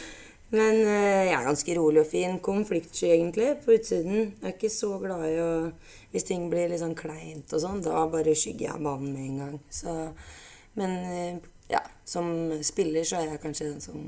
Men 0.52 0.82
eh, 0.84 1.30
jeg 1.30 1.36
er 1.38 1.46
ganske 1.48 1.76
rolig 1.78 2.02
og 2.02 2.10
fin. 2.12 2.34
Konfliktsky, 2.44 3.08
egentlig, 3.14 3.54
på 3.64 3.72
utsiden. 3.78 4.34
Jeg 4.42 4.50
er 4.50 4.56
ikke 4.58 4.72
så 4.74 4.98
glad 5.00 5.24
i 5.30 5.38
å 5.40 5.52
Hvis 6.12 6.28
ting 6.28 6.50
blir 6.52 6.68
litt 6.68 6.82
sånn 6.82 6.98
kleint 6.98 7.54
og 7.56 7.62
sånn, 7.64 7.80
da 7.86 8.04
bare 8.12 8.36
skygger 8.36 8.68
jeg 8.68 8.84
banen 8.84 9.14
med 9.14 9.30
en 9.30 9.38
gang. 9.46 9.56
Så 9.72 9.96
Men 10.76 11.40
ja, 11.72 11.80
som 12.04 12.28
spiller 12.68 13.08
så 13.08 13.22
er 13.22 13.32
jeg 13.32 13.42
kanskje 13.44 13.70
den 13.70 13.82
som 13.84 14.00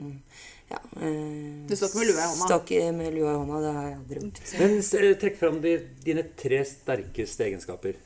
ja, 0.70 0.80
eh, 1.00 1.68
Du 1.70 1.76
står 1.76 1.92
ikke 1.92 2.02
med 2.02 2.10
lua 2.10 2.24
i 2.24 2.28
hånda? 2.28 2.48
Står 2.48 2.64
ikke 2.66 2.96
med 2.98 3.16
lua 3.16 3.34
i 3.34 3.38
hånda, 3.40 3.60
det 3.64 3.76
har 3.78 3.86
jeg 3.88 4.00
aldri 4.00 4.20
gjort. 4.20 4.42
Men 4.60 5.16
trekk 5.22 5.40
fram 5.40 5.62
de, 5.64 5.76
dine 6.06 6.26
tre 6.40 6.64
sterkeste 6.68 7.48
egenskaper. 7.48 8.00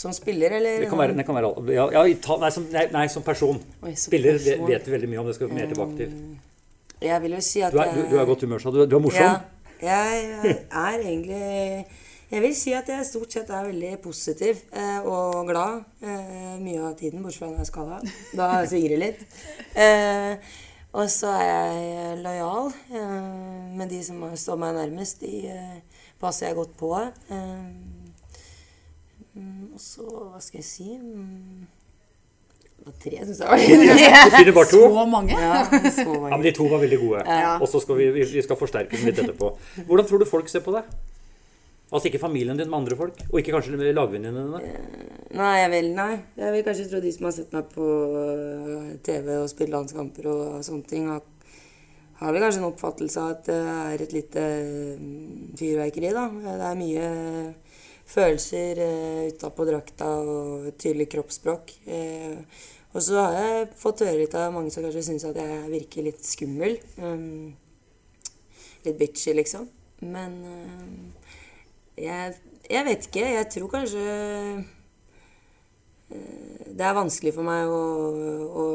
Som 0.00 0.14
spiller, 0.16 0.54
eller? 0.56 0.80
Det 0.80 0.88
kan 0.88 1.00
være, 1.02 1.16
det 1.18 1.26
kan 1.28 1.36
være 1.36 1.50
ja, 1.74 1.86
ja, 1.92 2.02
nei, 2.40 2.50
som, 2.54 2.66
nei, 2.72 2.86
nei, 2.94 3.06
som 3.12 3.24
person. 3.26 3.58
Oi, 3.84 3.92
Spiller 4.00 4.38
vet, 4.38 4.46
person. 4.54 4.68
vet 4.70 4.86
du 4.86 4.94
veldig 4.94 5.10
mye 5.10 5.20
om. 5.20 5.26
Det 5.28 5.34
skal 5.36 5.50
vi 5.50 5.58
mer 5.58 5.68
tilbake 5.68 5.98
til. 5.98 6.14
Jeg 7.04 7.22
vil 7.24 7.34
jo 7.36 7.40
si 7.44 7.64
at 7.64 7.74
Du 7.74 7.80
er, 7.82 7.90
du, 7.96 8.06
du 8.08 8.14
er 8.20 8.28
godt 8.28 8.46
humør, 8.46 8.62
sa 8.62 8.72
du. 8.72 8.80
Du 8.88 8.96
er 8.96 9.02
morsom. 9.04 9.20
Ja, 9.24 9.36
jeg 9.80 10.56
er 10.70 11.04
egentlig 11.04 11.86
Jeg 12.30 12.42
vil 12.44 12.56
si 12.56 12.72
at 12.76 12.88
jeg 12.92 13.06
stort 13.08 13.32
sett 13.34 13.48
er 13.50 13.64
veldig 13.66 13.92
positiv 14.04 14.60
eh, 14.76 14.98
og 15.08 15.48
glad 15.48 15.80
eh, 16.04 16.56
mye 16.62 16.82
av 16.86 16.92
tiden, 17.00 17.24
bortsett 17.24 17.42
fra 17.42 17.48
når 17.50 17.56
jeg 17.58 17.64
er 17.64 17.70
skada. 17.72 18.00
Da 18.38 18.50
svinger 18.70 18.92
det 18.94 19.00
litt. 19.00 19.24
Eh, 19.74 20.52
og 20.94 21.08
så 21.10 21.32
er 21.34 21.48
jeg 21.50 22.20
lojal. 22.22 22.70
Eh, 22.94 23.16
med 23.80 23.90
de 23.90 23.98
som 24.06 24.22
står 24.46 24.60
meg 24.62 24.76
nærmest, 24.78 25.24
de 25.26 25.42
eh, 25.50 26.04
passer 26.22 26.48
jeg 26.48 26.60
godt 26.60 26.76
på. 26.78 26.92
Eh, 27.34 27.89
mm, 29.34 29.68
og 29.74 29.82
så, 29.82 30.06
hva 30.32 30.40
skal 30.42 30.60
jeg 30.60 30.68
si 30.68 30.88
mm, 30.96 31.68
Det 32.80 32.86
var 32.86 32.96
tre, 33.04 33.20
syns 33.28 33.42
jeg. 33.44 33.78
Du 34.30 34.34
finner 34.36 34.56
bare 34.56 34.70
to. 34.72 34.82
Så 34.96 35.06
mange. 35.12 35.36
Ja, 35.36 35.62
så 35.92 36.08
Ja, 36.08 36.34
men 36.36 36.46
De 36.48 36.56
to 36.56 36.66
var 36.72 36.82
veldig 36.82 36.98
gode. 37.04 37.22
Ja. 37.28 37.54
Og 37.60 37.68
så 37.68 37.82
skal 37.84 38.00
vi, 38.00 38.10
vi 38.16 38.42
skal 38.42 38.58
forsterke 38.58 38.96
dem 38.96 39.10
litt 39.10 39.20
etterpå. 39.20 39.54
Hvordan 39.86 40.08
tror 40.08 40.22
du 40.22 40.28
folk 40.28 40.48
ser 40.52 40.64
på 40.64 40.74
deg? 40.78 40.88
Altså 41.90 42.06
ikke 42.06 42.20
familien 42.22 42.58
din, 42.58 42.70
med 42.70 42.78
andre 42.78 42.96
folk? 42.96 43.18
Og 43.32 43.40
ikke 43.40 43.52
kanskje 43.56 43.90
lagvenninnene 43.90 44.60
dine? 44.62 45.08
Nei, 45.34 45.54
jeg 45.58 45.70
vil, 45.72 45.88
nei. 45.96 46.12
Jeg 46.38 46.54
vil 46.54 46.64
kanskje 46.66 46.86
tro 46.90 47.00
de 47.02 47.10
som 47.14 47.26
har 47.26 47.34
sett 47.34 47.54
meg 47.54 47.72
på 47.72 47.86
øh, 48.20 48.92
TV 49.06 49.32
og 49.40 49.48
spilt 49.50 49.72
landskamper 49.74 50.28
og 50.30 50.60
sånne 50.66 50.86
ting, 50.86 51.08
har, 51.10 51.24
har 52.20 52.36
vel 52.36 52.44
kanskje 52.46 52.62
en 52.62 52.68
oppfattelse 52.68 53.24
av 53.24 53.32
at 53.34 53.42
det 53.50 53.58
er 53.74 54.04
et 54.06 54.14
lite 54.14 54.44
mm, 55.02 55.56
fyrverkeri, 55.58 56.12
da. 56.14 56.28
Det 56.46 56.68
er 56.68 56.78
mye 56.78 57.10
følelser 58.10 58.82
eh, 58.82 59.24
utapå 59.30 59.66
drakta 59.68 60.10
og 60.20 60.70
tydelig 60.80 61.08
kroppsspråk. 61.12 61.72
Eh, 61.86 62.38
og 62.90 63.02
så 63.06 63.20
har 63.22 63.36
jeg 63.38 63.68
fått 63.78 64.02
høre 64.02 64.18
litt 64.18 64.34
av 64.34 64.50
mange 64.54 64.72
som 64.74 64.82
kanskje 64.82 65.04
syns 65.06 65.26
at 65.28 65.38
jeg 65.38 65.70
virker 65.70 66.06
litt 66.08 66.24
skummel. 66.26 66.74
Um, 66.98 67.52
litt 68.82 68.98
bitchy, 68.98 69.34
liksom. 69.38 69.68
Men 70.02 70.34
øh, 70.50 70.88
jeg, 72.02 72.34
jeg 72.66 72.88
vet 72.88 73.06
ikke. 73.06 73.28
Jeg 73.36 73.48
tror 73.54 73.70
kanskje 73.76 74.02
uh, 76.10 76.18
det 76.66 76.88
er 76.88 76.98
vanskelig 76.98 77.34
for 77.36 77.46
meg 77.46 77.70
å, 77.70 77.80
å 78.50 78.66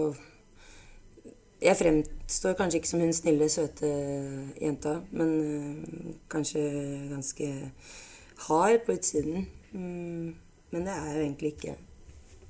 Jeg 1.66 1.76
fremstår 1.80 2.56
kanskje 2.56 2.80
ikke 2.80 2.94
som 2.94 3.04
hun 3.04 3.16
snille, 3.16 3.52
søte 3.52 3.92
jenta, 4.62 5.02
men 5.12 5.36
uh, 5.44 6.12
kanskje 6.32 6.64
ganske 7.12 7.52
hard 8.48 8.86
på 8.86 8.96
utsiden. 8.98 9.48
Mm, 9.74 10.36
men 10.72 10.88
det 10.88 10.94
er 10.94 11.04
jeg 11.10 11.16
jo 11.16 11.26
egentlig 11.26 11.52
ikke. 11.56 11.76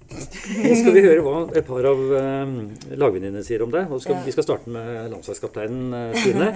Nå 0.05 0.75
skal 0.79 0.93
vi 0.93 1.01
høre 1.01 1.23
hva 1.25 1.37
et 1.57 1.65
par 1.65 1.85
av 1.89 1.97
uh, 1.97 2.51
lagvenninnene 2.93 3.41
sier 3.45 3.63
om 3.65 3.73
deg. 3.73 3.89
Og 3.89 4.03
skal, 4.03 4.19
Ja. 4.19 4.25
Vi 4.27 4.35
skal 4.35 4.45
starte 4.47 4.71
med 4.73 5.09
landslagskapteinen 5.13 5.95
eh, 5.97 6.19
Stine. 6.21 6.49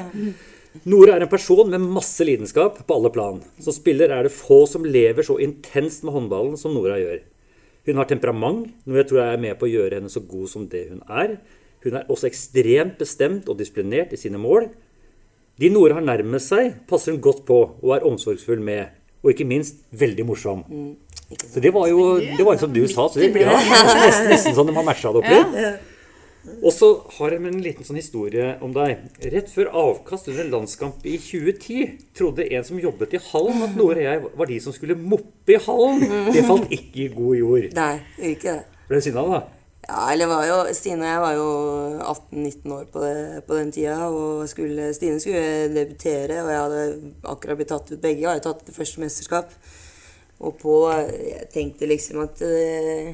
Nora 0.85 1.15
er 1.15 1.25
en 1.25 1.31
person 1.31 1.69
med 1.71 1.81
masse 1.81 2.25
lidenskap 2.25 2.83
på 2.85 2.97
alle 2.97 3.09
plan. 3.13 3.39
Som 3.61 3.73
spiller 3.73 4.13
er 4.13 4.27
det 4.27 4.35
få 4.35 4.61
som 4.69 4.85
lever 4.85 5.25
så 5.25 5.39
intenst 5.41 6.05
med 6.05 6.13
håndballen 6.13 6.59
som 6.61 6.75
Nora 6.77 6.99
gjør. 7.01 7.23
Hun 7.89 7.97
har 7.97 8.05
temperament, 8.05 8.67
noe 8.85 8.99
jeg 8.99 9.09
tror 9.09 9.23
jeg 9.23 9.33
er 9.33 9.41
med 9.41 9.57
på 9.57 9.65
å 9.65 9.71
gjøre 9.71 9.97
henne 9.97 10.11
så 10.13 10.21
god 10.21 10.51
som 10.51 10.67
det 10.69 10.83
hun 10.91 11.01
er. 11.09 11.39
Hun 11.81 11.97
er 11.97 12.11
også 12.11 12.27
ekstremt 12.29 12.99
bestemt 12.99 13.49
og 13.49 13.57
disiplinert 13.57 14.13
i 14.13 14.19
sine 14.19 14.37
mål. 14.41 14.67
De 15.59 15.71
Nora 15.73 15.97
har 15.97 16.05
nærmest 16.05 16.53
seg, 16.53 16.75
passer 16.87 17.15
hun 17.15 17.23
godt 17.23 17.41
på 17.47 17.57
og 17.81 17.95
er 17.95 18.05
omsorgsfull 18.07 18.61
med. 18.63 18.98
Og 19.23 19.33
ikke 19.33 19.47
minst 19.47 19.81
veldig 19.91 20.25
morsom. 20.27 20.63
Mm. 20.69 20.95
Så 21.37 21.61
det 21.61 21.73
var 21.75 21.89
jo 21.91 22.17
det 22.19 22.41
var 22.45 22.57
som 22.57 22.73
du 22.73 22.81
sa. 22.87 23.09
Så 23.11 23.21
det, 23.21 23.29
ja, 23.35 23.53
nesten, 23.53 24.29
nesten 24.31 24.55
sånn 24.57 24.71
de 24.71 24.75
har 24.77 24.85
matcha 24.87 25.11
det 25.13 25.21
opp 25.21 25.29
litt. 25.29 25.85
Og 26.63 26.71
så 26.73 26.87
har 27.17 27.35
jeg 27.35 27.43
en 27.45 27.59
liten 27.61 27.85
sånn 27.85 27.99
historie 27.99 28.53
om 28.63 28.71
deg. 28.73 29.03
Rett 29.33 29.51
før 29.51 29.69
avkast 29.83 30.31
under 30.31 30.45
en 30.45 30.53
landskamp 30.55 31.05
i 31.05 31.17
2010 31.21 31.91
trodde 32.17 32.47
en 32.47 32.65
som 32.65 32.79
jobbet 32.81 33.13
i 33.17 33.21
hallen 33.29 33.67
at 33.67 33.77
Nore 33.77 34.01
og 34.01 34.07
jeg 34.07 34.33
var 34.41 34.49
de 34.49 34.59
som 34.63 34.75
skulle 34.75 34.97
moppe 34.97 35.55
i 35.55 35.61
hallen. 35.67 36.03
Det 36.33 36.45
falt 36.47 36.71
ikke 36.73 37.05
i 37.05 37.09
god 37.13 37.39
jord. 37.41 37.69
Nei, 37.77 37.93
ikke 38.31 38.55
det. 38.55 38.83
Ble 38.89 39.01
du 39.01 39.05
sinna 39.05 39.25
da? 39.27 39.41
Ja, 39.89 40.03
eller 40.13 40.27
var 40.29 40.43
jo, 40.45 40.57
Stine 40.77 41.01
og 41.01 41.09
jeg 41.09 41.21
var 41.23 41.33
jo 41.39 41.45
18-19 42.13 42.73
år 42.75 42.87
på, 42.93 43.01
det, 43.01 43.43
på 43.47 43.55
den 43.57 43.71
tida, 43.73 43.95
og 44.13 44.43
skulle, 44.51 44.91
Stine 44.93 45.17
skulle 45.23 45.69
debutere, 45.73 46.43
og 46.43 46.51
jeg 46.53 46.59
hadde 46.63 47.13
akkurat 47.33 47.57
blitt 47.57 47.71
tatt 47.73 47.89
ut. 47.89 48.01
Begge 48.03 48.21
Jeg 48.21 48.29
hadde 48.35 48.43
tatt 48.45 48.61
ut 48.67 48.75
første 48.75 49.01
mesterskap. 49.01 49.55
Og 50.39 50.53
på 50.61 50.75
Jeg 50.93 51.47
tenkte 51.51 51.89
liksom 51.89 52.21
at 52.23 52.39
eh, 52.45 53.09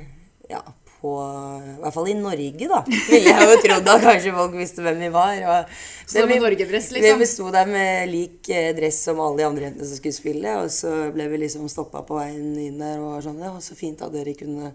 Ja, 0.52 0.60
på 1.00 1.14
I 1.22 1.80
hvert 1.82 1.96
fall 1.96 2.10
i 2.12 2.18
Norge, 2.20 2.68
da. 2.70 2.82
Ville 3.10 3.32
jeg 3.32 3.48
jo 3.50 3.56
trodd 3.64 3.90
at 3.96 4.04
kanskje 4.04 4.34
folk 4.36 4.54
visste 4.60 4.84
hvem 4.86 5.00
vi 5.06 5.10
var. 5.16 5.40
Og 5.56 5.72
Så 6.12 6.22
med 6.26 6.36
vi- 6.36 6.42
Norgedress, 6.44 6.92
liksom? 6.94 7.20
Vi 7.24 7.30
sto 7.32 7.50
der 7.56 7.72
med 7.72 8.10
lik 8.12 8.50
eh, 8.54 8.74
dress 8.78 9.00
som 9.08 9.22
alle 9.24 9.40
de 9.42 9.48
andre 9.48 9.70
jentene 9.70 9.88
som 9.90 9.98
skulle 10.02 10.18
spille, 10.20 10.58
og 10.60 10.70
så 10.76 10.92
ble 11.16 11.30
vi 11.32 11.42
liksom 11.46 11.70
stoppa 11.72 12.04
på 12.06 12.20
veien 12.20 12.52
inn 12.68 12.78
der 12.84 13.00
og 13.00 13.16
var 13.16 13.26
sånn 13.30 13.42
Ja, 13.48 13.56
så 13.64 13.78
fint 13.80 14.04
at 14.06 14.14
dere 14.14 14.36
kunne 14.38 14.74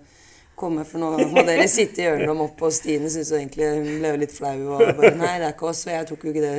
komme, 0.61 0.85
for 0.89 1.03
nå 1.03 1.11
må 1.33 1.45
dere 1.47 1.67
sitte 1.71 2.03
i 2.03 2.07
hjørnet 2.07 2.31
om 2.33 2.45
opp, 2.45 2.61
og 2.67 2.75
Stine 2.75 3.11
syntes 3.11 3.33
egentlig 3.37 3.69
hun 3.71 3.89
ble 4.03 4.13
litt 4.23 4.35
flau 4.35 4.57
og 4.77 4.83
bare 4.99 5.15
Nei, 5.21 5.33
det 5.41 5.49
er 5.49 5.55
ikke 5.55 5.69
oss. 5.71 5.83
Og 5.89 5.93
jeg 5.93 6.07
tok 6.09 6.25
jo 6.27 6.33
ikke 6.33 6.45
det 6.45 6.55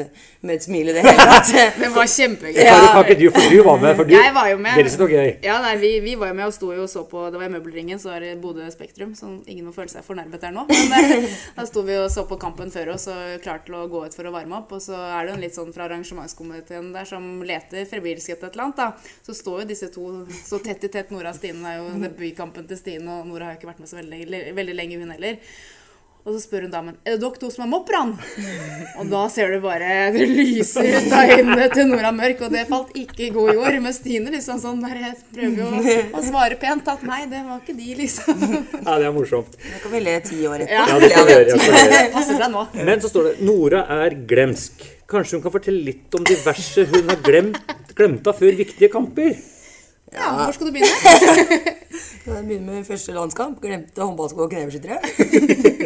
med 0.46 0.56
et 0.58 0.66
smil 0.66 0.92
i 0.92 0.96
det 0.96 1.04
hele 1.06 1.28
tatt. 1.30 1.52
Det 1.82 1.90
var 1.96 2.10
kjempegøy. 2.10 2.60
Ja. 2.62 2.76
kan 2.94 3.06
ikke 3.06 3.18
du, 3.20 3.26
for 3.34 3.52
du 3.52 3.62
var 3.66 3.80
med, 3.82 3.96
for 3.98 4.08
du 4.10 4.14
Jeg 4.14 4.34
var 4.36 4.50
jo 4.52 4.58
med. 4.62 4.76
Dere 4.78 4.90
syntes 4.90 5.00
det 5.00 5.06
var 5.06 5.14
gøy. 5.16 5.32
Ja, 5.46 5.58
nei, 5.64 5.74
vi, 5.82 5.92
vi 6.04 6.16
var 6.20 6.32
jo 6.32 6.38
med 6.38 6.48
og 6.48 6.56
sto 6.56 6.72
jo 6.76 6.86
og 6.86 6.92
så 6.92 7.04
på 7.10 7.24
Det 7.34 7.40
var 7.42 7.48
i 7.48 7.54
møbelringen, 7.56 8.02
så 8.02 8.12
var 8.12 8.26
det 8.26 8.34
Bodø 8.42 8.68
Spektrum. 8.74 9.14
Så 9.18 9.32
ingen 9.46 9.68
må 9.68 9.74
føle 9.76 9.92
seg 9.92 10.06
fornærmet 10.06 10.44
der 10.44 10.54
nå. 10.56 10.66
Men 10.92 11.16
eh, 11.18 11.38
da 11.58 11.66
sto 11.70 11.86
vi 11.88 11.98
og 12.00 12.10
så 12.14 12.26
på 12.30 12.38
kampen 12.42 12.74
før 12.74 12.94
oss 12.96 13.08
og 13.12 13.42
klar 13.46 13.64
til 13.66 13.78
å 13.80 13.86
gå 13.92 14.04
ut 14.08 14.18
for 14.18 14.30
å 14.30 14.34
varme 14.36 14.60
opp. 14.62 14.76
Og 14.78 14.84
så 14.84 14.98
er 14.98 15.26
det 15.26 15.34
jo 15.34 15.38
en 15.40 15.46
litt 15.46 15.58
sånn 15.58 15.74
fra 15.76 15.88
arrangementskomiteen 15.88 16.92
der 16.96 17.10
som 17.10 17.30
leter 17.48 17.88
febrilsk 17.90 18.36
etter 18.36 18.52
et 18.52 18.58
eller 18.58 18.70
annet. 18.70 18.82
da. 18.82 19.18
Så 19.28 19.38
står 19.38 19.64
jo 19.64 19.70
disse 19.74 19.92
to 19.94 20.08
så 20.44 20.62
tett 20.64 20.86
i 20.88 20.92
tett. 20.92 21.14
Nora 21.14 21.34
og 21.34 21.40
Stine 21.40 21.74
er 21.74 21.82
jo 21.82 21.90
debutkampen 22.02 22.68
til 22.70 22.80
Stine, 22.80 23.20
og 23.20 23.30
Nora 23.30 23.50
har 23.50 23.56
jo 23.56 23.62
ikke 23.62 23.72
vært 23.72 23.84
med 23.84 23.91
så 23.92 24.00
veldig, 24.00 24.42
veldig 24.58 24.80
lenge, 24.80 25.04
hun 25.04 25.14
heller. 25.14 25.38
Og 26.22 26.36
så 26.36 26.40
spør 26.44 26.68
hun 26.68 26.74
damen 26.74 26.98
er 27.02 27.16
det 27.16 27.22
dere 27.24 27.40
to 27.42 27.48
som 27.50 27.64
er 27.66 27.70
mopperne. 27.72 28.14
Og 29.02 29.08
da 29.10 29.24
ser 29.34 29.56
du 29.56 29.64
bare 29.64 30.12
det 30.14 30.28
lyser 30.30 30.86
ut 30.94 31.14
av 31.18 31.32
øynene 31.34 31.66
til 31.74 31.88
Nora 31.90 32.12
Mørk, 32.14 32.44
og 32.46 32.54
det 32.54 32.68
falt 32.70 32.92
ikke 32.98 33.24
i 33.26 33.30
god 33.34 33.50
jord. 33.56 33.78
Men 33.82 33.96
Stine 33.96 34.34
liksom 34.34 34.60
sånn 34.62 34.84
der, 34.84 35.16
prøver 35.34 35.64
jo 35.64 35.70
å, 35.80 35.96
å 36.20 36.24
svare 36.28 36.60
pent 36.62 36.92
at 36.94 37.02
nei, 37.08 37.24
det 37.32 37.42
var 37.48 37.64
ikke 37.64 37.74
de, 37.78 37.88
liksom. 38.04 38.44
Ja, 38.86 39.00
det 39.02 39.08
er 39.10 39.16
morsomt. 39.16 39.56
Det 39.58 39.82
kan 39.82 39.96
vi 39.96 40.04
le 40.06 40.16
ti 40.28 40.44
år 40.46 40.66
etter. 40.68 40.76
Ja. 40.78 40.86
Ja, 40.92 41.00
det 41.02 41.10
skal 41.16 41.26
vi 41.26 41.38
gjøre. 41.40 42.04
Passer 42.18 42.38
seg 42.44 42.54
nå. 42.54 42.68
Men 42.78 43.02
så 43.02 43.10
står 43.10 43.32
det 43.32 43.48
Nora 43.48 43.82
er 43.98 44.18
glemsk. 44.30 44.86
Kanskje 45.10 45.40
hun 45.40 45.48
kan 45.48 45.56
fortelle 45.58 45.82
litt 45.90 46.20
om 46.20 46.28
diverse 46.28 46.86
hun 46.92 47.10
har 47.10 47.26
glemt, 47.26 47.74
glemt 47.98 48.30
av 48.30 48.38
før 48.38 48.62
viktige 48.62 48.92
kamper? 48.94 49.34
Ja, 50.14 50.32
hvor 50.44 50.52
skal 50.52 50.68
du 50.68 50.72
begynne? 50.76 50.96
Jeg 52.26 52.46
begynner 52.46 52.66
med 52.66 52.76
min 52.76 52.86
første 52.86 53.14
landskamp? 53.16 53.62
Glemte 53.64 54.02
håndballsko 54.04 54.44
og 54.46 54.52
knebeskyttere. 54.52 54.98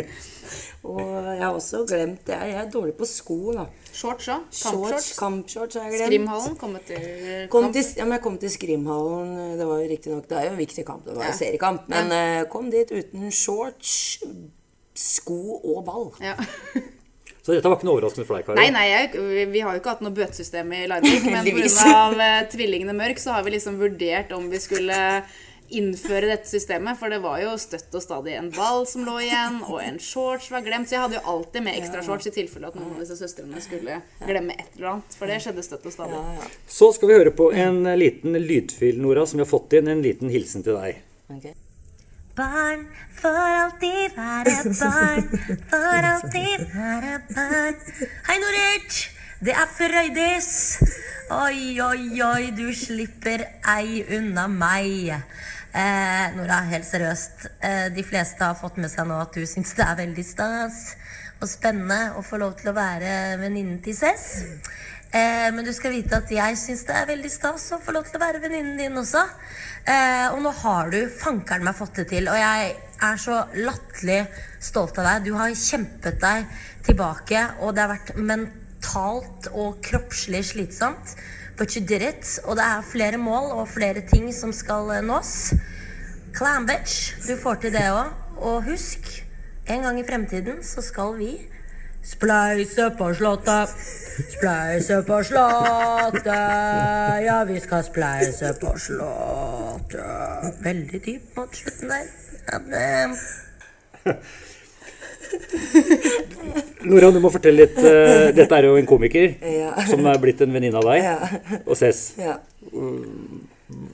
og 0.91 0.99
jeg 1.25 1.41
har 1.41 1.53
også 1.53 1.79
glemt 1.89 2.27
Jeg 2.29 2.49
jeg 2.51 2.59
er 2.65 2.71
dårlig 2.71 2.93
på 2.99 3.05
sko, 3.09 3.37
da. 3.55 3.63
Shorts 3.93 4.27
òg. 4.29 4.43
Kampshorts. 4.51 5.07
kampshorts 5.19 5.75
har 5.79 5.87
jeg 5.87 5.93
glemt. 5.95 6.09
Skrimhallen 6.11 6.57
kommet 6.61 6.81
til 6.89 7.47
Kom 7.53 7.71
til, 7.73 7.85
ja, 7.97 8.03
men 8.03 8.17
jeg 8.17 8.21
kom 8.25 8.37
til 8.41 8.51
Skrimhallen. 8.51 9.31
Det 9.59 9.67
var 9.67 9.79
jo 9.81 9.87
riktignok 9.93 10.27
Det 10.29 10.37
er 10.37 10.49
jo 10.49 10.51
en 10.51 10.57
viktig 10.59 10.85
kamp, 10.85 11.05
det 11.05 11.15
var 11.15 11.23
jo 11.23 11.31
Ja. 11.31 11.37
seriekamp. 11.37 11.87
Men 11.89 12.11
ja. 12.11 12.43
kom 12.51 12.69
dit 12.71 12.91
uten 12.91 13.31
shorts, 13.31 14.19
sko 14.95 15.39
og 15.63 15.85
ball. 15.85 16.11
Ja. 16.21 16.35
Så 17.45 17.53
dette 17.53 17.69
var 17.69 17.77
ikke 17.77 17.85
noe 17.85 17.99
overraskende 17.99 18.25
for 18.25 18.39
deg, 18.39 18.47
Kari? 18.47 18.57
Nei, 18.57 18.69
nei, 18.73 18.85
jeg, 18.89 19.49
vi 19.53 19.61
har 19.61 19.75
jo 19.75 19.81
ikke 19.83 19.91
hatt 19.93 19.99
noe 20.01 20.15
bøtesystem 20.17 20.71
i 20.73 20.85
Larvik, 20.89 21.27
men 21.29 21.45
pga. 21.45 22.29
tvillingene 22.49 22.95
Mørk 22.97 23.21
så 23.21 23.35
har 23.35 23.45
vi 23.45 23.53
liksom 23.53 23.77
vurdert 23.77 24.33
om 24.33 24.47
vi 24.49 24.61
skulle 24.63 24.97
innføre 25.69 26.29
dette 26.29 26.49
systemet, 26.49 26.97
for 26.97 27.13
det 27.13 27.19
var 27.21 27.39
jo 27.43 27.51
støtt 27.61 27.93
og 27.97 28.01
stadig 28.01 28.35
en 28.37 28.49
ball 28.53 28.85
som 28.89 29.05
lå 29.05 29.17
igjen, 29.25 29.59
og 29.65 29.77
en 29.81 29.97
shorts 30.01 30.49
var 30.53 30.65
glemt, 30.65 30.89
så 30.89 30.97
jeg 30.97 31.03
hadde 31.03 31.17
jo 31.19 31.23
alltid 31.35 31.65
med 31.65 31.79
ekstra 31.81 32.01
shorts 32.05 32.29
i 32.29 32.33
tilfelle 32.33 32.69
at 32.69 32.77
noen 32.77 32.95
av 32.95 33.03
disse 33.03 33.17
søstrene 33.19 33.61
skulle 33.61 33.99
glemme 34.25 34.57
et 34.57 34.77
eller 34.77 34.95
annet, 34.95 35.17
for 35.17 35.29
det 35.29 35.41
skjedde 35.45 35.65
støtt 35.65 35.85
og 35.85 35.93
stadig. 35.93 36.17
Ja, 36.17 36.39
ja. 36.41 36.49
Så 36.69 36.91
skal 36.97 37.11
vi 37.11 37.19
høre 37.19 37.33
på 37.33 37.51
en 37.53 37.83
liten 37.97 38.37
lydfil, 38.41 39.01
Nora, 39.01 39.25
som 39.29 39.41
vi 39.41 39.45
har 39.45 39.53
fått 39.53 39.77
inn. 39.77 39.89
En 39.89 40.05
liten 40.05 40.33
hilsen 40.33 40.65
til 40.65 40.77
deg. 40.77 41.01
Ok. 41.33 41.49
Barn 42.35 42.87
får 43.15 43.49
alltid 43.63 44.15
være 44.15 44.53
barn, 44.79 45.27
får 45.69 46.07
alltid 46.13 46.65
være 46.73 47.19
barn. 47.35 47.75
Hei, 48.27 48.35
Norit! 48.43 48.97
Det 49.39 49.53
er 49.55 49.69
Frøydis. 49.77 50.49
Oi, 51.31 51.79
oi, 51.79 52.21
oi, 52.23 52.49
du 52.57 52.73
slipper 52.75 53.45
ei 53.77 54.01
unna 54.17 54.49
meg. 54.51 55.13
Eh, 55.75 56.35
Nora, 56.35 56.59
helt 56.73 56.87
seriøst. 56.89 57.47
Eh, 57.63 57.87
de 57.95 58.03
fleste 58.03 58.43
har 58.43 58.59
fått 58.59 58.81
med 58.83 58.91
seg 58.91 59.07
nå 59.07 59.21
at 59.21 59.31
du 59.31 59.47
syns 59.47 59.71
det 59.79 59.87
er 59.87 60.01
veldig 60.03 60.27
stas 60.27 60.81
og 61.39 61.47
spennende 61.51 62.17
å 62.19 62.23
få 62.23 62.41
lov 62.43 62.59
til 62.59 62.73
å 62.73 62.75
være 62.75 63.15
venninnen 63.39 63.79
til 63.83 63.95
Cess. 63.95 64.27
Eh, 65.15 65.47
men 65.55 65.63
du 65.63 65.71
skal 65.71 65.93
vite 65.95 66.17
at 66.17 66.31
jeg 66.31 66.57
syns 66.59 66.83
det 66.87 66.95
er 66.99 67.07
veldig 67.07 67.31
stas 67.31 67.69
å 67.71 67.79
få 67.79 67.93
lov 67.95 68.09
til 68.09 68.19
å 68.19 68.25
være 68.25 68.41
venninnen 68.43 68.75
din 68.79 68.99
også. 68.99 69.23
Eh, 69.85 70.27
og 70.33 70.39
nå 70.41 70.49
har 70.63 70.89
du 70.89 71.03
fankeren 71.13 71.65
meg 71.67 71.77
fått 71.77 71.99
det 71.99 72.07
til, 72.09 72.25
og 72.31 72.37
jeg 72.39 72.71
er 73.05 73.19
så 73.21 73.43
latterlig 73.53 74.23
stolt 74.63 74.97
av 74.97 75.05
deg. 75.05 75.27
Du 75.27 75.35
har 75.37 75.53
kjempet 75.53 76.17
deg 76.23 76.47
tilbake, 76.87 77.43
og 77.61 77.75
det 77.75 77.83
har 77.83 77.91
vært 77.93 78.15
mentalt 78.17 79.49
og 79.53 79.77
kroppslig 79.85 80.41
slitsomt. 80.49 81.13
But 81.55 81.75
you 81.77 81.85
did 81.85 82.01
it. 82.01 82.25
Og 82.49 82.57
det 82.57 82.65
er 82.65 82.81
flere 82.83 83.19
mål 83.21 83.53
og 83.61 83.69
flere 83.71 84.01
ting 84.09 84.31
som 84.33 84.51
skal 84.55 84.89
eh, 84.97 85.05
nås. 85.05 85.53
Clam 86.35 86.65
bitch, 86.67 87.13
du 87.27 87.37
får 87.39 87.61
til 87.61 87.77
det 87.77 87.85
òg. 87.93 88.09
Og 88.41 88.65
husk, 88.65 89.05
en 89.69 89.85
gang 89.85 90.01
i 90.01 90.07
fremtiden 90.07 90.63
så 90.65 90.81
skal 90.83 91.13
vi 91.19 91.29
Spleise 92.05 92.91
på 92.99 93.07
slottet, 93.17 93.69
spleise 94.35 94.99
på 95.07 95.17
slottet. 95.25 96.27
Ja, 97.25 97.39
vi 97.49 97.57
skal 97.63 97.81
spleise 97.87 98.51
på 98.61 98.75
slottet. 98.77 100.59
Veldig 100.65 101.01
dyp 101.07 101.37
mot 101.39 101.55
slutten 101.57 101.89
der. 101.89 102.05
Amen. 102.53 103.15
Nora, 106.85 107.09
du 107.11 107.19
må 107.23 107.31
fortelle 107.33 107.65
litt. 107.65 107.77
eh, 107.81 108.29
dette 108.37 108.55
er 108.59 108.67
jo 108.69 108.77
en 108.77 108.85
komiker 108.87 109.33
Ja. 109.41 109.73
som 109.89 110.05
er 110.05 110.19
blitt 110.21 110.41
en 110.45 110.53
venninne 110.53 110.77
av 110.77 110.85
deg. 110.91 111.03
Ja. 111.03 111.17
Og 111.65 111.75
Cess. 111.79 112.13
ja. 112.21 112.37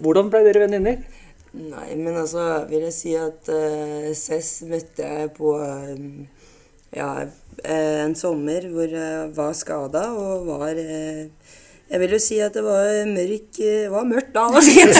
Hvordan 0.04 0.30
ble 0.30 0.44
dere 0.50 0.66
venninner? 0.68 0.98
Nei, 1.54 1.96
men 1.96 2.16
altså 2.16 2.66
vil 2.70 2.84
jeg 2.88 2.94
si 2.96 3.16
at 3.20 3.48
uh, 3.52 4.12
Cess 4.16 4.62
møtte 4.68 5.04
jeg 5.04 5.32
på 5.36 5.56
um, 5.60 6.28
ja, 6.96 7.26
en 7.64 8.16
sommer 8.16 8.68
hvor 8.72 8.90
jeg 8.90 9.32
var 9.36 9.54
skada 9.58 10.06
og 10.18 10.48
var 10.48 10.78
eh, 10.80 11.28
Jeg 11.92 12.00
vil 12.00 12.14
jo 12.16 12.20
si 12.24 12.38
at 12.40 12.56
det 12.56 12.64
var 12.64 13.06
mørk 13.10 13.60
eh, 13.60 13.90
var 13.92 14.06
mørkt 14.08 14.32
da, 14.34 14.46
og 14.48 14.64
fint. 14.68 14.96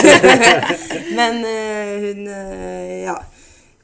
men 1.16 1.40
eh, 1.48 1.94
hun 2.04 2.26
eh, 2.28 2.96
ja, 3.06 3.16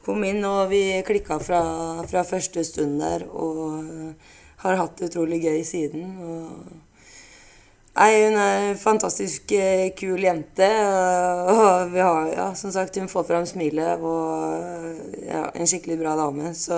kom 0.05 0.23
inn, 0.23 0.43
og 0.45 0.69
vi 0.69 0.83
klikka 1.07 1.39
fra, 1.41 1.63
fra 2.09 2.21
første 2.27 2.63
stund 2.63 3.01
der. 3.01 3.25
Og 3.33 3.79
eh, 3.81 4.35
har 4.61 4.77
hatt 4.77 4.99
det 4.99 5.09
utrolig 5.09 5.41
gøy 5.41 5.63
siden. 5.65 6.13
og 6.21 6.88
Nei, 7.99 8.13
hun 8.29 8.37
er 8.39 8.61
en 8.69 8.77
fantastisk 8.79 9.51
eh, 9.51 9.89
kul 9.99 10.21
jente. 10.23 10.63
eh, 10.63 11.49
Og 11.51 11.89
vi 11.91 11.99
har, 11.99 12.29
ja, 12.31 12.45
som 12.55 12.71
sagt, 12.71 12.95
hun 12.95 13.09
får 13.11 13.25
fram 13.27 13.45
smilet 13.49 13.99
og 13.99 14.53
eh, 14.55 15.25
ja, 15.27 15.41
en 15.51 15.67
skikkelig 15.67 15.97
bra 15.99 16.13
dame. 16.15 16.53
Så, 16.55 16.77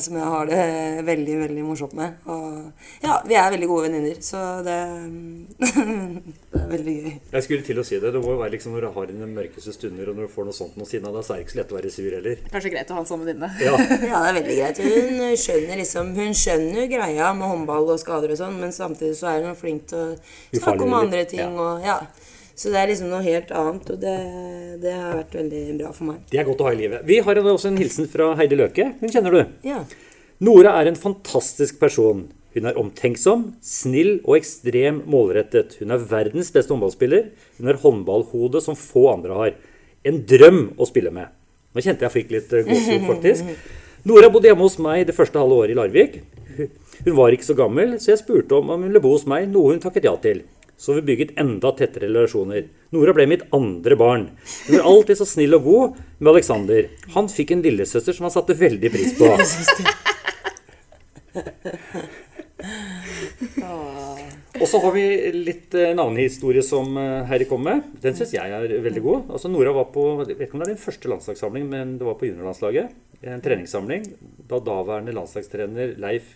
som 0.00 0.16
jeg 0.16 0.30
har 0.34 0.48
det 0.48 0.62
veldig, 1.04 1.34
veldig 1.42 1.64
morsomt 1.68 1.92
med. 1.98 2.16
Og 2.32 3.04
ja, 3.04 3.18
vi 3.28 3.36
er 3.36 3.50
veldig 3.52 3.68
gode 3.68 3.90
venninner, 3.90 4.22
så 4.24 4.40
det, 4.64 4.78
det 5.60 6.62
er 6.62 6.70
veldig 6.72 6.94
gøy. 7.02 7.12
Jeg 7.34 7.44
skulle 7.46 7.66
til 7.68 7.82
å 7.82 7.84
si 7.84 8.00
det. 8.00 8.14
Det 8.16 8.24
må 8.24 8.32
jo 8.32 8.40
være 8.40 8.54
liksom 8.56 8.72
når 8.78 8.86
du 8.86 8.90
har 8.96 9.12
dine 9.12 9.28
mørkeste 9.34 9.76
stunder, 9.76 10.08
og 10.14 10.16
når 10.16 10.30
du 10.30 10.32
får 10.32 10.48
noe 10.48 10.56
sånt 10.56 10.80
noe 10.80 10.88
av 11.04 11.18
deg, 11.18 11.26
så 11.28 11.34
er 11.36 11.42
det 11.42 11.44
ikke 11.44 11.54
så 11.54 11.60
lett 11.60 11.76
å 11.76 11.78
være 11.78 11.92
sur 11.92 12.08
heller. 12.16 12.40
Kanskje 12.54 12.72
greit 12.72 12.88
å 12.94 12.96
ha 12.96 13.04
en 13.04 13.10
sånn 13.12 13.24
venninne. 13.26 13.52
Ja. 13.60 13.76
Ja, 14.14 14.20
det 14.22 14.30
er 14.32 14.36
veldig 14.38 14.56
greit. 14.58 14.78
Hun 14.84 15.22
skjønner 15.40 15.78
liksom 15.80 16.10
Hun 16.16 16.34
skjønner 16.38 16.84
greia 16.90 17.30
med 17.36 17.48
håndball 17.50 17.88
og 17.94 17.98
skader 18.00 18.32
og 18.32 18.38
sånn, 18.38 18.56
men 18.60 18.72
samtidig 18.74 19.16
så 19.18 19.30
er 19.32 19.46
hun 19.48 19.56
flink 19.58 19.88
til 19.90 20.14
å 20.14 20.53
snakke 20.60 20.86
om 20.86 20.96
andre 20.98 21.24
ting 21.30 21.42
ja. 21.42 21.50
og 21.50 21.84
ja. 21.84 21.98
Så 22.54 22.70
det 22.70 22.78
er 22.78 22.90
liksom 22.92 23.10
noe 23.10 23.22
helt 23.24 23.50
annet, 23.50 23.88
og 23.90 23.98
det, 23.98 24.14
det 24.84 24.92
har 24.94 25.16
vært 25.18 25.32
veldig 25.34 25.62
bra 25.80 25.88
for 25.96 26.06
meg. 26.12 26.20
Det 26.30 26.38
er 26.38 26.46
godt 26.46 26.62
å 26.62 26.68
ha 26.68 26.74
i 26.76 26.78
livet. 26.78 27.02
Vi 27.08 27.18
har 27.26 27.40
også 27.42 27.72
en 27.72 27.80
hilsen 27.80 28.06
fra 28.12 28.30
Heidi 28.38 28.58
Løke. 28.60 28.92
Hun 29.00 29.10
kjenner 29.10 29.34
du. 29.34 29.40
Ja. 29.66 29.80
Nora 30.44 30.76
er 30.78 30.90
en 30.90 30.98
fantastisk 30.98 31.80
person. 31.82 32.28
Hun 32.54 32.68
er 32.70 32.78
omtenksom, 32.78 33.48
snill 33.66 34.20
og 34.20 34.36
ekstrem 34.38 35.00
målrettet. 35.10 35.74
Hun 35.80 35.90
er 35.94 36.06
verdens 36.10 36.52
beste 36.54 36.70
håndballspiller. 36.70 37.32
Hun 37.58 37.70
har 37.70 37.80
håndballhode 37.82 38.62
som 38.62 38.78
få 38.78 39.08
andre 39.16 39.38
har. 39.40 39.56
En 40.06 40.20
drøm 40.30 40.68
å 40.78 40.86
spille 40.86 41.10
med. 41.14 41.34
Nå 41.74 41.82
kjente 41.82 42.06
jeg 42.06 42.14
fikk 42.14 42.30
litt 42.36 42.54
eh, 42.54 42.62
gåsehud, 42.68 43.08
faktisk. 43.12 43.50
Nora 44.06 44.30
bodde 44.30 44.50
hjemme 44.50 44.62
hos 44.62 44.78
meg 44.84 45.08
det 45.08 45.16
første 45.16 45.40
halve 45.40 45.58
året 45.64 45.74
i 45.74 45.78
Larvik. 45.80 46.20
Hun- 46.58 47.16
var 47.16 47.34
ikke 47.34 47.48
så 47.50 47.56
gammel, 47.58 47.96
så 48.00 48.12
jeg 48.14 48.20
spurte 48.22 48.52
om 48.58 48.70
om 48.70 48.80
hun 48.82 48.88
ville 48.92 49.02
bo 49.02 49.10
hos 49.16 49.26
meg, 49.26 49.48
noe 49.50 49.72
hun 49.74 49.80
takket 49.82 50.04
ja 50.08 50.14
til. 50.22 50.42
Så 50.78 50.94
vi 50.96 51.04
bygget 51.06 51.36
enda 51.38 51.70
tettere 51.78 52.08
relasjoner. 52.08 52.64
Nora 52.92 53.12
ble 53.14 53.26
mitt 53.30 53.44
andre 53.54 53.96
barn. 53.96 54.24
Hun 54.68 54.78
var 54.78 54.88
alltid 54.90 55.16
så 55.20 55.26
snill 55.26 55.54
og 55.54 55.62
god 55.64 56.00
med 56.18 56.32
Alexander. 56.32 56.88
Han 57.14 57.28
fikk 57.30 57.52
en 57.54 57.62
lillesøster 57.62 58.12
som 58.16 58.26
han 58.26 58.34
satte 58.34 58.56
veldig 58.58 58.90
pris 58.94 59.14
på. 59.18 59.30
Og 64.60 64.68
så 64.70 64.78
har 64.84 64.92
vi 64.94 65.04
litt 65.34 65.74
eh, 65.76 65.90
navnehistorie 65.98 66.62
som 66.64 66.94
eh, 67.00 67.24
Heidi 67.28 67.46
kom 67.50 67.64
med. 67.66 67.82
Den 68.02 68.14
syns 68.16 68.34
jeg 68.36 68.54
er 68.54 68.68
veldig 68.84 69.02
god. 69.02 69.32
Altså 69.34 69.50
Nora 69.50 69.72
var 69.74 69.88
på 69.94 70.04
jeg 70.22 70.36
vet 70.38 70.46
ikke 70.46 70.56
om 70.58 70.62
det 70.62 70.68
er 70.68 70.74
din 70.76 70.84
første 70.84 71.10
landslagssamling, 71.10 71.66
men 71.70 71.96
det 71.98 72.06
var 72.06 72.16
på 72.20 72.28
juniorlandslaget. 72.30 72.94
En 73.24 73.42
treningssamling 73.44 74.04
da 74.48 74.60
daværende 74.60 75.14
landslagstrener 75.16 75.94
Leif 76.02 76.34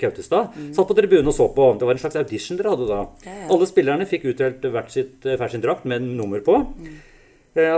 Kautestad 0.00 0.54
mm. 0.56 0.72
satt 0.76 0.88
på 0.88 0.96
tribunen 0.96 1.28
og 1.28 1.36
så 1.36 1.48
på. 1.52 1.68
Det 1.78 1.88
var 1.88 1.98
en 1.98 2.02
slags 2.02 2.18
audition 2.20 2.58
dere 2.58 2.72
hadde 2.72 2.88
da. 2.88 3.00
Ja, 3.26 3.36
ja. 3.42 3.46
Alle 3.52 3.68
spillerne 3.68 4.08
fikk 4.08 4.28
utdelt 4.32 4.64
hvert 4.64 4.92
sitt, 4.94 5.18
eh, 5.26 5.36
hver 5.40 5.52
sin 5.52 5.64
drakt 5.64 5.88
med 5.88 6.04
nummer 6.06 6.42
på. 6.44 6.58
Mm. 6.80 7.00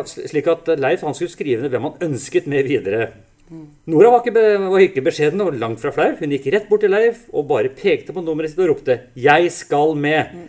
Slik 0.06 0.46
at 0.52 0.70
Leif 0.78 1.02
han 1.02 1.16
skulle 1.18 1.32
skrive 1.32 1.64
ned 1.64 1.72
hvem 1.74 1.88
han 1.88 2.02
ønsket 2.08 2.46
med 2.50 2.68
videre. 2.68 3.08
Nora 3.90 4.10
var 4.14 4.22
ikke, 4.22 4.44
var 4.70 4.82
ikke 4.82 5.02
beskjeden 5.04 5.42
og 5.44 5.56
langt 5.60 5.82
fra 5.82 5.92
flau. 5.94 6.12
Hun 6.20 6.32
gikk 6.32 6.46
rett 6.54 6.68
bort 6.70 6.84
til 6.84 6.94
Leif 6.94 7.26
og 7.34 7.48
bare 7.50 7.72
pekte 7.74 8.14
på 8.14 8.22
nummeret 8.24 8.54
sitt 8.54 8.62
og 8.62 8.70
ropte 8.70 9.00
'Jeg 9.14 9.50
skal 9.52 9.98
med'. 9.98 10.48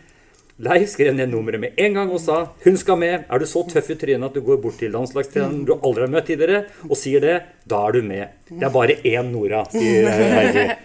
Leif 0.63 0.94
skrev 0.94 1.12
ned 1.12 1.28
nummeret 1.28 1.60
med 1.60 1.80
en 1.84 1.98
gang 1.98 2.12
og 2.15 2.20
sa 2.24 2.48
'Hun 2.63 2.78
skal 2.78 2.96
med'. 2.96 3.26
Er 3.30 3.39
du 3.39 3.46
så 3.46 3.68
tøff 3.68 3.89
i 3.89 3.96
trynet 3.96 4.24
at 4.24 4.34
du 4.34 4.41
går 4.41 4.62
bort 4.62 4.78
til 4.80 4.91
landslagstreneren 4.91 5.65
du 5.65 5.74
aldri 5.74 6.02
har 6.02 6.08
møtt 6.08 6.26
tidligere, 6.26 6.65
og 6.89 6.96
sier 6.96 7.20
det, 7.20 7.41
da 7.68 7.88
er 7.88 7.91
du 7.91 8.02
med. 8.02 8.28
Det 8.50 8.63
er 8.63 8.70
bare 8.72 8.96
én 9.04 9.32
Nora, 9.32 9.65
sier 9.70 10.08
Heidi. 10.08 10.76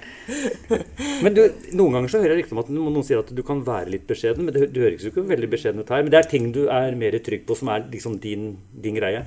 Men 1.23 1.35
du, 1.35 1.43
noen 1.73 1.93
ganger 1.93 2.09
så 2.09 2.19
hører 2.19 2.35
jeg 2.35 2.45
rykter 2.45 2.53
om 2.53 2.65
at 2.65 2.69
noen 2.71 3.05
sier 3.05 3.19
at 3.23 3.31
du 3.35 3.43
kan 3.43 3.65
være 3.65 3.91
litt 3.91 4.07
beskjeden, 4.07 4.45
men 4.45 4.55
det, 4.55 4.73
du 4.73 4.81
høres 4.81 5.03
jo 5.03 5.11
ikke 5.11 5.27
veldig 5.29 5.51
beskjeden 5.51 5.81
ut 5.81 5.89
her. 5.89 6.03
Men 6.03 6.11
det 6.11 6.19
er 6.19 6.31
ting 6.31 6.53
du 6.53 6.69
er 6.69 6.95
mer 6.95 7.19
trygg 7.19 7.47
på, 7.47 7.57
som 7.59 7.69
er 7.69 7.87
liksom 7.91 8.19
din, 8.23 8.59
din 8.71 8.95
greie. 8.95 9.27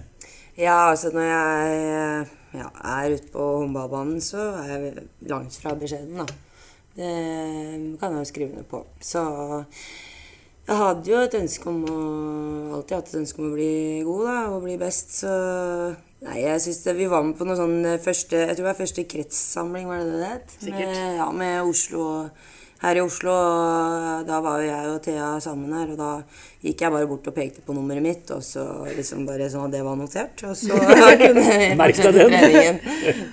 Ja, 0.58 0.92
altså 0.92 1.12
når 1.12 1.28
jeg 1.28 2.28
ja, 2.54 2.70
er 2.84 3.16
ute 3.16 3.32
på 3.34 3.50
håndballbanen, 3.60 4.22
så 4.22 4.38
er 4.64 4.72
jeg 4.72 5.06
langt 5.28 5.60
fra 5.60 5.76
beskjeden, 5.76 6.24
da. 6.24 6.26
Det 6.94 7.14
kan 8.00 8.12
jeg 8.14 8.20
jo 8.20 8.30
skrive 8.30 8.52
under 8.52 8.68
på. 8.70 8.86
Så 9.02 9.24
jeg 10.68 10.80
hadde 10.80 11.12
jo 11.12 11.22
et 11.26 11.38
ønske 11.42 11.70
om 11.70 11.84
å 11.92 12.00
Alltid 12.74 12.96
hatt 12.98 13.12
et 13.12 13.20
ønske 13.20 13.42
om 13.42 13.52
å 13.52 13.54
bli 13.54 13.74
god, 14.08 14.24
da, 14.30 14.38
og 14.54 14.64
bli 14.66 14.80
best, 14.82 15.14
så 15.22 15.34
Nei, 16.24 16.40
jeg 16.46 16.64
synes 16.64 16.98
Vi 16.98 17.12
var 17.12 17.26
med 17.28 17.38
på 17.40 17.48
noe 17.48 17.60
sånn 17.60 17.78
eh, 17.86 18.02
første 18.02 18.40
Jeg 18.46 18.56
tror 18.56 18.64
det 18.64 18.72
var 18.72 18.80
første 18.80 19.08
kretssamling, 19.12 19.88
var 19.92 20.02
det 20.02 20.12
det 20.12 20.20
det 20.22 20.34
het? 20.34 20.58
Sikkert. 20.58 20.94
Med, 20.96 21.16
ja, 21.20 21.30
med 21.44 21.70
Oslo 21.70 22.04
her 22.84 23.00
i 23.00 23.04
Oslo. 23.04 23.32
og 23.32 24.28
Da 24.28 24.40
var 24.44 24.62
jo 24.62 24.68
jeg 24.68 24.92
og 24.92 25.02
Thea 25.06 25.30
sammen 25.44 25.74
her, 25.76 25.94
og 25.94 26.00
da 26.00 26.12
gikk 26.64 26.84
jeg 26.84 26.96
bare 26.96 27.08
bort 27.08 27.28
og 27.32 27.36
pekte 27.36 27.64
på 27.64 27.76
nummeret 27.76 28.04
mitt, 28.04 28.32
og 28.36 28.44
så 28.44 28.66
liksom 28.92 29.26
bare 29.28 29.50
sånn 29.52 29.68
at 29.70 29.76
det 29.76 29.84
var 29.86 30.00
notert. 30.00 30.44
Og 30.48 30.56
så 30.60 30.80
kunne 31.24 31.46
jeg 31.48 31.78
Merk 31.80 32.02
deg 32.04 32.20
den. 32.20 32.80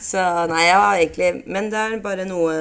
Så 0.02 0.24
nei, 0.50 0.64
jeg 0.68 0.82
var 0.84 1.00
egentlig 1.00 1.30
Men 1.50 1.70
det 1.72 1.82
er 1.82 2.02
bare 2.04 2.28
noe 2.30 2.58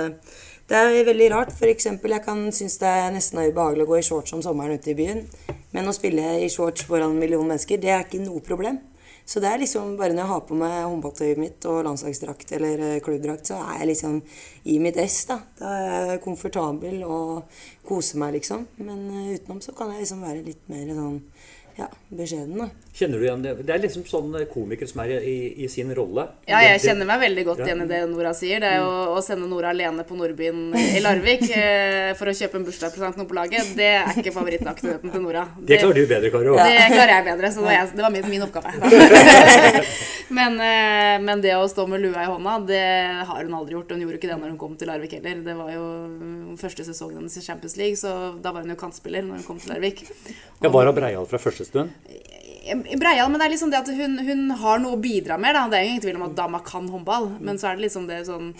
Det 0.69 0.77
er 0.77 0.99
veldig 1.01 1.27
rart. 1.33 1.53
Eksempel, 1.65 2.13
jeg 2.13 2.21
kan 2.21 2.43
synes 2.53 2.75
det 2.77 2.89
er 2.93 3.07
nesten 3.09 3.39
ubehagelig 3.41 3.87
å 3.87 3.89
gå 3.89 3.95
i 3.97 4.03
shorts 4.05 4.35
om 4.37 4.43
sommeren 4.45 4.77
ute 4.77 4.91
i 4.91 4.97
byen. 4.99 5.23
Men 5.73 5.89
å 5.89 5.95
spille 5.97 6.35
i 6.43 6.49
shorts 6.53 6.83
foran 6.85 7.15
en 7.15 7.17
million 7.17 7.41
mennesker, 7.41 7.79
det 7.81 7.89
er 7.89 8.03
ikke 8.05 8.21
noe 8.21 8.43
problem. 8.45 8.77
Så 9.25 9.41
det 9.41 9.49
er 9.49 9.63
liksom 9.63 9.95
bare 9.97 10.13
når 10.13 10.23
jeg 10.23 10.29
har 10.29 10.43
på 10.45 10.57
meg 10.57 10.75
håndballtøyet 10.77 11.41
mitt 11.41 11.65
og 11.69 11.83
landslagsdrakt 11.85 12.53
eller 12.57 12.83
eh, 12.85 13.01
klubbdrakt, 13.05 13.49
så 13.49 13.57
er 13.63 13.81
jeg 13.81 13.89
liksom 13.91 14.15
i 14.69 14.77
mitt 14.81 14.97
ess, 15.01 15.17
da. 15.29 15.39
Da 15.57 15.73
er 15.73 16.13
jeg 16.13 16.21
komfortabel 16.23 17.01
og 17.05 17.59
koser 17.89 18.21
meg, 18.21 18.37
liksom. 18.37 18.67
Men 18.77 19.03
eh, 19.09 19.35
utenom 19.39 19.61
så 19.65 19.73
kan 19.77 19.93
jeg 19.93 20.05
liksom 20.05 20.21
være 20.25 20.45
litt 20.51 20.69
mer 20.69 20.93
sånn 20.93 21.19
ja, 21.79 21.87
beskjeden, 22.09 22.57
da. 22.59 22.65
Kjenner 22.99 23.21
du 23.21 23.23
igjen 23.23 23.43
det? 23.43 23.51
Det 23.63 23.71
er 23.71 23.79
liksom 23.79 24.03
sånn 24.09 24.33
komikere 24.51 24.89
som 24.89 24.99
er 25.05 25.13
i, 25.23 25.35
i 25.63 25.67
sin 25.71 25.91
rolle. 25.95 26.25
Ja, 26.49 26.59
jeg 26.65 26.81
kjenner 26.83 27.07
meg 27.07 27.21
veldig 27.21 27.45
godt 27.47 27.61
igjen 27.63 27.83
i 27.85 27.87
det 27.87 27.99
Nora 28.11 28.33
sier. 28.35 28.59
Det 28.59 28.73
jo 28.81 28.89
å 29.13 29.21
sende 29.23 29.47
Nora 29.47 29.71
alene 29.71 30.03
på 30.07 30.17
Nordbyen 30.19 30.73
i 30.75 30.99
Larvik 30.99 31.45
eh, 31.55 32.11
for 32.19 32.31
å 32.31 32.35
kjøpe 32.35 32.59
en 32.59 32.65
bursdagspresang 32.67 33.15
til 33.15 33.29
på 33.29 33.37
laget, 33.37 33.71
det 33.77 33.87
er 34.01 34.19
ikke 34.19 34.33
favorittaktiviteten 34.35 35.13
til 35.13 35.23
Nora. 35.23 35.45
Det 35.61 35.79
klarer 35.79 36.01
du 36.01 36.09
bedre, 36.09 36.33
Karo. 36.33 36.57
Det 36.59 36.89
klarer 36.91 37.13
jeg 37.13 37.27
bedre, 37.29 37.53
så 37.53 37.63
det 37.63 37.69
var, 37.69 37.77
jeg, 37.77 37.93
det 37.95 38.05
var 38.07 38.15
min, 38.17 38.27
min 38.33 38.45
oppgave. 38.49 38.75
men, 40.41 40.59
eh, 40.65 41.15
men 41.23 41.45
det 41.45 41.55
å 41.55 41.69
stå 41.71 41.87
med 41.87 42.03
lua 42.03 42.25
i 42.25 42.29
hånda, 42.33 42.57
det 42.67 42.83
har 43.31 43.45
hun 43.45 43.57
aldri 43.61 43.77
gjort. 43.77 43.95
Hun 43.95 44.03
gjorde 44.03 44.19
ikke 44.19 44.33
det 44.33 44.41
når 44.41 44.55
hun 44.55 44.59
kom 44.65 44.75
til 44.81 44.91
Larvik 44.91 45.15
heller. 45.15 45.39
Det 45.47 45.55
var 45.61 45.71
jo 45.77 45.87
mm, 46.09 46.59
første 46.59 46.89
sesongen 46.89 47.21
hennes 47.21 47.39
i 47.39 47.45
Champions 47.45 47.79
League, 47.79 48.01
så 48.01 48.33
da 48.43 48.51
var 48.51 48.67
hun 48.67 48.75
jo 48.75 48.79
kantspiller 48.83 49.23
når 49.23 49.39
hun 49.39 49.47
kom 49.47 49.63
til 49.63 49.71
Larvik. 49.71 50.03
Ja, 50.59 50.67
var 50.67 50.89
hun 50.89 50.99
Breial 50.99 51.29
fra 51.29 51.39
første 51.39 51.68
stund. 51.69 51.95
Breial, 52.69 53.29
men 53.31 53.39
det 53.39 53.47
er 53.47 53.53
liksom 53.55 53.71
det 53.73 53.79
at 53.79 53.89
hun, 53.97 54.19
hun 54.25 54.43
har 54.61 54.81
noe 54.81 54.97
å 54.97 55.01
bidra 55.01 55.39
med. 55.41 55.55
Da. 55.57 55.65
Det 55.71 55.79
er 55.79 55.87
jo 55.87 55.93
ingen 55.95 56.05
tvil 56.05 56.19
om 56.19 56.27
at 56.27 56.37
dama 56.37 56.61
kan 56.65 56.89
håndball, 56.91 57.31
men 57.39 57.57
så 57.57 57.71
er 57.71 57.79
det 57.79 57.87
liksom 57.87 58.09
det 58.09 58.23
sånn 58.27 58.51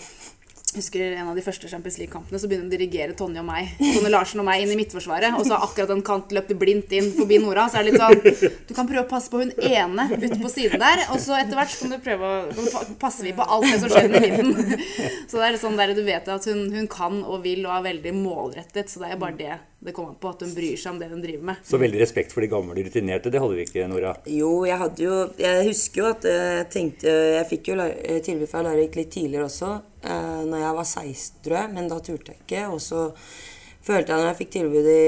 husker 0.76 1.16
en 1.16 1.30
av 1.30 1.38
de 1.38 1.44
første 1.44 1.68
Champions 1.70 1.98
League-kampene, 2.00 2.40
så 2.40 2.50
begynner 2.50 2.68
hun 2.68 2.72
å 2.72 2.76
dirigere 2.76 3.16
Tonje 3.18 3.42
og 3.42 3.48
meg 3.48 3.72
Tonje 3.80 4.12
Larsen 4.12 4.42
og 4.42 4.48
meg 4.48 4.64
inn 4.64 4.74
i 4.74 4.78
midtforsvaret. 4.80 5.36
Og 5.38 5.46
så 5.46 5.56
har 5.56 5.66
akkurat 5.66 5.94
en 5.94 6.04
kant 6.06 6.34
løpt 6.36 6.54
blindt 6.60 6.94
inn 6.96 7.10
forbi 7.16 7.40
Nora. 7.42 7.68
Så 7.70 7.80
er 7.80 7.88
det 7.88 7.94
litt 7.94 8.02
sånn 8.02 8.58
Du 8.68 8.74
kan 8.76 8.88
prøve 8.88 9.06
å 9.06 9.10
passe 9.10 9.32
på 9.32 9.42
hun 9.42 9.52
ene 9.58 10.06
ute 10.14 10.38
på 10.40 10.52
siden 10.52 10.82
der, 10.82 11.06
og 11.10 11.20
så 11.22 11.38
etter 11.38 11.58
hvert 11.58 11.72
så 11.72 11.84
kan 11.84 11.96
du 11.96 12.04
prøve 12.04 12.30
å 12.30 12.68
passe 12.98 13.20
passer 13.20 13.26
vi 13.26 13.32
på 13.36 13.42
alt 13.42 13.66
det 13.66 13.80
som 13.80 13.90
skjer 13.90 14.06
under 14.08 14.20
midten. 14.20 14.84
Så 15.26 15.38
det 15.38 15.46
er 15.46 15.54
litt 15.54 15.62
sånn 15.62 15.78
der 15.80 15.94
du 15.96 16.02
vet 16.06 16.28
at 16.30 16.46
hun, 16.50 16.62
hun 16.74 16.86
kan 16.90 17.20
og 17.24 17.42
vil 17.44 17.64
og 17.66 17.74
er 17.78 17.88
veldig 17.90 18.14
målrettet. 18.16 18.90
Så 18.90 19.02
det 19.02 19.10
er 19.10 19.20
bare 19.20 19.38
det 19.38 19.58
det 19.80 19.94
kommer 19.96 20.12
an 20.12 20.18
på, 20.20 20.28
at 20.28 20.42
hun 20.44 20.50
bryr 20.52 20.76
seg 20.76 20.92
om 20.92 20.98
det 21.00 21.06
hun 21.08 21.22
driver 21.22 21.46
med. 21.50 21.60
Så 21.64 21.78
veldig 21.80 22.00
respekt 22.02 22.34
for 22.34 22.44
de 22.44 22.50
gamle 22.52 22.76
rutinerte. 22.76 23.32
Det 23.32 23.40
hadde 23.40 23.56
vi 23.56 23.64
ikke, 23.64 23.86
Nora. 23.88 24.12
Jo, 24.28 24.50
jeg 24.68 24.76
hadde 24.82 25.06
jo 25.06 25.14
Jeg 25.40 25.68
husker 25.70 26.02
jo 26.02 26.08
at 26.10 26.26
eh, 26.28 26.48
jeg 26.58 26.66
tenkte 26.74 27.14
Jeg 27.38 27.46
fikk 27.48 27.70
jo 27.72 27.78
eh, 27.86 28.18
tilbud 28.24 28.50
fra 28.50 28.60
Larvik 28.66 28.98
litt 28.98 29.12
tidligere 29.14 29.48
også, 29.48 29.70
eh, 30.02 30.42
når 30.46 30.60
jeg 30.64 30.76
var 30.76 30.86
16, 30.86 31.40
tror 31.44 31.56
jeg, 31.60 31.72
men 31.76 31.88
da 31.90 31.98
turte 32.04 32.34
jeg 32.34 32.44
ikke. 32.44 32.66
Og 32.74 32.80
så 32.84 33.08
følte 33.80 34.12
jeg 34.12 34.20
når 34.20 34.28
jeg 34.28 34.38
fikk 34.38 34.50
tilbud 34.52 34.86
i 34.92 35.04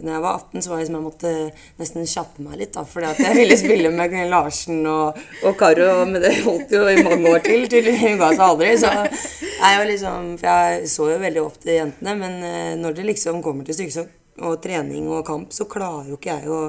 Når 0.00 0.12
jeg 0.14 0.22
var 0.24 0.38
18, 0.38 0.62
så 0.64 0.70
var 0.72 0.80
jeg 0.80 0.88
som 0.88 0.96
jeg 0.96 1.04
måtte 1.04 1.32
nesten 1.80 2.08
kjappe 2.08 2.44
meg 2.46 2.58
litt, 2.62 2.72
da, 2.74 2.84
fordi 2.88 3.10
at 3.10 3.22
jeg 3.26 3.38
ville 3.40 3.60
spille 3.60 3.92
med 3.92 4.16
Larsen 4.32 4.82
og, 4.88 5.20
og 5.44 5.56
Karo, 5.60 5.88
men 6.08 6.24
det 6.24 6.34
holdt 6.46 6.74
jo 6.74 6.82
i 6.88 7.04
mange 7.04 7.32
år 7.34 7.44
til. 7.44 7.68
til 7.70 7.92
Hun 8.00 8.20
ga 8.20 8.32
seg 8.32 8.44
aldri. 8.48 8.74
Så 8.80 8.92
jeg 8.94 9.80
var 9.80 9.88
liksom 9.90 10.34
For 10.40 10.50
jeg 10.50 10.92
så 10.96 11.08
jo 11.12 11.22
veldig 11.22 11.44
opp 11.44 11.58
til 11.62 11.80
jentene, 11.80 12.18
men 12.20 12.38
eh, 12.44 12.76
når 12.80 13.00
det 13.00 13.08
liksom 13.12 13.42
kommer 13.44 13.66
til 13.68 13.78
stykket, 13.78 14.20
og 14.42 14.58
trening 14.62 15.06
og 15.14 15.22
kamp, 15.26 15.52
så 15.54 15.66
klarer 15.70 16.08
jo 16.10 16.16
ikke 16.18 16.38
jeg 16.40 16.50
å, 16.50 16.60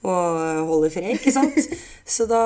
å 0.00 0.12
holde 0.64 0.88
fred, 0.92 1.18
ikke 1.18 1.32
sant? 1.34 1.56
Så 2.14 2.24
da, 2.26 2.40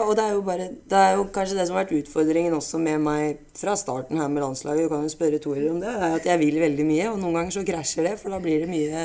og 0.00 0.14
det 0.18 0.24
er 0.24 0.32
jo 0.34 0.40
bare 0.42 0.70
Det 0.88 0.96
er 0.96 1.18
jo 1.18 1.26
kanskje 1.34 1.58
det 1.58 1.66
som 1.68 1.76
har 1.76 1.84
vært 1.84 1.98
utfordringen 2.00 2.56
også 2.56 2.80
med 2.82 3.02
meg 3.04 3.42
fra 3.58 3.76
starten 3.78 4.18
her 4.18 4.30
med 4.32 4.42
landslaget. 4.42 4.86
Du 4.86 4.94
kan 4.94 5.04
jo 5.04 5.12
spørre 5.12 5.40
Torer 5.42 5.68
om 5.70 5.82
det. 5.82 5.92
er 5.92 6.16
At 6.16 6.26
jeg 6.26 6.40
vil 6.40 6.56
veldig 6.62 6.88
mye, 6.88 7.10
og 7.12 7.20
noen 7.20 7.36
ganger 7.38 7.58
så 7.58 7.66
krasjer 7.68 8.08
det, 8.08 8.16
for 8.22 8.32
da 8.32 8.40
blir 8.42 8.64
det 8.64 8.70
mye 8.72 9.04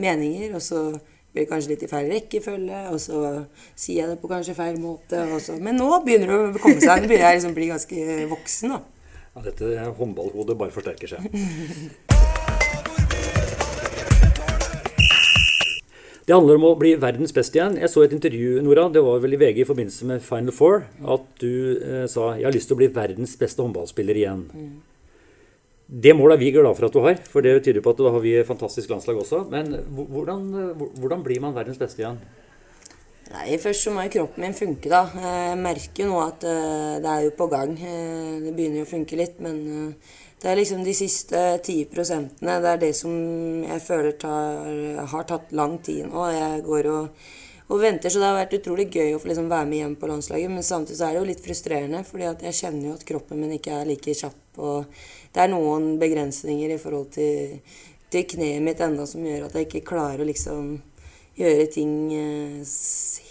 meninger. 0.00 0.54
Og 0.54 0.62
så 0.62 0.84
blir 1.34 1.42
det 1.42 1.50
kanskje 1.50 1.74
litt 1.74 1.84
i 1.84 1.90
feil 1.90 2.10
rekkefølge, 2.14 2.80
og 2.94 3.00
så 3.02 3.20
sier 3.74 4.04
jeg 4.04 4.12
det 4.12 4.20
på 4.22 4.30
kanskje 4.30 4.54
feil 4.54 4.78
måte. 4.78 5.26
Og 5.34 5.42
så. 5.42 5.58
Men 5.58 5.80
nå 5.80 5.90
begynner 6.06 6.30
det 6.30 6.40
å 6.40 6.62
komme 6.62 6.78
seg. 6.78 7.02
Nå 7.02 7.10
begynner 7.10 7.32
jeg 7.32 7.40
liksom 7.40 7.56
å 7.56 7.58
bli 7.58 7.70
ganske 7.74 8.18
voksen, 8.30 8.76
da. 8.76 8.82
Ja, 9.34 9.42
dette 9.42 9.88
håndballhodet 9.98 10.54
bare 10.54 10.70
forsterker 10.70 11.10
seg. 11.10 11.24
Det 16.24 16.32
handler 16.32 16.56
om 16.56 16.64
å 16.70 16.76
bli 16.80 16.94
verdens 16.96 17.34
beste 17.36 17.58
igjen. 17.58 17.74
Jeg 17.76 17.90
så 17.92 18.00
et 18.04 18.14
intervju 18.16 18.62
Nora, 18.64 18.86
det 18.88 19.02
var 19.04 19.18
vel 19.20 19.36
i 19.36 19.40
VG 19.42 19.58
i 19.60 19.66
forbindelse 19.68 20.06
med 20.08 20.22
Final 20.24 20.54
Four, 20.56 20.86
at 21.04 21.26
du 21.42 21.76
eh, 21.76 22.06
sa 22.08 22.32
'jeg 22.32 22.46
har 22.48 22.54
lyst 22.56 22.68
til 22.68 22.76
å 22.76 22.80
bli 22.80 22.88
verdens 22.88 23.36
beste 23.36 23.60
håndballspiller 23.60 24.16
igjen'. 24.16 24.48
Det 25.84 26.16
målet 26.16 26.36
er 26.36 26.40
vi 26.40 26.50
glad 26.50 26.76
for 26.76 26.86
at 26.86 26.92
du 26.92 27.00
har, 27.04 27.20
for 27.28 27.42
det 27.42 27.62
tyder 27.62 27.82
på 27.84 27.90
at 27.90 27.98
da 28.00 28.10
har 28.10 28.20
vi 28.20 28.32
et 28.40 28.46
fantastisk 28.46 28.88
landslag 28.88 29.20
også. 29.20 29.44
Men 29.50 29.76
hvordan, 29.84 30.48
hvordan 30.96 31.22
blir 31.22 31.40
man 31.40 31.52
verdens 31.52 31.78
beste 31.78 32.00
igjen? 32.00 32.16
Nei, 33.32 33.56
Først 33.58 33.84
så 33.84 33.92
må 33.92 34.04
jo 34.06 34.12
kroppen 34.18 34.44
min 34.44 34.56
funke, 34.56 34.88
da. 34.88 35.04
Jeg 35.12 35.58
merker 35.58 36.04
jo 36.04 36.10
nå 36.12 36.20
at 36.24 36.44
eh, 36.44 37.00
det 37.04 37.10
er 37.10 37.22
jo 37.26 37.36
på 37.36 37.48
gang. 37.52 37.72
Eh, 37.76 38.40
det 38.44 38.52
begynner 38.56 38.82
jo 38.82 38.86
å 38.86 38.92
funke 38.92 39.18
litt, 39.18 39.40
men 39.44 39.60
eh, 39.72 40.12
det 40.44 40.50
er 40.52 40.58
liksom 40.58 40.82
de 40.84 40.92
siste 40.92 41.38
10 41.56 41.86
prosentene. 41.88 42.58
Det 42.60 42.68
er 42.74 42.80
det 42.82 42.90
som 42.98 43.12
jeg 43.64 43.80
føler 43.80 44.12
tar, 44.20 44.66
har 45.08 45.24
tatt 45.30 45.54
lang 45.56 45.78
tid 45.80 46.10
nå. 46.10 46.26
Jeg 46.34 46.58
går 46.66 46.88
og, 46.92 47.22
og 47.72 47.80
venter, 47.80 48.12
så 48.12 48.20
det 48.20 48.28
har 48.28 48.36
vært 48.36 48.58
utrolig 48.58 48.90
gøy 48.92 49.14
å 49.14 49.22
få 49.22 49.30
liksom 49.30 49.48
være 49.48 49.70
med 49.70 49.80
hjem 49.80 49.96
på 50.02 50.10
landslaget. 50.12 50.52
Men 50.52 50.66
samtidig 50.68 50.98
så 51.00 51.08
er 51.08 51.16
det 51.16 51.22
jo 51.22 51.30
litt 51.30 51.42
frustrerende, 51.46 52.04
fordi 52.04 52.28
jeg 52.50 52.58
kjenner 52.60 52.90
jo 52.90 52.98
at 52.98 53.08
kroppen 53.08 53.40
min 53.40 53.56
ikke 53.56 53.78
er 53.78 53.88
like 53.88 54.18
kjapp. 54.20 54.60
Og 54.60 55.00
det 55.32 55.46
er 55.46 55.52
noen 55.54 55.94
begrensninger 56.04 56.76
i 56.76 56.80
forhold 56.82 57.08
til, 57.16 57.58
til 58.12 58.28
kneet 58.36 58.68
mitt 58.68 58.84
enda 58.84 59.08
som 59.08 59.24
gjør 59.24 59.48
at 59.48 59.56
jeg 59.56 59.70
ikke 59.70 59.86
klarer 59.94 60.20
å 60.20 60.28
liksom 60.28 60.74
gjøre 61.40 61.70
ting 61.72 61.94
eh, 62.14 62.74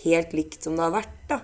helt 0.01 0.33
likt 0.33 0.65
som 0.65 0.81
det 0.81 0.87
har 0.89 0.97
vært, 0.97 1.19
da. 1.29 1.43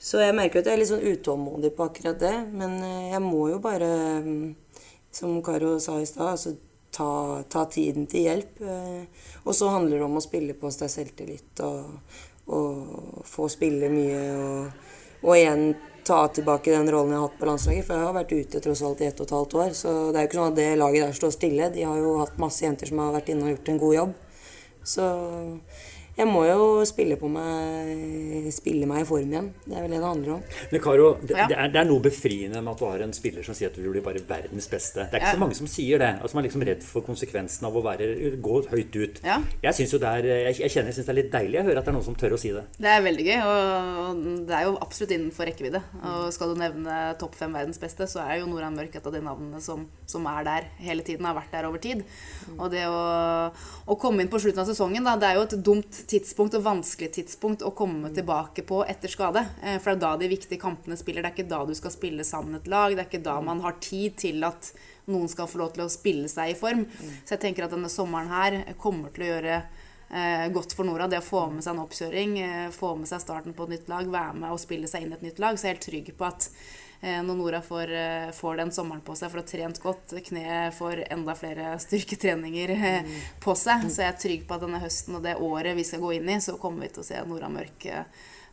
Så 0.00 0.22
jeg 0.22 0.32
merker 0.32 0.62
at 0.62 0.68
jeg 0.68 0.78
er 0.78 0.80
litt 0.80 0.88
sånn 0.88 1.04
utålmodig 1.04 1.74
på 1.76 1.84
akkurat 1.84 2.20
det. 2.20 2.36
Men 2.56 2.78
eh, 2.80 3.10
jeg 3.12 3.20
må 3.24 3.46
jo 3.52 3.60
bare, 3.62 3.90
mm, 4.24 4.69
som 5.10 5.42
Karo 5.42 5.78
sa 5.80 5.98
i 6.00 6.06
stad, 6.06 6.32
altså 6.32 6.54
ta, 6.94 7.42
ta 7.48 7.64
tiden 7.70 8.06
til 8.10 8.26
hjelp. 8.28 8.60
eh, 8.62 9.28
Og 9.44 9.54
så 9.54 9.68
handler 9.68 9.98
det 9.98 10.06
om 10.06 10.18
å 10.18 10.24
spille 10.24 10.54
på 10.58 10.70
seg 10.74 10.90
selvtillit 10.92 11.62
og, 11.66 12.16
og 12.50 13.22
få 13.26 13.48
spille 13.52 13.90
mye. 13.92 14.24
Og, 14.38 14.90
og 15.22 15.36
igjen 15.36 15.74
ta 16.06 16.22
tilbake 16.32 16.72
den 16.72 16.88
rollen 16.90 17.12
jeg 17.12 17.20
har 17.20 17.28
hatt 17.28 17.38
på 17.40 17.48
landslaget. 17.50 17.86
For 17.86 17.96
jeg 17.96 18.08
har 18.08 18.16
vært 18.16 18.34
ute 18.34 18.64
tross 18.64 18.82
alt 18.86 19.04
i 19.04 19.08
ett 19.10 19.20
og 19.20 19.28
et 19.28 19.36
halvt 19.36 19.56
år. 19.64 19.70
Så 19.76 19.94
det 20.10 20.18
er 20.18 20.26
jo 20.26 20.30
ikke 20.30 20.40
sånn 20.40 20.52
at 20.52 20.58
det 20.58 20.68
laget 20.80 21.06
der 21.06 21.20
står 21.20 21.36
stille. 21.36 21.70
De 21.74 21.86
har 21.86 22.00
jo 22.00 22.18
hatt 22.22 22.42
masse 22.42 22.64
jenter 22.64 22.90
som 22.90 23.02
har 23.04 23.14
vært 23.18 23.32
inne 23.34 23.46
og 23.46 23.54
gjort 23.54 23.72
en 23.72 23.82
god 23.84 23.96
jobb. 23.98 24.18
Så 24.90 25.06
jeg 26.20 26.28
må 26.28 26.42
jo 26.48 26.64
spille 26.88 27.16
på 27.20 27.28
meg 27.32 28.48
Spille 28.54 28.86
meg 28.88 29.04
i 29.04 29.06
form 29.06 29.30
igjen. 29.30 29.48
Det 29.64 29.76
er 29.78 29.84
vel 29.84 29.92
det 29.94 29.98
det 30.00 30.08
handler 30.08 30.32
om. 30.34 30.40
Men 30.72 30.80
Karo, 30.82 31.08
det, 31.22 31.34
Ja. 31.36 31.44
det, 31.46 31.56
er, 31.56 31.68
det 31.70 31.78
er 31.80 31.86
noe 31.86 32.02
befriende 32.02 32.60
med 32.62 32.72
at 32.72 32.80
du 32.80 32.84
har 32.88 33.02
en 33.04 33.12
spiller 33.14 33.44
som 33.46 33.54
sier 33.54 33.70
at 33.70 33.76
du 33.76 33.82
vil 33.84 33.92
bli 33.94 34.02
bare 34.02 34.22
verdens 34.26 34.66
beste. 34.70 35.04
Det 35.06 35.14
er 35.14 35.22
ikke 35.22 35.28
Ja. 35.30 35.36
så 35.36 35.42
mange 35.44 35.54
som 35.58 35.68
sier 35.70 35.98
det. 36.02 36.08
Altså 36.20 36.34
Man 36.34 36.44
er 36.44 36.48
liksom 36.48 36.64
redd 36.66 36.82
for 36.82 37.04
konsekvensen 37.06 37.66
av 37.68 37.76
å 37.78 37.82
være, 37.84 38.08
gå 38.42 38.56
høyt 38.72 38.96
ut. 38.98 39.20
Ja. 39.24 39.36
Jeg 39.62 39.74
syns 39.78 39.92
jo 39.94 40.00
det 40.02 40.08
er, 40.10 40.28
jeg, 40.48 40.56
jeg 40.64 40.70
kjenner 40.74 40.90
jeg 40.90 40.98
synes 40.98 41.06
det 41.06 41.14
er 41.14 41.20
litt 41.20 41.30
deilig 41.32 41.60
å 41.60 41.64
høre 41.68 41.78
at 41.78 41.84
det 41.86 41.92
er 41.92 41.96
noen 41.98 42.08
som 42.08 42.18
tør 42.18 42.34
å 42.34 42.40
si 42.42 42.50
det. 42.56 42.64
Det 42.80 42.90
er 42.90 43.04
veldig 43.06 43.26
gøy, 43.28 43.38
og 43.52 44.24
det 44.50 44.56
er 44.58 44.66
jo 44.66 44.74
absolutt 44.82 45.14
innenfor 45.14 45.46
rekkevidde. 45.50 45.82
Og 46.10 46.32
skal 46.34 46.50
du 46.54 46.58
nevne 46.60 46.98
topp 47.20 47.38
fem 47.38 47.54
verdens 47.54 47.78
beste, 47.82 48.08
så 48.10 48.24
er 48.26 48.40
jo 48.40 48.50
Noran 48.50 48.74
Mørk 48.76 48.96
et 48.98 49.06
av 49.06 49.14
de 49.14 49.22
navnene 49.24 49.62
som, 49.62 49.86
som 50.10 50.26
er 50.26 50.42
der 50.48 50.68
hele 50.82 51.06
tiden, 51.06 51.24
har 51.28 51.38
vært 51.38 51.54
der 51.54 51.68
over 51.70 51.78
tid. 51.78 52.02
Og 52.58 52.66
det 52.74 52.84
å, 52.90 52.98
å 53.86 53.98
komme 54.00 54.24
inn 54.24 54.32
på 54.32 54.40
slutten 54.42 54.64
av 54.64 54.68
sesongen, 54.72 55.04
da, 55.06 55.14
det 55.20 55.30
er 55.30 55.38
jo 55.38 55.46
et 55.46 55.56
dumt 55.70 56.02
tidspunkt 56.10 56.54
og 56.58 56.64
vanskelig 56.66 57.12
tidspunkt 57.16 57.62
å 57.66 57.72
komme 57.76 58.10
tilbake 58.14 58.64
på 58.66 58.82
etter 58.88 59.12
skade. 59.12 59.44
Eh, 59.62 59.78
For 59.78 59.92
det 59.92 59.98
er 59.98 60.04
da 60.04 60.12
de 60.20 60.30
viktige 60.30 60.60
kampene 60.60 60.98
spiller. 60.98 61.22
Det 61.22 61.30
er 61.30 61.36
ikke 61.38 61.50
da 61.52 61.64
du 61.68 61.74
skal 61.78 61.94
spille 61.94 62.26
sammen 62.26 62.58
et 62.58 62.66
lag. 62.70 62.94
Det 62.96 63.04
er 63.04 63.10
ikke 63.10 63.22
da 63.26 63.36
man 63.40 63.62
har 63.64 63.78
tid 63.80 64.16
til 64.20 64.44
at 64.44 64.72
noen 65.10 65.30
skal 65.30 65.48
få 65.50 65.58
lov 65.62 65.72
til 65.74 65.86
å 65.86 65.90
spille 65.90 66.28
seg 66.30 66.52
i 66.52 66.58
form. 66.58 66.84
Så 67.24 67.34
jeg 67.34 67.44
tenker 67.46 67.66
at 67.66 67.72
denne 67.74 67.90
sommeren 67.90 68.28
her 68.30 68.58
kommer 68.78 69.10
til 69.14 69.24
å 69.24 69.30
gjøre 69.32 69.56
eh, 70.10 70.46
godt 70.54 70.74
for 70.76 70.84
Nora. 70.86 71.08
Det 71.10 71.18
å 71.22 71.24
få 71.24 71.46
med 71.54 71.64
seg 71.64 71.74
en 71.74 71.82
oppkjøring, 71.86 72.36
eh, 72.42 72.68
få 72.74 72.92
med 72.98 73.08
seg 73.10 73.22
starten 73.24 73.54
på 73.56 73.66
et 73.66 73.76
nytt 73.78 73.88
lag, 73.90 74.06
være 74.10 74.36
med 74.42 74.50
og 74.54 74.60
spille 74.62 74.90
seg 74.90 75.02
inn 75.06 75.14
i 75.14 75.18
et 75.18 75.26
nytt 75.30 75.42
lag. 75.42 75.56
Så 75.58 75.66
jeg 75.66 75.70
er 75.70 75.78
helt 75.78 75.88
trygg 75.88 76.12
på 76.18 76.28
at 76.28 76.50
eh, 76.50 76.89
når 77.00 77.36
Nora 77.38 77.62
får, 77.64 77.92
eh, 77.96 78.30
får 78.36 78.56
den 78.60 78.72
sommeren 78.76 79.00
på 79.00 79.14
seg 79.16 79.30
for 79.32 79.40
å 79.40 79.44
ha 79.44 79.48
trent 79.48 79.78
godt, 79.80 80.12
kneet 80.26 80.74
får 80.76 81.06
enda 81.08 81.36
flere 81.38 81.72
styrketreninger 81.80 82.74
mm. 82.76 83.14
på 83.40 83.54
seg, 83.56 83.86
så 83.88 84.04
jeg 84.04 84.12
er 84.12 84.20
trygg 84.20 84.44
på 84.48 84.58
at 84.58 84.66
denne 84.66 84.82
høsten 84.82 85.16
og 85.16 85.24
det 85.24 85.38
året 85.40 85.78
vi 85.78 85.86
skal 85.88 86.04
gå 86.04 86.12
inn 86.18 86.28
i, 86.28 86.36
så 86.44 86.58
kommer 86.60 86.84
vi 86.84 86.92
til 86.92 87.04
å 87.04 87.08
se 87.08 87.22
Nora 87.24 87.48
Mørk 87.52 87.88
eh, 87.88 88.04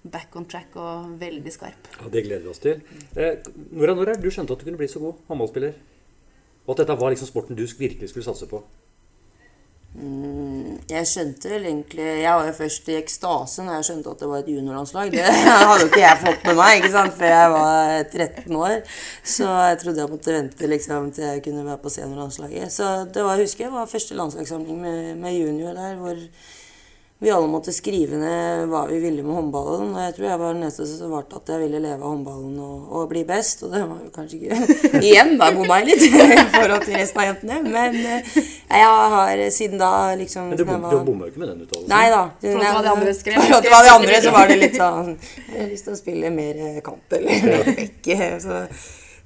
back 0.08 0.36
on 0.40 0.48
track 0.48 0.78
og 0.80 1.20
veldig 1.20 1.52
skarp. 1.52 1.92
Ja, 2.00 2.10
Det 2.14 2.24
gleder 2.24 2.46
vi 2.46 2.54
oss 2.54 2.64
til. 2.64 2.82
Eh, 3.20 3.44
Nora, 3.76 3.98
når 3.98 4.14
er 4.14 4.22
du 4.22 4.30
skjønte 4.32 4.56
at 4.56 4.64
du 4.64 4.68
kunne 4.70 4.80
bli 4.80 4.88
så 4.92 5.04
god 5.04 5.20
håndballspiller? 5.28 5.76
Og 6.68 6.76
at 6.76 6.84
dette 6.84 7.00
var 7.00 7.12
liksom 7.12 7.28
sporten 7.28 7.56
du 7.56 7.66
virkelig 7.68 8.12
skulle 8.12 8.28
satse 8.28 8.48
på? 8.48 8.64
Mm, 9.98 10.76
Jeg 10.92 11.08
skjønte 11.10 11.50
vel 11.50 11.64
egentlig 11.66 12.04
Jeg 12.22 12.30
var 12.30 12.46
jo 12.46 12.52
først 12.54 12.90
i 12.92 12.98
ekstase 13.00 13.64
når 13.66 13.80
jeg 13.80 13.88
skjønte 13.88 14.12
at 14.12 14.20
det 14.22 14.28
var 14.30 14.44
et 14.44 14.52
juniorlandslag. 14.54 15.10
Det 15.16 15.24
hadde 15.70 15.80
jo 15.82 15.88
ikke 15.90 16.04
jeg 16.04 16.20
fått 16.22 16.46
med 16.46 16.60
meg 16.60 16.78
ikke 16.78 16.92
sant, 16.94 17.16
før 17.18 17.34
jeg 17.34 17.54
var 17.56 17.96
13 18.04 18.60
år. 18.60 18.76
Så 19.34 19.48
jeg 19.72 19.80
trodde 19.82 20.04
jeg 20.04 20.12
måtte 20.14 20.36
vente 20.36 20.70
liksom, 20.70 21.10
til 21.18 21.26
jeg 21.26 21.42
kunne 21.48 21.66
være 21.66 21.82
på 21.82 21.94
seniorlandslaget. 21.96 22.76
Så 22.78 22.92
det 23.10 23.26
var, 23.26 23.42
jeg 23.42 23.50
husker 23.50 23.66
jeg 23.66 23.74
var 23.74 23.90
første 23.90 24.20
landslagssamling 24.22 24.86
med, 24.86 25.02
med 25.24 25.40
junior 25.40 25.74
der 25.80 25.98
hvor 25.98 26.22
vi 27.20 27.32
alle 27.34 27.48
måtte 27.50 27.74
skrive 27.74 28.14
ned 28.22 28.68
hva 28.70 28.84
vi 28.86 29.00
ville 29.02 29.24
med 29.26 29.34
håndballen. 29.34 29.88
Og 29.96 30.02
jeg 30.04 30.14
tror 30.14 30.26
jeg 30.28 30.40
var 30.42 30.52
den 30.54 30.62
eneste 30.68 30.86
som 30.86 31.10
svarte 31.10 31.40
at 31.40 31.50
jeg 31.50 31.64
ville 31.64 31.80
leve 31.82 31.98
av 31.98 32.12
håndballen 32.12 32.60
og, 32.62 32.92
og 32.94 33.08
bli 33.10 33.24
best. 33.26 33.64
Og 33.66 33.72
det 33.74 33.82
var 33.90 34.04
jo 34.04 34.12
kanskje 34.14 34.38
ikke 34.38 35.02
Igjen, 35.08 35.34
da 35.40 35.48
bomma 35.56 35.80
jeg 35.82 35.90
litt 35.90 36.06
i 36.12 36.12
forhold 36.54 36.86
til 36.86 37.00
resten 37.00 37.24
av 37.24 37.28
jentene. 37.32 37.58
Men 37.66 37.98
eh, 37.98 38.38
jeg 38.70 38.92
har 39.16 39.44
siden 39.58 39.82
da 39.82 39.92
liksom 40.22 40.52
Men 40.54 40.62
du, 40.62 40.66
bom, 40.70 40.86
var- 40.86 41.02
bomma 41.10 41.26
jo 41.26 41.34
ikke 41.34 41.42
med 41.42 41.52
den 41.56 41.66
uttalelsen. 41.66 41.90
Nei 41.96 42.06
da. 42.14 42.22
For 42.38 42.54
at 42.54 42.62
det 42.62 42.78
var 42.78 42.86
de 42.86 42.94
andre 42.94 43.18
skrev. 43.18 43.42
For 43.48 43.58
at 43.58 43.66
det 43.66 43.74
var 43.74 43.90
de 43.90 43.96
andre, 43.98 44.22
så 44.28 44.38
var 44.38 44.54
det 44.54 44.62
litt 44.62 44.78
sånn 44.78 45.12
Jeg 45.18 45.58
har 45.64 45.70
lyst 45.74 45.90
til 45.90 45.98
å 45.98 46.02
spille 46.04 46.34
mer 46.38 46.64
kamp, 46.86 47.02
kant 47.10 47.18
eller 47.18 47.46
mer 47.50 47.70
bekk. 47.82 48.14
Så. 48.46 48.64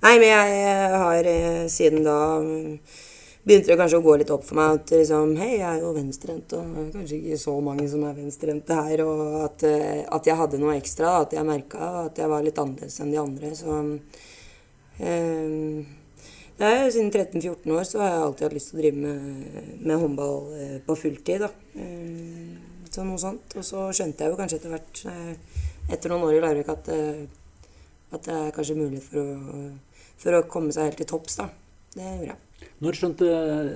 Nei, 0.02 0.16
men 0.18 0.28
jeg 0.32 1.00
har 1.04 1.28
eh, 1.36 1.64
siden 1.70 2.08
da 2.08 2.20
begynte 3.46 3.72
det 3.72 3.78
kanskje 3.80 4.02
å 4.02 4.06
gå 4.06 4.18
litt 4.22 4.34
opp 4.34 4.44
for 4.46 4.60
meg 4.60 4.76
at 4.80 4.94
liksom, 4.94 5.36
hei, 5.42 5.54
jeg 5.58 5.68
er 5.68 5.80
jo 5.82 5.94
venstrehendt, 5.96 6.54
og 6.58 6.76
det 6.76 6.84
er 6.84 6.92
kanskje 6.98 7.18
ikke 7.20 7.40
så 7.42 7.56
mange 7.66 7.88
som 7.90 8.04
er 8.06 8.20
venstrehendte 8.20 8.78
her, 8.78 9.06
og 9.06 9.24
at, 9.46 9.66
eh, 9.70 10.04
at 10.06 10.30
jeg 10.30 10.40
hadde 10.42 10.60
noe 10.62 10.76
ekstra, 10.78 11.16
at 11.26 11.34
jeg 11.38 11.48
merka 11.48 11.90
at 12.06 12.22
jeg 12.22 12.32
var 12.32 12.46
litt 12.46 12.62
annerledes 12.62 13.00
enn 13.02 13.16
de 13.16 13.22
andre. 13.22 13.54
Så 13.58 13.80
eh, 15.02 15.98
det 16.62 16.68
er 16.68 16.84
jo 16.84 16.92
Siden 16.94 17.10
13-14 17.10 17.72
år 17.74 17.88
så 17.90 18.04
har 18.04 18.12
jeg 18.12 18.26
alltid 18.26 18.46
hatt 18.46 18.58
lyst 18.60 18.70
til 18.70 18.78
å 18.78 18.82
drive 18.84 19.00
med, 19.02 19.80
med 19.82 19.96
håndball 20.04 20.38
eh, 20.60 20.76
på 20.86 21.00
fulltid. 21.00 21.48
da. 21.48 21.50
Eh, 21.82 22.70
så 22.92 23.06
noe 23.08 23.22
sånt. 23.22 23.56
Og 23.58 23.66
så 23.66 23.88
skjønte 23.96 24.26
jeg 24.26 24.34
jo 24.34 24.38
kanskje 24.40 24.60
etter 24.60 24.76
hvert, 24.76 25.02
eh, 25.10 25.64
etter 25.96 26.12
noen 26.12 26.28
år 26.28 26.38
i 26.38 26.44
Larvik, 26.44 26.70
at, 26.70 26.92
eh, 26.92 27.24
at 28.12 28.28
det 28.28 28.38
er 28.38 28.54
kanskje 28.54 28.78
mulighet 28.78 29.08
for 29.08 29.24
å, 29.24 29.66
for 30.22 30.38
å 30.38 30.46
komme 30.52 30.76
seg 30.76 30.92
helt 30.92 31.02
til 31.02 31.10
topps. 31.10 31.40
da. 31.42 31.50
Det 31.96 32.04
gjorde 32.04 32.34
jeg. 32.36 32.51
Når 32.82 32.98
skjønte 32.98 33.28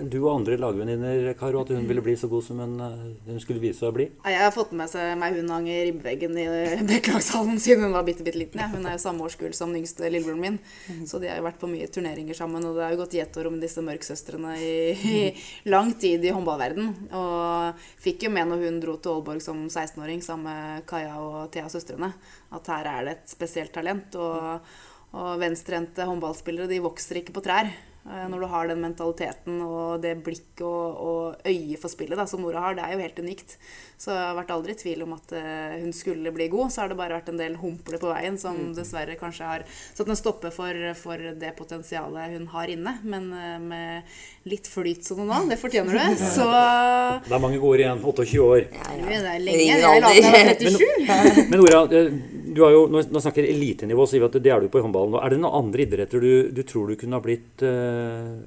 du 0.10 0.16
og 0.24 0.32
andre 0.32 0.56
lagvenninner 0.58 1.28
Karo, 1.38 1.62
at 1.62 1.70
hun 1.76 1.84
ville 1.86 2.02
bli 2.02 2.16
så 2.18 2.26
god 2.30 2.42
som 2.42 2.58
hun, 2.64 2.72
eh, 2.82 3.04
hun 3.28 3.42
skulle 3.44 3.62
vise 3.62 3.78
seg 3.78 3.92
å 3.92 3.94
bli? 3.94 4.08
Jeg 4.26 4.42
har 4.42 4.54
fått 4.54 4.74
med 4.74 4.90
seg 4.90 5.12
meg 5.22 5.38
hun 5.38 5.52
hang 5.54 5.68
i 5.70 5.76
ribbeveggen 5.92 6.40
i 6.42 6.46
Bekkelagshallen 6.90 7.62
siden 7.62 7.86
hun 7.86 7.94
var 7.94 8.08
bitte, 8.08 8.26
bitte 8.26 8.42
liten. 8.42 8.64
Ja. 8.64 8.72
Hun 8.74 8.88
er 8.90 8.98
jo 8.98 9.04
samme 9.04 9.28
årskull 9.28 9.54
som 9.54 9.70
den 9.70 9.84
yngste 9.84 10.10
lillebroren 10.10 10.42
min. 10.42 10.60
Så 11.06 11.22
de 11.22 11.30
har 11.30 11.38
jo 11.38 11.46
vært 11.46 11.62
på 11.62 11.70
mye 11.70 11.92
turneringer 11.94 12.42
sammen. 12.42 12.66
Og 12.66 12.80
det 12.80 12.86
har 12.88 12.98
jo 12.98 13.02
gått 13.04 13.16
gjetord 13.20 13.52
om 13.52 13.62
disse 13.62 13.86
Mørk-søstrene 13.86 14.58
i, 14.58 14.76
i 14.98 15.24
lang 15.70 15.94
tid 16.02 16.26
i 16.26 16.34
håndballverden. 16.34 16.94
Og 17.14 17.88
fikk 18.02 18.26
jo 18.26 18.34
med 18.34 18.50
når 18.50 18.66
hun 18.66 18.84
dro 18.84 18.98
til 18.98 19.14
Aalborg 19.14 19.46
som 19.46 19.68
16-åring 19.70 20.26
sammen 20.26 20.50
med 20.50 20.86
Kaja 20.90 21.20
og 21.22 21.52
Thea, 21.54 21.70
søstrene, 21.70 22.10
at 22.58 22.74
her 22.74 22.90
er 22.90 23.06
det 23.06 23.20
et 23.20 23.34
spesielt 23.38 23.76
talent. 23.78 24.18
Og, 24.18 24.78
og 25.14 25.36
venstrehendte 25.46 26.10
håndballspillere 26.10 26.74
de 26.74 26.82
vokser 26.90 27.22
ikke 27.22 27.38
på 27.38 27.46
trær. 27.46 27.70
Eh, 28.06 28.28
Når 28.30 28.40
du 28.44 28.48
har 28.52 28.68
den 28.70 28.82
mentaliteten 28.84 29.62
og 29.66 30.02
det 30.04 30.12
blikket 30.24 30.62
og, 30.62 31.00
og 31.10 31.48
øyet 31.50 31.80
for 31.82 31.90
spillet 31.90 32.20
da, 32.20 32.28
som 32.30 32.44
Nora 32.44 32.62
har, 32.62 32.76
det 32.78 32.84
er 32.86 32.94
jo 32.94 33.02
helt 33.02 33.22
unikt. 33.24 33.56
Så 33.98 34.12
jeg 34.12 34.28
har 34.28 34.36
vært 34.38 34.52
aldri 34.54 34.74
i 34.76 34.78
tvil 34.78 35.02
om 35.06 35.14
at 35.16 35.32
eh, 35.34 35.78
hun 35.82 35.94
skulle 35.96 36.34
bli 36.36 36.50
god. 36.52 36.70
Så 36.74 36.84
har 36.84 36.92
det 36.92 36.98
bare 37.00 37.18
vært 37.18 37.32
en 37.32 37.40
del 37.42 37.56
humpler 37.58 37.98
på 38.02 38.12
veien 38.12 38.38
som 38.38 38.60
dessverre 38.78 39.16
kanskje 39.18 39.48
har 39.50 39.66
satt 39.72 40.12
en 40.12 40.20
stopper 40.20 40.54
for, 40.54 40.78
for 41.00 41.18
det 41.42 41.54
potensialet 41.58 42.36
hun 42.36 42.46
har 42.54 42.74
inne. 42.76 42.94
Men 43.08 43.30
eh, 43.34 43.58
med 43.64 44.18
litt 44.52 44.70
flyt 44.70 45.02
som 45.08 45.24
det 45.24 45.30
nå, 45.32 45.42
det 45.50 45.58
fortjener 45.62 45.98
du. 45.98 46.26
Så 46.36 46.46
Det 46.46 47.34
er 47.34 47.42
mange 47.42 47.58
gode 47.64 47.80
år 47.80 47.86
igjen. 47.88 48.06
28 48.06 48.46
år. 48.46 48.68
det 48.70 49.22
er 49.24 49.46
lenge. 49.48 49.66
Jeg 49.66 49.82
er 49.82 50.06
meg 50.06 50.10
alder. 50.12 50.54
37. 50.62 51.50
Men 51.50 51.58
Nora, 51.64 51.82
eh, 51.90 52.45
du 52.56 52.62
har 52.64 52.72
jo, 52.72 52.86
når 52.88 53.10
vi 53.10 53.22
snakker 53.26 53.48
elitenivå, 53.50 54.06
sier 54.08 54.24
vi 54.24 54.30
at 54.30 54.40
det 54.40 54.54
er 54.54 54.64
du 54.64 54.70
på 54.72 54.80
i 54.80 54.86
håndballen. 54.86 55.18
Er 55.20 55.34
det 55.34 55.42
noen 55.42 55.60
andre 55.60 55.84
idretter 55.84 56.24
du, 56.24 56.32
du 56.56 56.64
tror 56.68 56.88
du 56.88 56.96
kunne 57.00 57.20
ha 57.20 57.24
blitt 57.24 57.66
uh, 57.68 58.40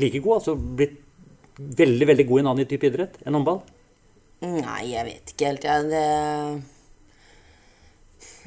like 0.00 0.22
god? 0.24 0.38
Altså 0.38 0.56
blitt 0.56 0.98
veldig, 1.60 2.06
veldig 2.14 2.26
god 2.30 2.40
i 2.40 2.42
en 2.44 2.52
annen 2.54 2.70
type 2.70 2.88
idrett 2.88 3.20
enn 3.26 3.36
håndball? 3.36 3.60
Nei, 4.40 4.82
jeg 4.94 5.04
vet 5.04 5.34
ikke 5.34 5.50
helt, 5.50 5.66
jeg. 5.68 5.90
Det 5.92 6.04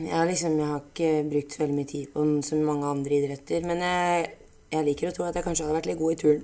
jeg, 0.02 0.26
liksom, 0.26 0.56
jeg 0.58 0.70
har 0.72 0.80
ikke 0.82 1.10
brukt 1.30 1.54
så 1.54 1.62
veldig 1.62 1.76
mye 1.78 1.90
tid 1.90 2.08
på 2.14 2.24
så 2.48 2.58
mange 2.58 2.88
andre 2.90 3.18
idretter. 3.20 3.68
Men 3.70 3.84
jeg, 3.86 4.32
jeg 4.74 4.88
liker 4.88 5.12
å 5.12 5.14
tro 5.14 5.28
at 5.28 5.38
jeg 5.38 5.46
kanskje 5.46 5.68
hadde 5.68 5.78
vært 5.78 5.90
litt 5.92 6.02
god 6.02 6.16
i 6.16 6.22
turn. 6.24 6.42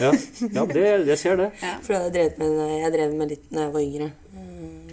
Ja, 0.00 0.12
ja 0.56 0.64
det, 0.70 0.86
jeg 1.10 1.20
ser 1.20 1.40
det. 1.42 1.50
For 1.84 1.96
jeg 1.98 2.14
drev 2.16 2.40
med, 2.40 2.62
jeg 2.80 2.94
drev 2.96 3.18
med 3.20 3.34
litt 3.34 3.50
da 3.50 3.66
jeg 3.66 3.74
var 3.76 3.84
yngre. 3.84 4.08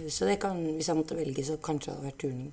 Så 0.08 0.26
det 0.28 0.38
kan, 0.42 0.58
hvis 0.76 0.88
jeg 0.88 0.96
måtte 0.98 1.16
velge, 1.16 1.44
så 1.44 1.56
kanskje 1.62 1.90
det 1.90 1.96
hadde 1.96 2.08
vært 2.08 2.20
turning. 2.20 2.52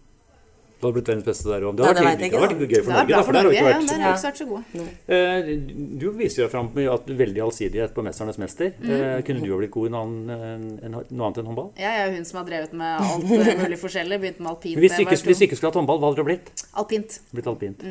Du 0.82 0.88
hadde 0.88 0.96
blitt 0.98 1.10
verdens 1.12 1.26
beste 1.28 1.46
der 1.52 1.62
òg. 1.70 1.76
Det 1.78 1.86
hadde 1.86 2.04
vært, 2.08 2.20
det 2.20 2.32
vært 2.34 2.56
gøy 2.66 2.82
for 2.82 2.92
Det 2.92 2.98
Norge, 2.98 3.08
bra 3.12 3.22
for 3.22 3.32
der 3.32 3.42
har 3.42 3.50
vi 3.50 3.56
Norge. 3.56 3.58
ikke 3.58 3.62
Ja, 3.62 3.70
vært. 3.70 3.88
der 3.88 4.02
har 4.02 4.12
vi 4.12 4.18
ikke 4.18 4.28
vært 4.28 4.40
så 4.42 4.48
gode. 4.50 4.64
Eh, 5.08 5.98
Du 6.02 6.08
viser 6.18 6.42
jo 6.44 6.48
fram 6.50 6.72
med 6.74 6.88
at 6.90 7.06
veldig 7.06 7.42
allsidighet 7.46 7.94
på 7.94 8.02
'Mesternes 8.02 8.38
mester'. 8.42 8.74
Mm. 8.82 8.90
Eh, 8.92 9.22
Kunne 9.22 9.46
du 9.46 9.52
ha 9.52 9.58
blitt 9.62 9.72
god 9.72 9.88
i 9.88 9.92
noe 9.92 10.02
annet, 10.02 10.82
enn- 10.84 11.46
håndball? 11.46 11.70
Ja. 11.78 11.92
Jeg 11.92 12.00
er 12.02 12.10
jo 12.12 12.16
hun 12.18 12.26
som 12.26 12.38
har 12.42 12.46
drevet 12.50 12.74
med 12.74 13.02
alt 13.02 13.24
mulig 13.70 13.78
forskjellig. 13.80 14.20
Begynt 14.22 14.40
med 14.40 14.50
alpint. 14.52 14.76
Men 14.76 14.84
hvis 14.90 15.00
ikke, 15.00 15.16
hvis 15.28 15.42
ikke 15.42 15.56
skulle 15.56 15.70
hatt 15.72 15.80
håndball, 15.82 16.00
hva 16.00 16.10
hadde 16.10 16.24
det 16.24 16.26
blitt? 16.26 16.66
Alpint. 16.74 17.20
Blitt 17.34 17.48
alpint. 17.48 17.84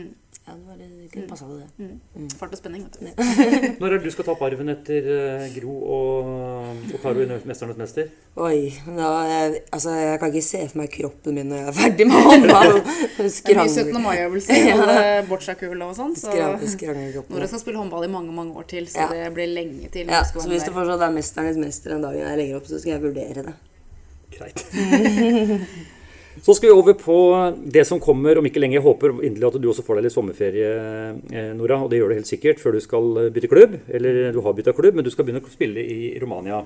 Ja, 0.48 0.54
det, 0.56 0.66
var, 0.66 0.76
det 0.78 1.12
kunne 1.12 1.28
passa 1.28 1.44
det. 1.46 2.32
Fart 2.38 2.50
og 2.52 2.58
spenning. 2.58 2.82
vet 2.82 2.96
du. 2.98 3.06
Når 3.80 3.86
er 3.86 3.98
det 3.98 4.04
du 4.04 4.10
skal 4.10 4.24
ta 4.24 4.32
opp 4.32 4.40
arven 4.42 4.68
etter 4.72 4.98
eh, 4.98 5.48
Gro 5.54 5.74
og, 5.84 6.30
og 6.94 7.02
Karo 7.02 7.20
i 7.22 7.26
'Mesternes 7.26 7.76
mester'? 7.78 8.08
Oi, 8.36 8.72
da, 8.86 9.10
jeg, 9.28 9.62
altså, 9.72 9.90
jeg 9.90 10.18
kan 10.18 10.32
ikke 10.32 10.42
se 10.42 10.68
for 10.68 10.78
meg 10.78 10.90
kroppen 10.90 11.34
min 11.34 11.48
når 11.50 11.56
jeg 11.56 11.68
er 11.68 11.72
ferdig 11.72 12.06
med 12.06 12.16
håndball. 12.30 12.79
Det 13.20 13.54
er 13.54 13.60
mye 13.60 13.68
17. 13.68 14.02
mai-øvelser, 14.02 14.72
og 14.80 15.28
boccia-kula 15.30 15.88
og 15.90 15.96
sånn. 15.98 16.16
Så. 16.16 16.32
Nora 17.30 17.46
skal 17.50 17.62
spille 17.62 17.78
håndball 17.78 18.04
i 18.08 18.10
mange 18.12 18.32
mange 18.34 18.56
år 18.56 18.66
til, 18.70 18.86
så 18.90 19.06
Ja. 19.06 19.08
det 19.12 19.34
blir 19.34 19.46
lenge 19.52 19.90
til. 19.92 20.06
Ja, 20.08 20.22
så 20.24 20.46
hvis 20.48 20.64
det 20.64 20.74
fortsatt 20.74 21.00
er 21.06 21.14
'Mesternes 21.14 21.58
mester' 21.60 21.94
den 21.94 22.02
dagen 22.02 22.26
jeg 22.26 22.38
legger 22.38 22.56
opp, 22.56 22.66
så 22.66 22.80
skal 22.80 22.92
jeg 22.92 23.02
vurdere 23.02 23.42
det. 23.50 23.54
Greit. 24.36 24.64
Så 26.40 26.54
skal 26.56 26.70
vi 26.70 26.74
over 26.74 26.94
på 26.96 27.16
det 27.64 27.82
som 27.84 28.00
kommer 28.00 28.38
om 28.40 28.46
ikke 28.48 28.62
lenge. 28.62 28.78
Jeg 28.78 28.84
håper 28.84 29.12
inderlig 29.18 29.48
at 29.50 29.58
du 29.60 29.68
også 29.68 29.84
får 29.84 29.98
deg 29.98 30.06
litt 30.06 30.14
sommerferie, 30.14 30.70
eh, 31.32 31.50
Nora. 31.56 31.82
Og 31.84 31.90
det 31.92 32.00
gjør 32.00 32.12
du 32.12 32.16
helt 32.16 32.30
sikkert 32.30 32.62
før 32.62 32.76
du 32.76 32.80
skal 32.84 33.10
eh, 33.24 33.32
bytte 33.34 33.50
klubb. 33.50 33.76
Eller 33.88 34.32
du 34.32 34.40
har 34.44 34.56
bytta 34.56 34.74
klubb, 34.76 34.96
men 34.96 35.04
du 35.04 35.12
skal 35.12 35.28
begynne 35.28 35.44
å 35.44 35.52
spille 35.52 35.84
i 35.84 36.14
Romania. 36.22 36.62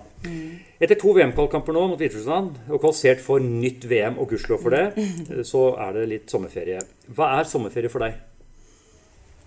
Etter 0.79 0.99
to 1.01 1.15
VM-kvalkamper 1.17 1.75
nå 1.75 1.89
mot 1.91 1.99
Hviterussland, 2.01 2.61
og 2.69 2.79
kvalifisert 2.85 3.25
for 3.25 3.43
nytt 3.43 3.89
VM, 3.91 4.21
og 4.21 4.31
gudskjelov 4.31 4.63
for 4.63 4.77
det, 4.77 5.09
så 5.51 5.67
er 5.89 5.99
det 5.99 6.07
litt 6.13 6.31
sommerferie. 6.31 6.85
Hva 7.15 7.35
er 7.41 7.51
sommerferie 7.51 7.91
for 7.93 8.07
deg? 8.07 8.23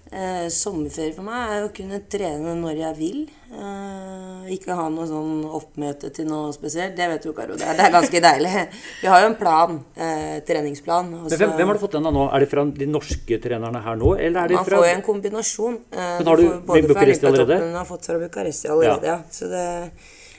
Eh, 0.08 0.46
sommerferie 0.54 1.12
for 1.12 1.26
meg 1.28 1.50
er 1.52 1.66
å 1.66 1.72
kunne 1.76 1.98
trene 2.08 2.54
når 2.56 2.78
jeg 2.80 2.96
vil. 2.96 3.18
Eh, 3.52 4.46
ikke 4.56 4.78
ha 4.78 4.86
noe 4.94 5.08
sånn 5.10 5.42
oppmøte 5.58 6.14
til 6.16 6.30
noe 6.30 6.54
spesielt. 6.56 6.96
Det 6.96 7.10
vet 7.12 7.26
du, 7.28 7.34
Karo. 7.36 7.58
Det 7.60 7.68
er, 7.68 7.76
det 7.76 7.88
er 7.90 7.96
ganske 7.98 8.22
deilig. 8.24 8.54
Vi 9.02 9.10
har 9.12 9.26
jo 9.26 9.32
en 9.34 9.36
plan. 9.40 9.76
Eh, 10.00 10.38
treningsplan. 10.48 11.12
Også. 11.20 11.34
Men 11.34 11.42
hvem, 11.42 11.56
hvem 11.60 11.74
har 11.74 11.80
du 11.80 11.84
fått 11.84 11.98
den 11.98 12.08
av 12.08 12.16
nå? 12.16 12.24
Er 12.32 12.46
det 12.46 12.50
fra 12.54 12.64
de 12.80 12.88
norske 12.94 13.42
trenerne 13.44 13.84
her 13.84 14.00
nå, 14.00 14.14
eller 14.16 14.46
er 14.46 14.54
det 14.54 14.60
Man 14.62 14.70
fra 14.70 14.80
får 14.80 14.88
jo 14.88 14.94
en 14.94 15.06
kombinasjon. 15.10 15.78
Eh, 15.92 16.08
Men 16.22 16.32
har 16.32 16.44
du 16.44 16.48
får 16.48 16.64
både 16.72 16.94
Bucuresti 16.94 17.30
allerede? 17.34 17.60
Toppen, 17.60 17.78
har 17.82 17.92
fått 17.92 18.10
fra 18.12 18.18
Bucuresti 18.24 18.72
allerede, 18.72 19.12
ja. 19.12 19.20
Så 19.34 19.52
det, 19.52 19.68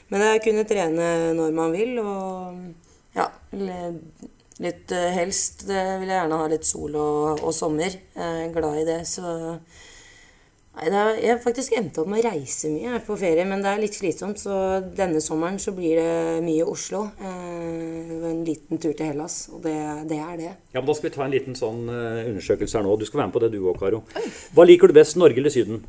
men 0.08 0.24
det 0.24 0.32
er 0.32 0.40
å 0.40 0.44
kunne 0.48 0.66
trene 0.72 1.12
når 1.36 1.54
man 1.60 1.76
vil, 1.76 1.94
og 2.00 3.16
ja 3.18 3.28
Litt 4.58 4.90
eh, 4.90 5.12
helst 5.14 5.66
det 5.68 5.82
vil 6.00 6.10
jeg 6.10 6.18
gjerne 6.18 6.40
ha 6.40 6.48
litt 6.50 6.66
sol 6.66 6.96
og, 6.98 7.44
og 7.46 7.52
sommer. 7.54 7.94
Jeg 7.94 8.48
er 8.48 8.54
glad 8.56 8.80
i 8.82 8.88
det, 8.88 9.02
så 9.06 9.58
Nei, 10.78 10.90
det 10.92 10.98
er, 10.98 11.08
jeg 11.18 11.30
har 11.32 11.38
faktisk 11.42 11.72
endt 11.74 11.96
opp 11.98 12.06
med 12.06 12.20
å 12.20 12.30
reise 12.30 12.68
mye 12.70 13.00
på 13.02 13.16
ferie, 13.18 13.42
men 13.50 13.64
det 13.64 13.70
er 13.72 13.80
litt 13.82 13.96
slitsomt. 13.98 14.38
Så 14.38 14.52
denne 14.94 15.18
sommeren 15.24 15.56
så 15.58 15.72
blir 15.74 15.98
det 15.98 16.44
mye 16.46 16.66
Oslo. 16.70 17.00
Eh, 17.18 18.12
en 18.28 18.44
liten 18.46 18.78
tur 18.78 18.92
til 18.92 19.08
Hellas, 19.10 19.40
og 19.50 19.64
det, 19.64 19.74
det 20.10 20.20
er 20.22 20.36
det. 20.38 20.52
Ja, 20.70 20.78
men 20.78 20.86
Da 20.86 20.94
skal 20.94 21.08
vi 21.08 21.14
ta 21.16 21.24
en 21.26 21.34
liten 21.34 21.58
sånn 21.58 21.80
eh, 21.90 22.28
undersøkelse 22.28 22.78
her 22.78 22.86
nå. 22.86 22.94
Du 22.94 23.08
skal 23.08 23.24
være 23.24 23.30
med 23.32 23.34
på 23.38 23.42
det 23.42 23.50
du 23.56 23.58
òg, 23.64 23.80
Karo. 23.80 24.04
Hva 24.54 24.68
liker 24.70 24.92
du 24.92 24.94
best, 25.00 25.18
Norge 25.18 25.42
eller 25.42 25.54
Syden? 25.56 25.82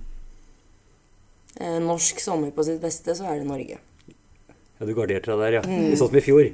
Eh, 1.60 1.78
norsk 1.86 2.26
sommer 2.26 2.50
på 2.58 2.66
sitt 2.66 2.82
beste, 2.82 3.14
så 3.20 3.30
er 3.30 3.44
det 3.44 3.50
Norge. 3.50 3.78
Ja, 4.10 4.90
Du 4.90 4.96
garderte 4.98 5.36
deg 5.36 5.46
der, 5.46 5.60
ja. 5.60 5.64
Sånn 6.00 6.08
som 6.10 6.18
i 6.18 6.26
fjor. 6.32 6.50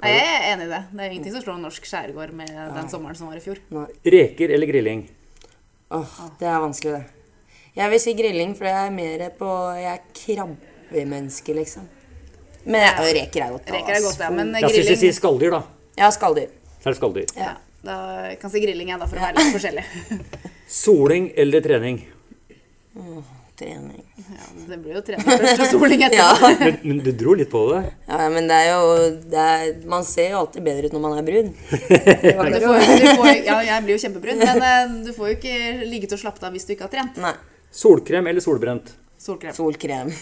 Nei, 0.00 0.10
jeg 0.16 0.26
er 0.32 0.44
enig 0.54 0.66
i 0.66 0.70
det. 0.70 0.80
Det 0.90 1.04
er 1.04 1.14
ingenting 1.14 1.34
som 1.36 1.42
slår 1.44 1.58
norsk 1.60 1.86
skjærgård 1.88 2.30
med 2.36 2.52
den 2.76 2.88
sommeren 2.92 3.16
som 3.18 3.28
var 3.28 3.36
i 3.40 3.42
fjor. 3.44 3.58
Nei. 3.74 3.86
Reker 4.16 4.52
eller 4.56 4.70
grilling? 4.70 5.02
Åh, 5.92 6.14
det 6.40 6.46
er 6.48 6.60
vanskelig, 6.62 7.00
det. 7.00 7.56
Jeg 7.76 7.90
vil 7.92 8.00
si 8.02 8.14
grilling, 8.18 8.52
for 8.58 8.66
jeg 8.66 8.86
er 8.88 8.94
mer 8.94 9.24
på 9.38 9.48
Jeg 9.78 9.90
er 9.92 10.06
krabbemenneske, 10.20 11.54
liksom. 11.54 11.84
Men 12.64 12.82
jeg, 12.84 12.94
og 13.00 13.10
reker 13.16 13.44
er 13.44 13.52
godt. 13.54 13.66
da, 13.68 13.74
Reker 13.76 13.96
er 13.98 14.02
godt, 14.04 14.20
ja. 14.24 14.30
men 14.34 14.54
grilling... 14.54 14.70
Jeg 14.70 14.84
syns 14.84 14.90
vi 14.90 14.96
sier 15.04 15.16
skalldyr, 15.16 15.54
da. 15.54 15.60
Ja, 16.00 16.08
skalldyr. 16.14 16.48
Så 16.80 16.88
er 16.88 16.94
det 16.94 17.00
skalldyr. 17.00 17.34
ja, 17.36 17.52
Da 17.84 17.96
kan 18.40 18.48
jeg 18.50 18.54
si 18.56 18.64
grilling, 18.66 18.90
jeg, 18.92 19.00
da, 19.00 19.08
for 19.10 19.20
å 19.20 19.26
være 19.26 19.36
litt 19.40 19.54
forskjellig. 19.56 19.84
Soling 20.80 21.30
eller 21.40 21.64
trening? 21.64 22.02
Trening. 23.60 24.04
Ja, 24.16 24.46
det 24.70 24.78
blir 24.80 24.94
jo 24.96 25.02
trening 25.04 25.26
først 25.28 25.60
og 25.60 25.70
soling 25.74 26.04
etterpå. 26.06 26.48
Ja. 26.48 26.56
Men, 26.62 26.78
men 26.86 27.00
du 27.04 27.10
dro 27.20 27.34
litt 27.36 27.50
på 27.52 27.60
det. 27.74 27.82
ja, 28.08 28.28
men 28.32 28.48
det 28.48 28.56
er 28.56 28.70
jo 28.70 28.86
det 29.34 29.42
er, 29.44 29.74
Man 29.92 30.06
ser 30.08 30.30
jo 30.32 30.38
alltid 30.40 30.64
bedre 30.64 30.88
ut 30.88 30.96
når 30.96 31.02
man 31.04 31.18
er 31.20 31.26
brun. 31.28 31.50
Du 31.60 32.30
får, 32.40 32.50
du 32.56 33.06
får, 33.20 33.30
ja, 33.44 33.58
jeg 33.68 33.84
blir 33.84 33.94
jo 33.96 34.00
kjempebrun, 34.06 34.40
men 34.40 34.64
eh, 34.70 34.94
du 35.04 35.12
får 35.16 35.28
jo 35.28 35.36
ikke 35.36 35.56
ligget 35.90 36.16
og 36.16 36.22
slappet 36.22 36.46
av 36.48 36.56
hvis 36.56 36.64
du 36.68 36.72
ikke 36.74 36.88
har 36.88 36.94
trent. 36.94 37.20
Nei. 37.20 37.34
Solkrem 37.82 38.26
eller 38.32 38.44
solbrent? 38.44 38.94
Solkrem. 39.20 39.52
Solkrem. 39.54 40.12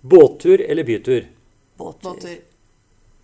Båttur 0.00 0.64
eller 0.64 0.88
bytur? 0.88 1.26
Båttur. 1.76 2.14
Båttur. 2.14 2.38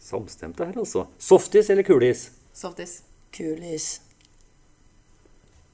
Samstemte 0.07 0.68
her, 0.68 0.77
altså. 0.79 1.07
Softis 1.18 1.70
eller 1.72 1.83
kulis? 1.89 2.29
Softis. 2.55 2.99
Kulis. 3.35 3.89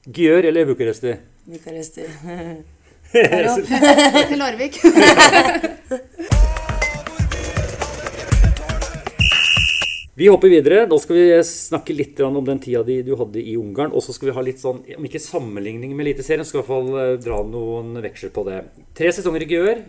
Gjør 0.07 0.49
eller 0.49 0.65
Bucuresti? 0.71 1.17
Bucuresti. 1.45 2.07
Til 4.29 4.39
Larvik. 4.39 4.81
Vi 10.13 10.27
hopper 10.29 10.51
videre. 10.51 10.83
Nå 10.85 10.99
skal 11.01 11.17
vi 11.17 11.29
snakke 11.47 11.93
litt 11.97 12.19
om 12.21 12.35
den 12.45 12.59
tida 12.61 12.83
du 12.85 13.15
hadde 13.17 13.41
i 13.41 13.55
Ungarn. 13.57 13.95
Og 13.97 14.03
så 14.05 14.13
skal 14.13 14.29
vi 14.29 14.35
ha 14.37 14.43
litt 14.45 14.61
sånn, 14.61 14.83
om 14.97 15.07
ikke 15.07 15.21
sammenligning 15.21 15.95
med 15.97 16.05
Eliteserien, 16.05 16.45
skal 16.45 16.59
vi 16.59 16.61
i 16.61 16.67
hvert 16.67 16.69
fall 16.69 16.99
eh, 17.01 17.15
dra 17.23 17.39
noen 17.49 17.97
veksler 18.03 18.29
på 18.35 18.43
det. 18.45 18.59
Tre 18.93 19.09
sesonger 19.17 19.45
i 19.45 19.49
Gjør. 19.55 19.81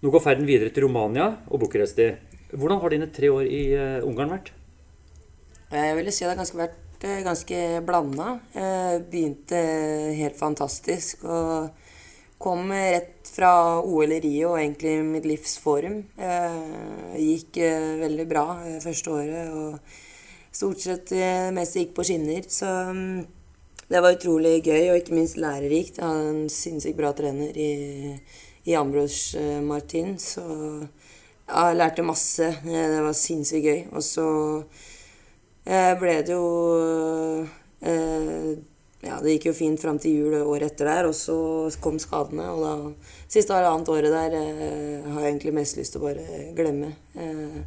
Nå 0.00 0.12
går 0.12 0.24
ferden 0.24 0.48
videre 0.48 0.72
til 0.72 0.86
Romania 0.86 1.28
og 1.50 1.60
Bucuresti. 1.60 2.08
Hvordan 2.54 2.80
har 2.80 2.94
dine 2.94 3.10
tre 3.12 3.28
år 3.28 3.44
i 3.44 3.62
eh, 3.76 4.08
Ungarn 4.08 4.32
vært? 4.38 4.50
Jeg 5.74 6.00
ville 6.00 6.12
si 6.14 6.24
det 6.24 6.32
har 6.32 6.40
ganske 6.40 6.62
vært 6.62 7.04
eh, 7.04 7.20
ganske 7.28 7.62
blanda. 7.84 8.38
Begynte 9.12 9.60
helt 10.16 10.40
fantastisk 10.40 11.28
og 11.28 11.83
kom 12.44 12.68
rett 12.72 13.28
fra 13.32 13.80
OL 13.80 14.12
i 14.12 14.20
Rio, 14.20 14.52
egentlig 14.58 14.98
mitt 15.04 15.24
livs 15.24 15.56
forum. 15.58 16.02
Eh, 16.20 17.14
Gikk 17.16 17.56
eh, 17.64 17.94
veldig 18.02 18.26
bra 18.28 18.44
eh, 18.66 18.76
første 18.84 19.14
året 19.14 19.54
og 19.54 19.78
stort 20.54 20.84
sett 20.84 21.14
eh, 21.16 21.48
mest 21.56 21.78
gikk 21.78 21.94
på 21.96 22.04
skinner. 22.06 22.44
Så 22.52 22.68
um, 22.90 23.24
det 23.88 24.02
var 24.04 24.16
utrolig 24.16 24.58
gøy 24.64 24.90
og 24.90 25.00
ikke 25.00 25.16
minst 25.16 25.40
lærerikt. 25.40 25.98
Jeg 25.98 26.04
hadde 26.04 26.28
en 26.34 26.52
sinnssykt 26.52 27.00
bra 27.00 27.14
trener 27.16 27.56
i, 27.56 27.72
i 28.68 28.76
Ambros 28.76 29.34
eh, 29.40 29.60
Martin, 29.64 30.18
så 30.20 30.44
jeg 31.48 31.80
lærte 31.80 32.04
masse. 32.04 32.52
Eh, 32.60 32.86
Det 32.92 33.02
var 33.08 33.18
sinnssykt 33.24 33.70
gøy. 33.72 33.82
Og 33.96 34.04
så 34.04 34.28
eh, 35.64 35.92
ble 36.00 36.20
det 36.28 36.36
jo 36.36 36.46
Ja, 39.04 39.18
det 39.20 39.34
gikk 39.34 39.50
jo 39.50 39.56
fint 39.56 39.82
fram 39.82 39.98
til 40.00 40.14
jul 40.16 40.34
året 40.40 40.70
etter 40.72 40.88
der, 40.88 41.08
og 41.10 41.16
så 41.18 41.36
kom 41.84 41.98
skadene. 42.00 42.46
Og 42.54 42.62
da 42.64 42.72
siste 43.28 43.52
halvannet 43.52 43.90
året 43.92 44.14
der 44.14 44.36
eh, 44.38 45.04
har 45.04 45.26
jeg 45.26 45.34
egentlig 45.34 45.52
mest 45.58 45.76
lyst 45.76 45.92
til 45.92 46.00
å 46.00 46.06
bare 46.06 46.38
glemme. 46.56 46.94
Eh, 47.12 47.58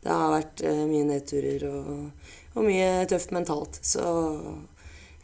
det 0.00 0.14
har 0.14 0.32
vært 0.32 0.62
eh, 0.64 0.86
mye 0.88 1.10
nedturer 1.10 1.66
og, 1.68 2.32
og 2.54 2.64
mye 2.64 3.04
tøft 3.10 3.34
mentalt. 3.36 3.80
Så 3.84 4.06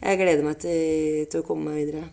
jeg 0.02 0.20
gleder 0.20 0.44
meg 0.44 0.60
til, 0.60 1.24
til 1.32 1.40
å 1.40 1.48
komme 1.48 1.70
meg 1.70 1.80
videre. 1.80 2.04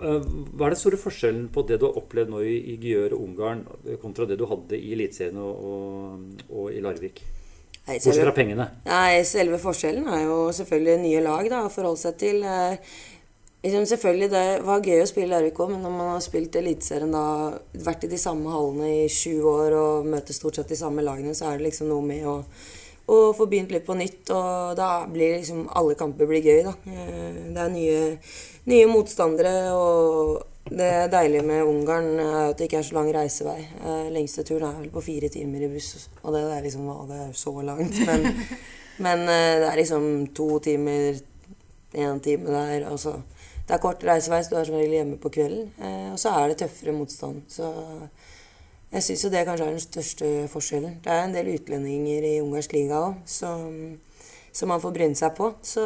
Eh, 0.00 0.24
Hva 0.24 0.70
er 0.70 0.72
den 0.72 0.80
store 0.80 1.00
forskjellen 1.04 1.50
på 1.52 1.66
det 1.68 1.82
du 1.82 1.88
har 1.90 2.00
opplevd 2.00 2.32
nå 2.32 2.44
i, 2.48 2.78
Gjør 2.80 3.18
og 3.18 3.28
Ungarn, 3.28 3.64
kontra 4.00 4.24
det 4.30 4.40
du 4.40 4.48
hadde 4.48 4.80
i 4.80 4.94
Eliteserien 4.96 5.42
og, 5.42 5.68
og, 5.68 6.44
og 6.48 6.72
i 6.72 6.80
Larvik? 6.80 7.26
Nei, 7.86 7.96
Bortsett 7.98 8.14
selve- 8.14 8.22
fra 8.24 8.32
pengene. 8.32 8.68
Nei, 8.86 9.22
selve 9.28 9.58
forskjellen 9.60 10.06
er 10.08 10.22
jo 10.24 10.36
selvfølgelig 10.56 11.00
nye 11.02 11.20
lag 11.24 11.48
da, 11.52 11.64
å 11.66 11.72
forholde 11.72 12.00
seg 12.00 12.16
til. 12.16 12.38
Eh, 12.42 12.76
liksom 13.64 13.84
selvfølgelig 13.90 14.30
Det 14.30 14.62
var 14.64 14.80
gøy 14.80 15.02
å 15.02 15.08
spille 15.10 15.40
RIK, 15.42 15.58
men 15.68 15.82
når 15.82 15.90
man 15.98 16.08
har 16.14 16.20
spilt 16.24 16.56
Eliteserien 16.56 17.12
da, 17.12 17.58
vært 17.74 18.04
i 18.04 18.08
de 18.08 18.16
samme 18.16 18.48
hallene 18.52 19.04
i 19.04 19.08
sju 19.08 19.42
år 19.42 19.76
og 19.76 20.06
møter 20.06 20.32
stort 20.36 20.56
sett 20.56 20.68
de 20.68 20.76
samme 20.80 21.04
lagene, 21.04 21.34
så 21.36 21.50
er 21.52 21.58
det 21.58 21.66
liksom 21.70 21.88
noe 21.92 22.02
med 22.02 22.24
å, 22.24 22.38
å 23.08 23.34
få 23.36 23.46
begynt 23.50 23.70
litt 23.70 23.84
på 23.86 23.96
nytt. 23.96 24.30
Og 24.32 24.76
da 24.80 25.04
blir 25.06 25.36
liksom 25.42 25.66
alle 25.76 25.94
kamper 25.94 26.26
blir 26.26 26.40
gøy, 26.42 26.62
da. 26.64 26.74
Eh, 26.88 27.52
Det 27.52 27.60
er 27.66 27.68
nye, 27.68 28.18
nye 28.66 28.86
motstandere, 28.88 29.72
og 29.76 30.42
det 30.70 31.10
deilige 31.12 31.44
med 31.44 31.62
Ungarn 31.62 32.14
er 32.18 32.36
at 32.48 32.58
det 32.58 32.68
ikke 32.68 32.78
er 32.80 32.86
så 32.86 32.96
lang 32.96 33.10
reisevei. 33.12 33.58
Eh, 33.84 34.06
Lengste 34.14 34.46
turen 34.48 34.64
er 34.70 34.80
vel 34.80 34.92
på 34.94 35.02
fire 35.04 35.28
timer 35.28 35.66
i 35.66 35.68
buss, 35.68 36.08
og 36.22 36.32
det 36.32 36.40
er 36.48 36.64
liksom 36.64 36.88
å, 36.88 37.02
det 37.10 37.20
er 37.26 37.34
så 37.36 37.52
langt. 37.60 37.98
Men, 38.08 38.24
men 39.06 39.26
eh, 39.28 39.58
det 39.60 39.68
er 39.68 39.80
liksom 39.82 40.08
to 40.36 40.48
timer, 40.64 41.20
én 41.94 42.22
time 42.24 42.48
der. 42.48 42.88
Altså, 42.88 43.18
det 43.68 43.76
er 43.76 43.82
kort 43.84 44.02
reisevei, 44.08 44.40
så 44.42 44.54
du 44.54 44.58
er 44.60 44.70
som 44.70 44.78
regel 44.80 44.96
hjemme 44.96 45.20
på 45.20 45.34
kvelden. 45.36 45.68
Eh, 45.76 46.08
og 46.14 46.18
så 46.20 46.32
er 46.32 46.48
det 46.48 46.62
tøffere 46.64 46.96
motstand. 46.96 47.44
Så 47.48 47.68
jeg 48.94 49.04
syns 49.04 49.24
jo 49.26 49.34
det 49.36 49.44
kanskje 49.44 49.68
er 49.68 49.76
den 49.76 49.84
største 49.84 50.34
forskjellen. 50.48 50.98
Det 51.04 51.12
er 51.12 51.24
en 51.26 51.36
del 51.36 51.54
utlendinger 51.58 52.24
i 52.24 52.34
ungarsk 52.40 52.72
liga 52.72 53.04
òg 53.10 53.24
som, 53.28 53.98
som 54.54 54.72
man 54.72 54.80
får 54.80 54.96
bryne 54.96 55.18
seg 55.18 55.36
på. 55.36 55.52
Så 55.60 55.84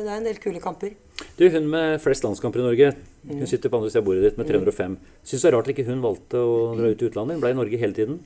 det 0.00 0.08
er 0.08 0.16
en 0.18 0.26
del 0.26 0.42
kule 0.42 0.62
kamper. 0.64 0.98
Du, 1.38 1.46
Hun 1.52 1.68
med 1.70 2.00
flest 2.04 2.26
landskamper 2.26 2.60
i 2.60 2.66
Norge, 2.66 2.96
hun 3.26 3.46
sitter 3.50 3.72
på 3.72 3.80
andre 3.80 3.90
siden 3.90 4.04
av 4.04 4.08
bordet 4.08 4.24
ditt 4.26 4.40
med 4.40 4.50
305. 4.50 4.96
Syns 5.26 5.42
det 5.42 5.48
er 5.50 5.56
rart 5.56 5.68
at 5.68 5.74
ikke 5.74 5.86
hun 5.88 6.04
valgte 6.04 6.40
å 6.40 6.58
dra 6.78 6.90
ut 6.92 7.02
i 7.02 7.08
utlandet? 7.08 7.36
Hun 7.36 7.42
ble 7.42 7.54
i 7.54 7.58
Norge 7.58 7.80
hele 7.80 7.96
tiden. 7.96 8.20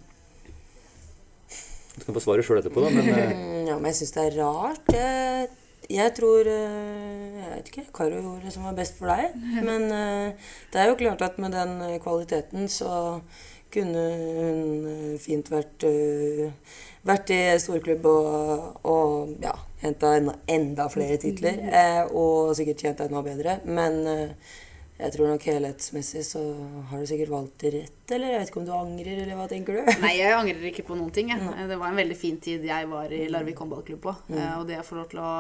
Du 1.97 2.05
kan 2.05 2.17
få 2.17 2.23
svaret 2.25 2.47
sjøl 2.47 2.61
etterpå, 2.61 2.85
da. 2.85 2.93
Men 2.95 3.09
eh, 3.13 3.33
Ja, 3.71 3.79
men 3.79 3.91
jeg 3.91 4.01
syns 4.01 4.15
det 4.17 4.27
er 4.27 4.37
rart. 4.41 4.93
Jeg, 4.95 5.49
jeg 5.91 6.15
tror 6.17 6.49
eh, 6.49 7.41
Jeg 7.41 7.49
vet 7.55 7.73
ikke. 7.73 7.87
Karo 7.97 8.21
gjorde 8.21 8.47
det 8.49 8.55
som 8.57 8.69
var 8.69 8.77
best 8.79 9.01
for 9.01 9.13
deg. 9.13 9.35
Men 9.67 9.89
eh, 9.95 10.53
det 10.73 10.83
er 10.83 10.91
jo 10.91 11.01
klart 11.01 11.25
at 11.27 11.41
med 11.43 11.57
den 11.57 11.81
kvaliteten 12.05 12.69
så 12.73 12.93
kunne 13.71 14.05
hun 14.19 15.19
fint 15.23 15.51
vært 15.53 15.85
eh, 15.87 16.49
vært 17.07 17.31
i 17.33 17.43
storklubb 17.63 18.07
og, 18.11 18.81
og 18.91 19.45
ja, 19.45 19.53
henta 19.81 20.17
enda, 20.19 20.35
enda 20.51 20.89
flere 20.93 21.21
titler. 21.23 21.61
Eh, 21.69 22.03
og 22.11 22.57
sikkert 22.59 22.85
tjent 22.85 23.05
enda 23.07 23.23
bedre. 23.25 23.61
Men 23.69 24.03
jeg 25.01 25.13
tror 25.15 25.31
nok 25.33 25.45
helhetsmessig 25.49 26.23
så 26.29 26.41
har 26.91 27.01
du 27.03 27.07
sikkert 27.09 27.33
valgt 27.33 27.59
det 27.65 27.71
rett. 27.79 28.15
Eller 28.17 28.35
jeg 28.35 28.41
vet 28.43 28.51
ikke 28.53 28.61
om 28.63 28.67
du 28.69 28.73
angrer, 28.77 29.23
eller 29.25 29.39
hva 29.39 29.47
tenker 29.51 29.79
du? 29.81 29.93
Nei, 30.03 30.17
jeg 30.21 30.35
angrer 30.37 30.67
ikke 30.73 30.85
på 30.89 30.97
noen 30.99 31.13
ting. 31.17 31.31
Jeg. 31.33 31.69
Det 31.71 31.79
var 31.81 31.89
en 31.93 32.01
veldig 32.03 32.17
fin 32.19 32.37
tid 32.43 32.65
jeg 32.69 32.89
var 32.91 33.13
i 33.15 33.25
Larvik 33.33 33.63
håndballklubb 33.63 34.03
på. 34.09 34.15
mm. 34.29 34.43
Og 34.59 34.67
det 34.69 34.77
jeg 34.81 34.87
får 34.91 35.01
lov 35.01 35.09
til 35.13 35.23
å, 35.25 35.31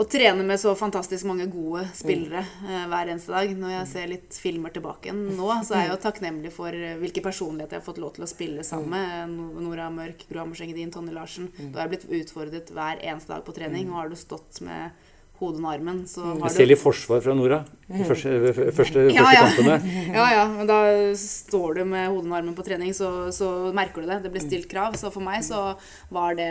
å 0.00 0.04
trene 0.06 0.44
med 0.46 0.60
så 0.62 0.72
fantastisk 0.78 1.26
mange 1.26 1.48
gode 1.50 1.82
spillere 1.98 2.44
eh, 2.66 2.84
hver 2.90 3.10
eneste 3.10 3.32
dag. 3.34 3.52
Når 3.58 3.72
jeg 3.76 3.88
ser 3.92 4.10
litt 4.12 4.38
filmer 4.38 4.70
tilbake 4.74 5.14
nå, 5.16 5.48
så 5.66 5.74
er 5.76 5.84
jeg 5.86 5.92
jo 5.94 6.00
takknemlig 6.08 6.52
for 6.54 6.74
eh, 6.74 6.94
hvilke 7.00 7.24
personligheter 7.26 7.78
jeg 7.78 7.82
har 7.82 7.88
fått 7.88 8.02
lov 8.02 8.14
til 8.16 8.26
å 8.26 8.30
spille 8.30 8.66
sammen 8.66 8.92
med. 8.94 9.36
No- 9.36 9.64
Nora 9.68 9.88
Mørk, 9.94 10.26
Gro 10.30 10.44
Hammerseng 10.44 10.74
Tonje 10.94 11.14
Larsen. 11.16 11.50
Da 11.58 11.82
har 11.82 11.88
jeg 11.88 11.96
blitt 11.96 12.10
utfordret 12.22 12.70
hver 12.74 13.02
eneste 13.02 13.34
dag 13.34 13.42
på 13.46 13.54
trening. 13.58 13.90
Og 13.90 13.98
har 14.02 14.12
du 14.12 14.18
stått 14.18 14.62
med 14.66 14.94
hodet 15.40 15.62
og 15.62 15.68
armen, 15.72 16.02
så 16.08 16.22
har 16.24 16.50
Jeg 16.52 16.68
du 16.68 16.72
litt 16.74 16.80
forsvar 16.82 17.22
fra 17.24 17.34
Nora. 17.36 17.60
De 17.88 18.04
første, 18.06 18.32
første, 18.46 18.72
første 18.76 19.04
Ja, 19.14 19.24
ja. 19.34 19.44
kampene. 19.48 19.78
Ja, 20.18 20.26
ja, 20.36 20.44
men 20.52 20.68
da 20.68 20.80
står 21.18 21.80
du 21.80 21.84
med 21.88 22.10
hodet 22.12 22.28
og 22.28 22.36
armen 22.38 22.56
på 22.58 22.66
trening, 22.66 22.92
så, 22.96 23.30
så 23.34 23.48
merker 23.76 24.04
du 24.04 24.10
det. 24.10 24.20
Det 24.26 24.32
blir 24.34 24.44
stilt 24.44 24.68
krav. 24.70 24.98
Så 25.00 25.12
for 25.14 25.24
meg 25.24 25.44
så 25.46 25.74
var 26.12 26.36
det 26.38 26.50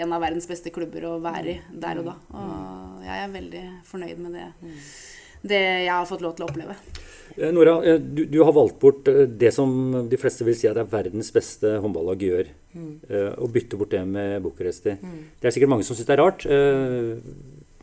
en 0.00 0.16
av 0.16 0.24
verdens 0.24 0.48
beste 0.48 0.72
klubber 0.74 1.04
å 1.10 1.18
være 1.24 1.56
i 1.56 1.58
der 1.86 2.00
og 2.02 2.10
da. 2.12 2.16
Og 2.40 3.04
jeg 3.06 3.26
er 3.26 3.36
veldig 3.36 3.66
fornøyd 3.90 4.24
med 4.24 4.40
det, 4.40 4.48
det 5.46 5.64
jeg 5.86 5.92
har 5.92 6.08
fått 6.08 6.24
lov 6.24 6.38
til 6.38 6.46
å 6.46 6.50
oppleve. 6.50 6.78
Eh, 7.36 7.52
Nora, 7.52 7.84
eh, 7.84 8.00
du, 8.00 8.24
du 8.24 8.38
har 8.44 8.54
valgt 8.56 8.78
bort 8.80 9.08
eh, 9.08 9.24
det 9.28 9.52
som 9.54 10.08
de 10.08 10.20
fleste 10.20 10.46
vil 10.46 10.56
si 10.56 10.68
at 10.70 10.78
er 10.80 10.88
verdens 10.88 11.32
beste 11.34 11.76
håndballag 11.82 12.22
gjør. 12.22 12.50
Mm. 12.76 12.90
Og 13.40 13.52
bytte 13.54 13.78
bort 13.80 13.94
det 13.94 14.02
med 14.04 14.42
Bucuresti. 14.44 14.92
Det 15.00 15.48
er 15.48 15.54
sikkert 15.54 15.70
mange 15.72 15.86
som 15.86 15.96
syns 15.96 16.08
det 16.10 16.12
er 16.12 16.20
rart. 16.20 16.44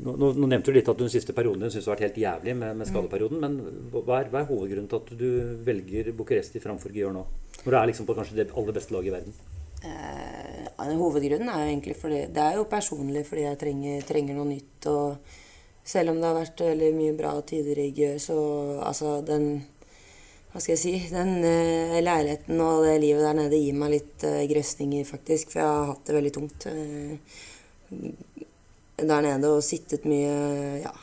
Nå, 0.02 0.16
nå, 0.18 0.48
nevnte 0.50 0.72
du 0.72 0.78
litt 0.78 0.88
at 0.90 0.98
du 0.98 1.04
den 1.06 1.14
siste 1.14 1.36
perioden 1.38 1.62
din 1.62 1.74
syns 1.74 1.86
har 1.86 1.94
vært 1.94 2.08
helt 2.08 2.22
jævlig 2.24 2.56
med, 2.58 2.78
med 2.80 2.90
skadeperioden. 2.90 3.42
Men 3.44 3.60
hva 3.94 4.24
er, 4.24 4.32
hva 4.34 4.42
er 4.42 4.50
hovedgrunnen 4.50 4.90
til 4.90 5.02
at 5.04 5.12
du 5.20 5.28
velger 5.68 6.10
Bucuresti 6.18 6.62
framfor 6.64 6.96
Gyør 6.96 7.14
nå? 7.14 7.26
Når 7.62 7.70
du 7.70 7.78
er 7.78 7.92
liksom 7.92 8.08
på 8.10 8.16
kanskje 8.18 8.40
det 8.40 8.50
aller 8.50 8.76
beste 8.76 8.96
laget 8.96 9.12
i 9.12 9.14
verden. 9.14 9.38
Eh, 9.84 10.96
hovedgrunnen 10.98 11.52
er 11.52 11.60
jo 11.60 11.72
egentlig 11.74 11.98
fordi 12.00 12.22
Det 12.32 12.40
er 12.40 12.56
jo 12.56 12.70
personlig 12.72 13.26
fordi 13.28 13.46
jeg 13.46 13.60
trenger, 13.62 14.02
trenger 14.08 14.40
noe 14.40 14.50
nytt. 14.50 14.90
Og 14.90 15.86
selv 15.86 16.14
om 16.14 16.20
det 16.20 16.30
har 16.30 16.40
vært 16.40 16.66
veldig 16.66 16.92
mye 16.98 17.14
bra 17.20 17.36
tider 17.46 17.86
i 17.86 17.92
Gjør, 17.94 18.18
så 18.18 18.40
altså 18.82 19.20
den 19.28 19.48
Hva 20.54 20.62
skal 20.62 20.76
jeg 20.76 20.82
si 20.84 21.14
Den 21.14 21.38
eh, 21.46 22.02
leiligheten 22.02 22.60
og 22.62 22.86
det 22.88 23.00
livet 23.02 23.26
der 23.26 23.40
nede 23.44 23.62
gir 23.62 23.78
meg 23.78 23.94
litt 23.94 24.26
eh, 24.26 24.44
grøsninger, 24.50 25.06
faktisk. 25.06 25.54
For 25.54 25.62
jeg 25.62 25.70
har 25.70 25.90
hatt 25.94 26.06
det 26.10 26.18
veldig 26.18 26.34
tungt 26.34 26.68
eh, 26.70 27.42
der 29.10 29.26
nede 29.26 29.52
og 29.56 29.64
sittet 29.66 30.06
mye 30.10 30.84
ja, 30.84 30.94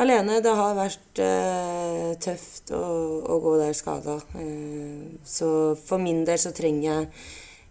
alene. 0.00 0.40
Det 0.44 0.54
har 0.58 0.76
vært 0.78 1.22
eh, 1.22 2.10
tøft 2.22 2.74
å, 2.74 2.84
å 3.24 3.38
gå 3.44 3.56
der 3.62 3.74
skada. 3.76 4.18
Eh, 4.40 5.16
så 5.24 5.48
for 5.80 6.02
min 6.02 6.24
del 6.28 6.40
så 6.40 6.54
trenger 6.56 6.90
jeg 6.90 7.08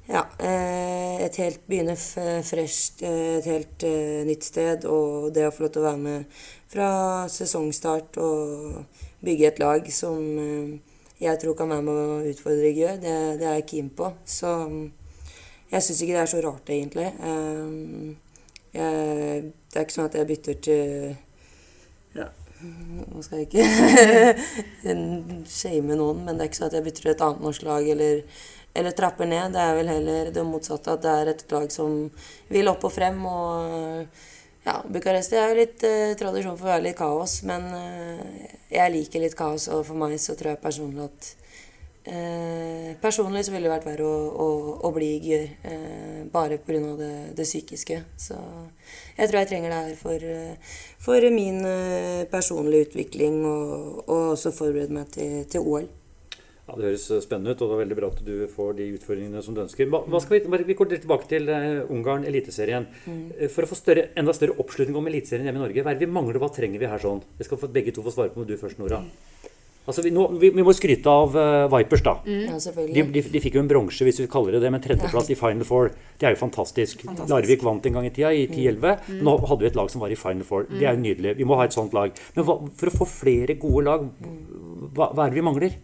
ja, 0.05 0.25
eh, 0.39 1.23
et 1.23 1.37
helt 1.39 1.61
begynne 1.67 1.95
fresht, 1.95 3.03
eh, 3.07 3.37
et 3.39 3.47
helt 3.47 3.83
eh, 3.87 4.23
nytt 4.27 4.43
sted. 4.43 4.87
Og 4.89 5.31
det 5.35 5.47
å 5.47 5.53
få 5.53 5.65
lov 5.65 5.75
til 5.75 5.83
å 5.83 5.87
være 5.89 6.03
med 6.03 6.41
fra 6.73 6.89
sesongstart 7.31 8.19
og 8.23 9.05
bygge 9.23 9.47
et 9.47 9.61
lag 9.63 9.87
som 9.93 10.19
eh, 10.43 10.73
jeg 11.23 11.39
tror 11.39 11.55
kan 11.55 11.71
være 11.71 11.85
med 11.87 11.95
å 11.95 12.19
utfordre 12.33 12.73
Gjø, 12.73 12.97
det, 12.99 13.15
det 13.39 13.47
er 13.47 13.57
jeg 13.61 13.69
keen 13.69 13.89
på. 13.95 14.11
Så 14.27 14.51
mm, 14.67 14.83
jeg 15.71 15.85
syns 15.85 16.03
ikke 16.03 16.17
det 16.17 16.23
er 16.25 16.31
så 16.33 16.43
rart, 16.43 16.73
egentlig. 16.73 17.07
Eh, 18.73 18.81
jeg, 18.81 19.51
det 19.69 19.79
er 19.79 19.85
ikke 19.85 19.95
sånn 19.97 20.09
at 20.09 20.17
jeg 20.17 20.29
bytter 20.31 20.55
til 20.65 22.17
ja, 22.17 22.25
Nå 22.63 23.21
skal 23.21 23.43
jeg 23.43 23.49
ikke 23.51 24.33
shame 25.59 25.97
noen, 25.99 26.23
men 26.25 26.37
det 26.37 26.45
er 26.45 26.49
ikke 26.49 26.61
sånn 26.61 26.71
at 26.71 26.77
jeg 26.79 26.85
bytter 26.87 27.05
til 27.05 27.13
et 27.13 27.23
annet 27.25 27.43
norsk 27.43 27.65
lag 27.67 27.89
eller, 27.93 28.21
eller 28.73 28.95
trapper 28.97 29.29
ned. 29.29 29.53
Det 29.53 29.61
er 29.61 29.75
vel 29.77 29.91
heller 29.91 30.31
det 30.33 30.45
motsatte, 30.47 30.95
at 30.95 31.03
det 31.03 31.15
er 31.19 31.33
et 31.33 31.43
lag 31.53 31.67
som 31.75 31.97
vil 32.53 32.71
opp 32.71 32.87
og 32.87 32.95
frem. 32.95 33.19
og 33.27 34.23
ja, 34.63 34.77
Bucuresti 34.87 35.35
er 35.35 35.51
jo 35.51 35.59
litt 35.59 35.83
eh, 35.83 36.15
tradisjon 36.19 36.55
for 36.55 36.69
å 36.69 36.73
være 36.77 36.85
litt 36.87 36.97
kaos, 36.97 37.41
men 37.47 37.67
eh, 37.75 38.51
jeg 38.71 38.93
liker 38.95 39.25
litt 39.25 39.35
kaos, 39.35 39.67
og 39.67 39.83
for 39.89 39.99
meg 39.99 40.15
så 40.23 40.37
tror 40.39 40.53
jeg 40.53 40.63
personlig 40.63 41.09
at 41.09 41.33
eh, 42.05 42.93
Personlig 43.01 43.45
så 43.45 43.53
ville 43.53 43.67
det 43.67 43.73
vært 43.73 43.87
verre 43.87 44.07
å, 44.07 44.19
å, 44.43 44.47
å 44.87 44.91
bli 44.95 45.09
Gjør, 45.23 45.47
eh, 45.69 46.21
bare 46.33 46.59
pga. 46.61 46.93
Det, 46.99 47.11
det 47.37 47.47
psykiske. 47.47 47.99
Så 48.19 48.37
jeg 49.17 49.29
tror 49.29 49.39
jeg 49.41 49.49
trenger 49.51 49.73
det 49.73 49.81
her 49.81 49.97
for, 49.99 50.29
eh, 50.35 50.77
for 51.01 51.27
min 51.33 51.63
eh, 51.67 52.23
personlige 52.31 52.89
utvikling, 52.89 53.43
og, 53.45 54.05
og 54.07 54.31
også 54.37 54.53
forberede 54.55 54.95
meg 54.95 55.11
til, 55.13 55.43
til 55.49 55.67
OL. 55.67 55.89
Ja, 56.63 56.77
Det 56.79 56.85
høres 56.87 57.05
spennende 57.25 57.51
ut, 57.51 57.61
og 57.61 57.69
det 57.71 57.75
er 57.75 57.81
veldig 57.81 57.97
bra 57.99 58.09
at 58.13 58.21
du 58.23 58.35
får 58.47 58.77
de 58.77 58.85
utfordringene 58.95 59.41
som 59.43 59.55
du 59.55 59.59
ønsker. 59.65 59.89
Hva, 59.91 60.05
hva 60.07 60.21
skal 60.23 60.39
vi, 60.39 60.63
vi 60.69 60.77
går 60.79 60.93
tilbake 60.93 61.27
til 61.27 61.51
Ungarn, 61.91 62.23
Eliteserien. 62.29 62.87
Mm. 63.03 63.25
For 63.51 63.67
å 63.67 63.71
få 63.73 63.75
større, 63.75 64.07
enda 64.19 64.35
større 64.35 64.55
oppslutning 64.63 64.95
om 64.95 65.11
Eliteserien 65.11 65.49
hjemme 65.49 65.59
i 65.59 65.65
Norge, 65.65 65.83
hva 65.83 65.91
er 65.91 65.99
det 65.99 66.07
vi 66.07 66.15
mangler, 66.15 66.39
hva 66.39 66.53
trenger 66.55 66.79
vi 66.79 66.87
her 66.87 67.03
sånn? 67.03 67.19
Det 67.35 67.49
skal 67.49 67.59
få 67.59 67.71
begge 67.73 67.91
to 67.95 68.05
få 68.05 68.15
svare 68.15 68.31
på, 68.31 68.39
men 68.39 68.47
du 68.47 68.55
først, 68.61 68.79
Nora. 68.79 69.03
Altså, 69.83 70.03
vi, 70.05 70.13
nå, 70.15 70.23
vi, 70.39 70.47
vi 70.55 70.63
må 70.63 70.71
skryte 70.71 71.11
av 71.11 71.33
uh, 71.35 71.65
Vipers, 71.73 72.03
da. 72.05 72.13
Ja, 72.23 72.55
De, 72.55 73.03
de, 73.11 73.23
de 73.33 73.41
fikk 73.43 73.57
jo 73.57 73.63
en 73.63 73.67
bronse, 73.67 74.05
hvis 74.07 74.21
vi 74.21 74.29
kaller 74.31 74.55
det 74.55 74.61
det, 74.63 74.71
men 74.71 74.83
tredjeplass 74.83 75.27
i 75.33 75.35
Final 75.35 75.67
Four. 75.67 75.89
Det 76.21 76.29
er 76.29 76.37
jo 76.37 76.39
fantastisk. 76.39 77.03
Fantastisk. 77.03 77.33
Larvik 77.33 77.65
vant 77.67 77.89
en 77.89 77.97
gang 77.97 78.07
i 78.07 78.13
tida, 78.15 78.31
i 78.31 78.45
10-11. 78.47 79.19
Nå 79.27 79.33
hadde 79.43 79.65
vi 79.65 79.71
et 79.73 79.79
lag 79.79 79.91
som 79.91 80.05
var 80.05 80.13
i 80.15 80.19
Final 80.19 80.47
Four. 80.47 80.69
Det 80.71 80.87
er 80.87 80.95
jo 80.95 81.03
nydelig. 81.03 81.35
Vi 81.41 81.47
må 81.49 81.59
ha 81.59 81.67
et 81.67 81.75
sånt 81.75 81.95
lag. 81.97 82.15
Men 82.37 82.47
hva, 82.47 82.55
for 82.79 82.93
å 82.93 82.95
få 83.01 83.09
flere 83.11 83.57
gode 83.59 83.83
lag, 83.89 84.07
hva, 84.95 85.09
hva 85.11 85.25
er 85.25 85.33
det 85.33 85.41
vi 85.41 85.47
mangler? 85.49 85.75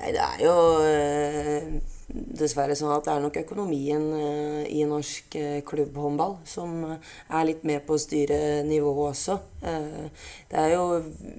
Nei, 0.00 0.12
det 0.14 0.22
er 0.22 0.44
jo 0.46 0.54
eh, 0.86 1.66
dessverre 2.10 2.74
sånn 2.78 2.92
at 2.94 3.06
det 3.06 3.12
er 3.12 3.22
nok 3.22 3.38
økonomien 3.42 4.06
eh, 4.16 4.62
i 4.72 4.82
norsk 4.88 5.36
eh, 5.38 5.60
klubbhåndball 5.66 6.38
som 6.48 6.72
eh, 6.86 7.12
er 7.28 7.46
litt 7.48 7.62
med 7.68 7.84
på 7.86 7.96
å 7.96 8.02
styre 8.02 8.40
nivået 8.66 9.12
også. 9.12 9.38
Det 9.60 10.56
er 10.56 10.70
jo 10.72 10.84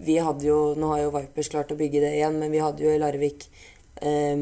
Vi 0.06 0.20
hadde 0.22 0.46
jo 0.46 0.76
Nå 0.78 0.92
har 0.92 1.00
jo 1.02 1.14
Vipers 1.16 1.50
klart 1.50 1.72
å 1.74 1.78
bygge 1.80 2.04
det 2.04 2.12
igjen, 2.20 2.38
men 2.38 2.52
vi 2.54 2.62
hadde 2.62 2.84
jo 2.86 2.92
i 2.94 3.02
Larvik 3.02 3.48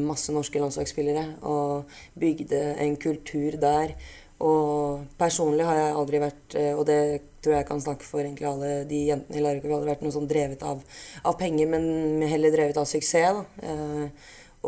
masse 0.00 0.32
norske 0.32 0.60
landslagsspillere 0.60 1.24
og 1.48 1.90
bygde 2.16 2.60
en 2.80 2.94
kultur 3.00 3.58
der. 3.60 3.92
Og 4.40 5.02
personlig 5.20 5.66
har 5.68 5.76
jeg 5.76 5.96
aldri 6.00 6.20
vært, 6.22 6.56
og 6.78 6.86
det 6.88 7.00
tror 7.44 7.58
jeg 7.58 7.68
kan 7.68 7.82
snakke 7.84 8.06
for 8.08 8.22
egentlig 8.22 8.48
alle 8.48 8.70
de 8.88 9.02
jentene 9.10 9.36
i 9.36 9.44
Larvik, 9.44 9.66
vi 9.66 9.74
har 9.74 9.82
aldri 9.82 9.92
vært 9.92 10.06
noe 10.06 10.16
sånn 10.16 10.30
drevet 10.30 10.64
av, 10.64 10.80
av 11.28 11.36
penger, 11.40 11.68
men 11.74 12.24
heller 12.30 12.54
drevet 12.54 12.80
av 12.80 12.88
suksess. 12.88 13.40
da. 13.40 13.68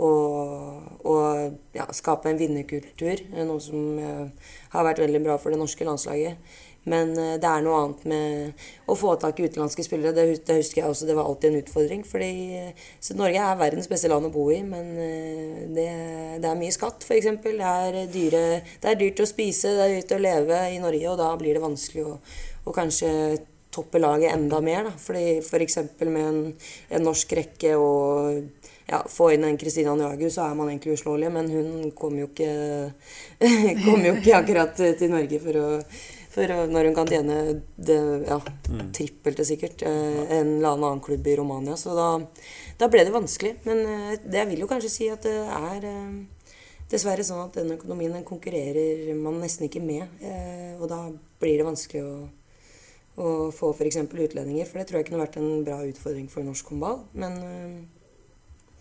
Og 0.00 0.92
og 1.08 1.56
ja, 1.74 1.86
skape 1.94 2.30
en 2.30 2.38
vinnerkultur, 2.40 3.24
eh, 3.32 3.46
noe 3.46 3.62
som 3.62 3.96
eh, 3.98 4.52
har 4.74 4.86
vært 4.86 5.02
veldig 5.02 5.22
bra 5.24 5.38
for 5.40 5.54
det 5.54 5.60
norske 5.60 5.86
landslaget. 5.86 6.52
Men 6.90 7.12
eh, 7.18 7.34
det 7.42 7.48
er 7.48 7.64
noe 7.64 7.80
annet 7.80 8.04
med 8.10 8.64
å 8.90 8.96
få 8.98 9.14
tak 9.20 9.40
i 9.40 9.48
utenlandske 9.48 9.84
spillere. 9.86 10.14
Det, 10.14 10.44
det 10.46 10.58
husker 10.60 10.82
jeg 10.82 10.90
også, 10.90 11.08
det 11.08 11.16
var 11.18 11.26
alltid 11.26 11.50
en 11.50 11.62
utfordring. 11.62 12.04
fordi 12.06 12.32
så 13.02 13.18
Norge 13.18 13.42
er 13.42 13.60
verdens 13.60 13.90
beste 13.90 14.10
land 14.12 14.30
å 14.30 14.34
bo 14.34 14.48
i, 14.54 14.60
men 14.66 14.92
det, 15.74 15.88
det 16.42 16.50
er 16.50 16.58
mye 16.60 16.74
skatt, 16.74 17.06
f.eks. 17.06 17.30
Det, 17.42 18.26
det 18.32 18.92
er 18.92 19.00
dyrt 19.00 19.24
å 19.24 19.30
spise, 19.30 19.74
det 19.78 19.86
er 19.86 19.96
dyrt 19.98 20.16
å 20.16 20.22
leve 20.22 20.66
i 20.70 20.82
Norge, 20.82 21.08
og 21.10 21.18
da 21.20 21.32
blir 21.40 21.58
det 21.58 21.64
vanskelig 21.64 22.06
å, 22.06 22.18
å 22.66 22.76
kanskje 22.76 23.10
toppe 23.72 24.00
laget 24.02 24.34
enda 24.34 24.60
mer. 24.60 24.84
da, 24.84 24.92
fordi 25.00 25.38
F.eks. 25.40 25.78
med 26.04 26.22
en, 26.22 26.42
en 26.90 27.06
norsk 27.08 27.32
rekke 27.38 27.76
og 27.80 28.42
ja, 28.86 29.02
få 29.08 29.30
inn 29.32 29.44
en 29.44 29.56
Kristina 29.56 29.94
Njagu, 29.96 30.28
så 30.30 30.46
er 30.46 30.56
man 30.58 30.68
egentlig 30.68 30.96
uslåelig. 30.98 31.30
Men 31.32 31.50
hun 31.50 31.92
kom 31.96 32.18
jo 32.18 32.28
ikke, 32.30 32.50
kom 33.86 34.04
jo 34.04 34.16
ikke 34.18 34.36
akkurat 34.40 34.76
til 34.76 35.12
Norge 35.12 35.40
for 35.42 35.60
å, 35.60 35.68
for 36.32 36.52
å 36.54 36.58
Når 36.72 36.88
hun 36.88 36.96
kan 36.96 37.08
tjene 37.12 37.38
det 37.76 37.98
ja, 38.28 38.38
trippelte, 38.96 39.46
sikkert, 39.48 39.86
eh, 39.88 40.20
en 40.38 40.58
eller 40.58 40.74
annen 40.74 41.02
klubb 41.04 41.26
i 41.28 41.38
Romania. 41.40 41.78
Så 41.80 41.96
da, 41.96 42.10
da 42.80 42.90
ble 42.92 43.06
det 43.06 43.14
vanskelig. 43.14 43.56
Men 43.68 43.82
eh, 43.86 44.20
det 44.24 44.42
jeg 44.42 44.52
vil 44.52 44.64
jo 44.64 44.70
kanskje 44.70 44.92
si 44.92 45.10
at 45.12 45.24
det 45.28 45.38
er 45.40 45.88
eh, 45.88 46.54
dessverre 46.92 47.24
sånn 47.24 47.46
at 47.46 47.56
den 47.60 47.72
økonomien 47.78 48.12
den 48.12 48.28
konkurrerer 48.28 49.12
man 49.16 49.40
nesten 49.40 49.68
ikke 49.68 49.80
med. 49.80 50.04
Og 50.76 50.88
da 50.90 51.06
blir 51.40 51.56
det 51.56 51.64
vanskelig 51.64 52.02
å 52.04 52.14
å 53.16 53.50
få 53.52 53.72
f.eks. 53.74 53.98
utlendinger, 54.08 54.68
for 54.68 54.80
det 54.80 54.86
tror 54.88 55.00
jeg 55.00 55.10
kunne 55.10 55.24
vært 55.24 55.40
en 55.40 55.66
bra 55.66 55.82
utfordring 55.84 56.30
for 56.32 56.46
norsk 56.46 56.72
håndball. 56.72 57.02
Men 57.18 57.36
øh, 57.44 57.74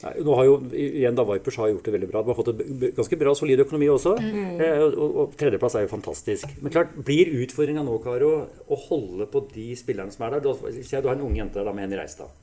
Nei, 0.02 0.14
nå 0.26 0.34
har 0.34 0.48
jo, 0.48 0.54
igjen 0.74 1.18
da 1.18 1.26
Vipers 1.30 1.58
har 1.62 1.70
gjort 1.70 1.86
det 1.86 1.94
veldig 1.94 2.08
bra. 2.10 2.22
De 2.26 2.32
har 2.32 2.38
fått 2.40 2.50
et 2.56 2.86
ganske 2.98 3.18
bra, 3.22 3.34
solid 3.38 3.62
økonomi 3.62 3.90
også. 3.94 4.16
Eh, 4.18 4.86
og, 4.88 5.04
og, 5.06 5.36
tredjeplass 5.38 5.76
er 5.78 5.86
jo 5.86 5.92
fantastisk. 5.92 6.56
Men 6.64 6.74
klart, 6.74 6.96
blir 7.06 7.30
utfordringa 7.44 7.84
nå, 7.86 8.00
Karo, 8.02 8.32
å 8.66 8.80
holde 8.88 9.28
på 9.30 9.44
de 9.54 9.68
spillerne 9.78 10.14
som 10.14 10.26
er 10.26 10.40
der? 10.40 10.48
Du 10.48 10.50
du 10.58 11.10
har 11.10 11.14
en 11.14 11.26
ung 11.28 11.38
jente 11.38 11.60
der 11.60 11.70
da, 11.70 11.76
med 11.76 11.94
i 11.94 12.00
Reistad. 12.00 12.34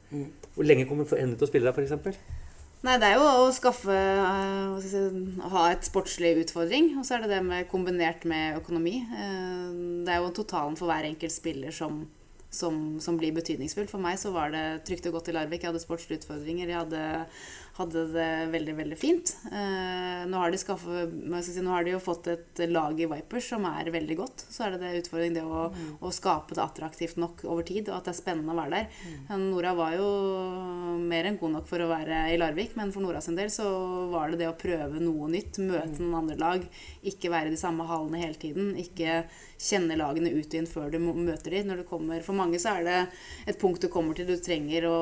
Hvor 0.54 0.66
lenge 0.66 0.86
kommer 0.86 1.08
hun 1.10 1.34
til 1.34 1.48
å 1.48 1.50
spille 1.50 1.72
der, 1.72 1.74
f.eks.? 1.74 2.46
Nei, 2.86 2.94
det 3.02 3.08
er 3.08 3.16
jo 3.18 3.24
å 3.26 3.48
skaffe 3.50 3.90
eh, 3.90 4.76
si, 4.84 5.00
Ha 5.50 5.64
et 5.72 5.86
sportslig 5.88 6.36
utfordring. 6.44 6.92
Og 7.00 7.06
så 7.06 7.16
er 7.16 7.24
det 7.24 7.32
det 7.32 7.40
med 7.46 7.66
kombinert 7.70 8.22
med 8.28 8.60
økonomi. 8.60 9.00
Eh, 9.02 9.72
Det 10.06 10.14
er 10.14 10.22
jo 10.22 10.30
totalen 10.36 10.78
for 10.78 10.90
hver 10.90 11.08
enkelt 11.08 11.34
spiller 11.34 11.74
som, 11.74 12.04
som, 12.54 12.78
som 13.02 13.18
blir 13.18 13.34
betydningsfull. 13.34 13.88
For 13.90 13.98
meg 14.02 14.20
så 14.22 14.30
var 14.34 14.54
det 14.54 14.64
trygt 14.86 15.10
og 15.10 15.18
godt 15.18 15.32
i 15.32 15.34
Larvik. 15.34 15.64
Jeg 15.66 15.72
hadde 15.72 15.82
sportslige 15.82 16.22
utfordringer. 16.22 16.70
Jeg 16.70 16.78
hadde, 16.78 17.02
hadde 17.78 18.04
det 18.12 18.28
veldig, 18.52 18.74
veldig 18.80 18.98
fint. 18.98 19.32
Eh, 19.52 20.24
Nå 20.28 20.40
har 20.40 20.50
de 20.50 20.58
skaffet, 20.60 21.14
si, 21.46 21.54
nå 21.62 21.70
har 21.70 21.86
de 21.86 21.94
jo 21.94 22.00
fått 22.02 22.26
et 22.32 22.62
lag 22.72 22.98
i 23.00 23.06
Vipers 23.08 23.48
som 23.52 23.64
er 23.70 23.90
veldig 23.94 24.16
godt. 24.18 24.44
Så 24.50 24.66
er 24.66 24.74
det 24.74 24.80
det 24.82 25.04
utfordring 25.04 25.36
det 25.36 25.44
å, 25.46 25.68
å 26.02 26.12
skape 26.14 26.56
det 26.58 26.64
attraktivt 26.64 27.20
nok 27.22 27.44
over 27.46 27.66
tid, 27.66 27.88
og 27.88 28.00
at 28.00 28.08
det 28.08 28.14
er 28.14 28.18
spennende 28.18 28.54
å 28.54 28.58
være 28.58 28.74
der. 28.74 29.04
Mm. 29.30 29.44
Nora 29.48 29.74
var 29.78 29.94
jo 29.94 30.08
mer 30.98 31.28
enn 31.28 31.38
god 31.40 31.54
nok 31.58 31.68
for 31.70 31.82
å 31.84 31.90
være 31.90 32.24
i 32.32 32.38
Larvik. 32.40 32.74
Men 32.78 32.92
for 32.94 33.04
Nora 33.04 33.22
sin 33.24 33.38
del 33.38 33.52
så 33.54 33.66
var 34.12 34.32
det 34.32 34.42
det 34.42 34.50
å 34.50 34.56
prøve 34.58 35.02
noe 35.02 35.30
nytt. 35.32 35.60
Møte 35.62 36.02
noen 36.02 36.18
andre 36.22 36.38
lag. 36.40 36.66
Ikke 37.06 37.32
være 37.32 37.52
i 37.52 37.54
de 37.54 37.60
samme 37.60 37.86
hallene 37.88 38.22
hele 38.24 38.38
tiden. 38.40 38.74
Ikke 38.80 39.22
kjenne 39.58 39.96
lagene 39.98 40.30
ut 40.34 40.46
og 40.48 40.58
inn 40.58 40.70
før 40.70 40.90
du 40.92 40.98
møter 41.02 41.54
dem. 41.54 41.70
Når 41.70 41.82
du 41.82 41.88
kommer, 41.88 42.22
for 42.26 42.38
mange 42.38 42.60
så 42.62 42.76
er 42.78 42.86
det 42.88 42.98
et 43.50 43.58
punkt 43.60 43.82
du 43.82 43.88
kommer 43.92 44.18
til 44.18 44.28
du 44.28 44.36
trenger 44.42 44.88
å, 44.90 44.98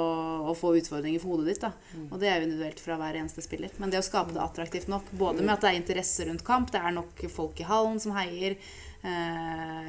å 0.50 0.56
få 0.56 0.76
utfordringer 0.80 1.22
for 1.22 1.36
hodet 1.36 1.54
ditt. 1.54 1.64
Da. 1.64 1.72
Og 2.10 2.20
det 2.20 2.30
er 2.30 2.40
jo 2.40 2.48
individuelt 2.48 2.65
fra 2.80 2.96
hver 2.98 3.20
eneste 3.20 3.44
spiller. 3.44 3.70
Men 3.78 3.92
det 3.92 4.00
å 4.00 4.06
skape 4.06 4.34
det 4.34 4.42
attraktivt 4.42 4.90
nok, 4.90 5.12
både 5.12 5.44
med 5.44 5.54
at 5.54 5.62
det 5.62 5.70
er 5.70 5.78
interesse 5.78 6.26
rundt 6.26 6.44
kamp, 6.46 6.72
det 6.74 6.82
er 6.82 6.96
nok 6.96 7.22
folk 7.30 7.60
i 7.60 7.68
hallen 7.68 8.00
som 8.02 8.16
heier, 8.16 8.56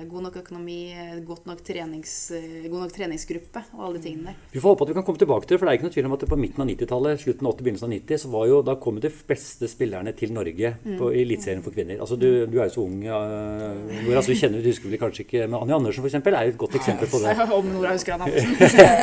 god 0.08 0.24
nok 0.24 0.38
økonomi, 0.42 0.92
eh, 0.94 1.20
godt 1.26 1.46
nok 1.48 1.62
trenings, 1.66 2.32
eh, 2.32 2.68
god 2.70 2.86
nok 2.86 2.94
treningsgruppe 2.96 3.64
og 3.76 3.86
alle 3.86 3.98
de 3.98 4.04
tingene 4.04 4.32
der. 4.32 4.36
Vi 4.52 4.60
får 4.60 4.74
håpe 4.74 4.84
at 4.84 4.90
vi 4.90 4.94
kan 4.98 5.04
komme 5.04 5.22
tilbake 5.22 5.48
til 5.48 5.56
det, 5.56 5.60
for 5.60 5.66
det 5.68 5.74
er 5.74 5.78
ikke 5.80 5.88
noe 5.88 5.96
tvil 5.96 6.06
om 6.10 6.16
at 6.16 6.26
på 6.28 6.38
midten 6.38 6.62
av 6.64 6.68
90-tallet, 6.68 7.22
slutten 7.24 7.48
av 7.48 7.54
80, 7.54 7.64
begynnelsen 7.64 7.88
av 7.88 7.94
90, 7.94 8.22
så 8.24 8.32
var 8.32 8.48
jo, 8.48 8.62
da 8.62 8.76
kom 8.76 9.00
de 9.00 9.12
beste 9.28 9.68
spillerne 9.68 10.14
til 10.18 10.34
Norge 10.34 10.74
på 10.84 11.12
i 11.14 11.22
Eliteserien 11.24 11.64
for 11.64 11.76
kvinner. 11.76 12.00
Altså, 12.00 12.18
du, 12.20 12.46
du 12.46 12.58
er 12.60 12.70
jo 12.70 12.76
så 12.78 12.86
ung, 12.86 12.98
uh, 13.08 14.04
Nora, 14.06 14.22
så 14.22 14.34
du 14.34 14.40
kjenner, 14.40 14.62
du 14.62 14.70
husker 14.70 14.92
vel 14.92 15.00
kanskje 15.02 15.26
ikke 15.26 15.48
Men 15.48 15.60
Anja 15.62 15.78
Andersen 15.78 16.06
eksempel, 16.06 16.36
er 16.38 16.48
jo 16.48 16.56
et 16.56 16.60
godt 16.62 16.78
eksempel 16.80 17.10
på 17.12 17.22
det. 17.24 17.36
Om 17.58 17.72
Nora 17.74 17.94
husker 17.96 18.16
han 18.16 18.24
Andersen. 18.28 18.56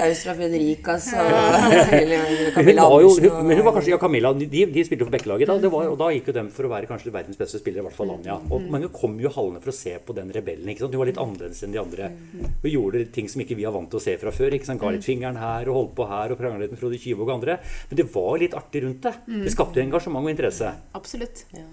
Austra 0.05 0.36
Fredrika, 0.38 0.98
så 1.02 1.24
Camilla 2.55 2.86
Andersen. 2.86 3.30
hun, 3.30 3.46
men 3.48 3.59
hun 3.59 3.66
var 3.66 3.76
kanskje, 3.76 3.94
ja, 3.94 4.00
Camilla, 4.00 4.32
de, 4.32 4.48
de 4.48 4.86
spilte 4.86 5.07
for 5.07 5.14
Bekkelaget 5.14 5.50
da, 5.50 5.59
var, 5.72 5.88
og 5.90 5.98
da 6.00 6.11
gikk 6.14 6.30
jo 6.30 6.36
dem 6.38 6.50
for 6.55 6.68
å 6.68 6.72
være 6.72 6.90
kanskje 6.90 7.12
verdens 7.14 7.40
beste 7.40 7.61
spillere, 7.61 7.84
i 7.84 7.88
hvert 7.88 7.98
fall 7.98 8.14
Anja. 8.14 8.38
Og 8.50 8.68
mange 8.70 8.90
kom 8.94 9.18
jo 9.20 9.30
i 9.30 9.34
hallene 9.34 9.62
for 9.64 9.72
å 9.72 9.76
se 9.76 9.96
på 10.07 10.16
den 10.16 10.32
rebellen. 10.34 10.68
ikke 10.70 10.84
sant? 10.84 10.96
Hun 10.96 11.02
var 11.02 11.11
litt 11.11 11.20
annerledes 11.22 11.62
enn 11.64 11.74
de 11.74 11.80
andre. 11.82 12.11
Hun 12.62 12.70
gjorde 12.70 13.05
ting 13.14 13.30
som 13.30 13.44
ikke 13.44 13.59
vi 13.59 13.66
er 13.68 13.74
vant 13.74 13.90
til 13.90 14.00
å 14.00 14.05
se 14.05 14.16
fra 14.20 14.32
før. 14.34 14.57
ikke 14.57 14.68
sant? 14.68 14.82
Ga 14.82 14.92
litt 14.94 15.07
fingeren 15.07 15.40
her 15.40 15.70
og 15.70 15.80
holdt 15.80 15.94
på 15.98 16.09
her 16.11 16.34
og 16.34 16.44
litt 16.61 16.74
med 16.74 16.80
Frode 16.80 17.00
Kyvåg 17.00 17.28
og 17.28 17.36
andre. 17.38 17.59
Men 17.90 18.02
det 18.02 18.11
var 18.14 18.36
litt 18.42 18.59
artig 18.59 18.84
rundt 18.84 19.09
det. 19.09 19.14
Det 19.46 19.55
skapte 19.55 19.80
jo 19.80 19.86
engasjement 19.88 20.24
og 20.24 20.34
interesse. 20.34 20.74
Absolutt. 20.94 21.46
Ja. 21.57 21.66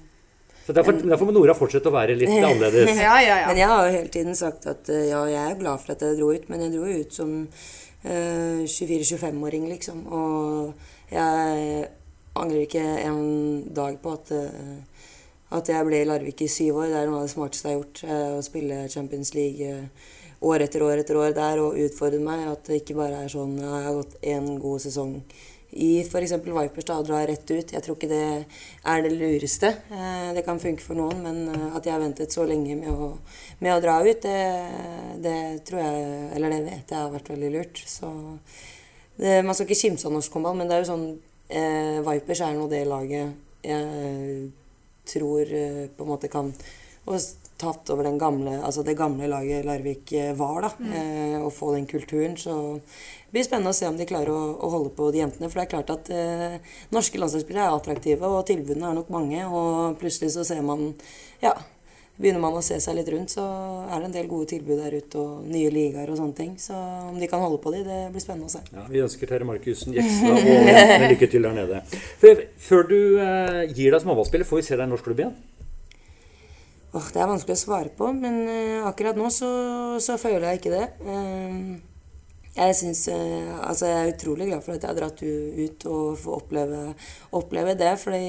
Så 0.65 0.75
derfor, 0.77 0.93
derfor 0.93 1.27
må 1.27 1.33
Nora 1.35 1.55
fortsette 1.57 1.89
å 1.89 1.95
være 1.95 2.15
litt 2.15 2.31
annerledes. 2.49 2.91
Ja, 2.95 3.15
ja, 3.19 3.39
ja. 3.43 3.47
Men 3.49 3.61
jeg 3.61 3.71
har 3.71 3.87
jo 3.87 3.95
hele 3.97 4.11
tiden 4.13 4.37
sagt 4.37 4.67
at 4.69 4.91
eh, 4.93 5.07
ja, 5.09 5.23
jeg 5.29 5.41
er 5.41 5.57
glad 5.59 5.81
for 5.81 5.95
at 5.95 6.05
jeg 6.05 6.19
dro 6.19 6.29
ut, 6.31 6.45
men 6.51 6.65
jeg 6.65 6.75
dro 6.75 6.83
jo 6.85 6.99
ut 7.01 7.17
som 7.17 7.33
uh, 7.47 8.61
24-25-åring, 8.69 9.65
liksom. 9.73 10.05
Og 10.05 11.09
jeg 11.11 11.89
angrer 12.39 12.63
ikke 12.63 12.83
en 13.03 13.23
dag 13.75 13.97
på 14.03 14.13
at, 14.15 14.31
eh, 14.31 14.90
at 15.51 15.67
jeg 15.71 15.85
ble 15.87 16.01
i 16.01 16.07
Larvik 16.07 16.41
i 16.45 16.49
syv 16.51 16.81
år. 16.81 16.89
Det 16.91 16.97
er 17.01 17.07
noe 17.11 17.21
av 17.21 17.27
det 17.27 17.33
smarteste 17.35 17.67
jeg 17.69 17.75
har 17.77 17.81
gjort. 17.83 18.03
eh, 18.07 18.33
å 18.37 18.43
spille 18.45 18.81
Champions 18.89 19.33
League 19.35 19.67
eh, 19.67 20.11
år 20.41 20.63
etter 20.65 20.83
år 20.85 21.01
etter 21.03 21.17
år 21.19 21.33
der 21.37 21.59
og 21.63 21.75
utfordre 21.77 22.19
meg. 22.23 22.45
At 22.51 22.69
det 22.69 22.81
ikke 22.81 22.95
bare 22.99 23.23
er 23.25 23.31
sånn 23.33 23.57
at 23.59 23.65
jeg 23.67 23.87
har 23.87 23.97
gått 23.99 24.15
én 24.23 24.47
god 24.63 24.83
sesong 24.85 25.17
i 25.71 26.01
f.eks. 26.03 26.33
Vipers 26.43 26.87
da, 26.87 26.97
og 26.99 27.05
drar 27.07 27.27
rett 27.29 27.47
ut. 27.51 27.71
Jeg 27.71 27.83
tror 27.83 27.95
ikke 27.95 28.09
det 28.11 28.23
er 28.91 29.03
det 29.05 29.11
lureste. 29.15 29.73
Eh, 29.91 30.31
Det 30.35 30.45
kan 30.47 30.59
funke 30.59 30.83
for 30.83 30.95
noen, 30.99 31.21
men 31.23 31.73
at 31.75 31.83
jeg 31.85 31.93
har 31.93 32.01
ventet 32.03 32.31
så 32.31 32.43
lenge 32.47 32.75
med 32.79 32.89
å, 32.91 33.11
med 33.59 33.75
å 33.75 33.81
dra 33.83 33.99
ut, 34.03 34.21
det, 34.23 34.39
det 35.23 35.37
tror 35.67 35.79
jeg 35.83 36.31
Eller 36.35 36.49
det 36.55 36.63
vet 36.65 36.91
jeg 36.95 36.99
har 36.99 37.11
vært 37.11 37.29
veldig 37.35 37.51
lurt. 37.57 37.83
Så 37.87 38.07
det, 39.19 39.43
Man 39.45 39.53
skal 39.55 39.67
ikke 39.67 39.81
kimse 39.83 40.07
av 40.07 40.15
norsk 40.15 40.31
håndball, 40.33 40.57
men 40.57 40.67
det 40.71 40.75
er 40.79 40.83
jo 40.85 40.91
sånn 40.93 41.07
eh, 41.51 41.99
Vipers 42.07 42.41
er 42.41 42.55
nå 42.55 42.67
det 42.71 42.85
laget 42.87 43.35
jeg 43.61 44.51
tror 45.07 45.41
eh, 45.41 45.87
på 45.95 46.05
en 46.05 46.13
måte 46.13 46.31
kan 46.31 46.53
og 47.09 47.17
tatt 47.61 47.89
over 47.93 48.05
den 48.05 48.17
gamle, 48.21 48.55
altså 48.65 48.83
det 48.85 48.97
gamle 48.97 49.27
laget 49.29 49.65
Larvik 49.65 50.11
eh, 50.17 50.33
var, 50.37 50.65
da. 50.65 50.71
Eh, 50.97 51.37
og 51.41 51.51
få 51.53 51.73
den 51.75 51.87
kulturen. 51.89 52.37
Så 52.37 52.53
det 52.77 53.35
blir 53.35 53.45
spennende 53.45 53.73
å 53.73 53.77
se 53.77 53.89
om 53.89 53.97
de 53.97 54.07
klarer 54.09 54.33
å, 54.33 54.55
å 54.57 54.71
holde 54.73 54.93
på 54.97 55.11
de 55.13 55.21
jentene. 55.21 55.49
For 55.49 55.61
det 55.61 55.67
er 55.67 55.73
klart 55.75 55.93
at 55.93 56.11
eh, 56.13 56.57
norske 56.93 57.21
landslagsspillere 57.21 57.69
er 57.69 57.77
attraktive, 57.77 58.29
og 58.29 58.47
tilbudene 58.49 58.89
er 58.89 58.97
nok 58.97 59.11
mange. 59.13 59.43
Og 59.49 59.99
plutselig 60.01 60.33
så 60.37 60.47
ser 60.47 60.65
man 60.65 60.91
Ja. 61.43 61.55
Begynner 62.21 62.41
man 62.43 62.53
å 62.53 62.61
se 62.61 62.75
seg 62.83 62.99
litt 62.99 63.07
rundt, 63.09 63.33
så 63.33 63.43
er 63.87 63.95
det 63.97 64.09
en 64.09 64.13
del 64.13 64.27
gode 64.29 64.51
tilbud 64.51 64.77
der 64.77 64.93
ute, 64.93 65.17
og 65.17 65.47
nye 65.49 65.71
ligaer 65.73 66.11
og 66.13 66.19
sånne 66.19 66.37
ting. 66.37 66.51
Så 66.61 66.75
om 67.07 67.17
de 67.17 67.29
kan 67.31 67.41
holde 67.41 67.57
på 67.63 67.73
de, 67.73 67.81
det 67.87 67.99
blir 68.13 68.21
spennende 68.21 68.49
å 68.49 68.53
se. 68.53 68.61
Ja, 68.69 68.85
vi 68.91 69.01
ønsker 69.01 69.31
Terje 69.31 69.47
Markussen, 69.49 69.95
Jekstad 69.97 70.35
og 70.35 70.45
jentene 70.45 71.11
lykke 71.15 71.31
til 71.33 71.47
der 71.47 71.55
nede. 71.57 71.81
Før, 72.21 72.43
før 72.61 72.89
du 72.91 72.99
eh, 73.25 73.61
gir 73.73 73.89
deg 73.95 74.03
som 74.03 74.13
håndballspiller, 74.13 74.45
får 74.47 74.61
vi 74.61 74.67
se 74.69 74.77
deg 74.77 74.85
i 74.85 74.93
norsk 74.93 75.09
klubb 75.09 75.23
igjen? 75.23 75.37
Åh, 76.91 77.07
det 77.15 77.21
er 77.23 77.31
vanskelig 77.31 77.55
å 77.55 77.63
svare 77.63 77.93
på, 77.95 78.11
men 78.13 78.41
eh, 78.51 78.83
akkurat 78.85 79.17
nå 79.17 79.31
så, 79.33 79.49
så 80.03 80.19
føler 80.21 80.51
jeg 80.51 80.61
ikke 80.61 80.75
det. 80.75 80.85
Eh, 81.07 81.79
jeg 82.51 82.75
synes, 82.75 83.05
eh, 83.07 83.51
altså 83.63 83.87
jeg 83.87 83.99
er 84.01 84.13
utrolig 84.13 84.49
glad 84.49 84.65
for 84.65 84.75
at 84.75 84.83
jeg 84.83 84.91
har 84.91 84.97
dratt 84.99 85.21
ut 85.23 85.85
og 85.87 86.17
får 86.19 86.41
oppleve, 86.41 86.81
oppleve 87.39 87.75
det, 87.79 87.93
fordi 88.01 88.25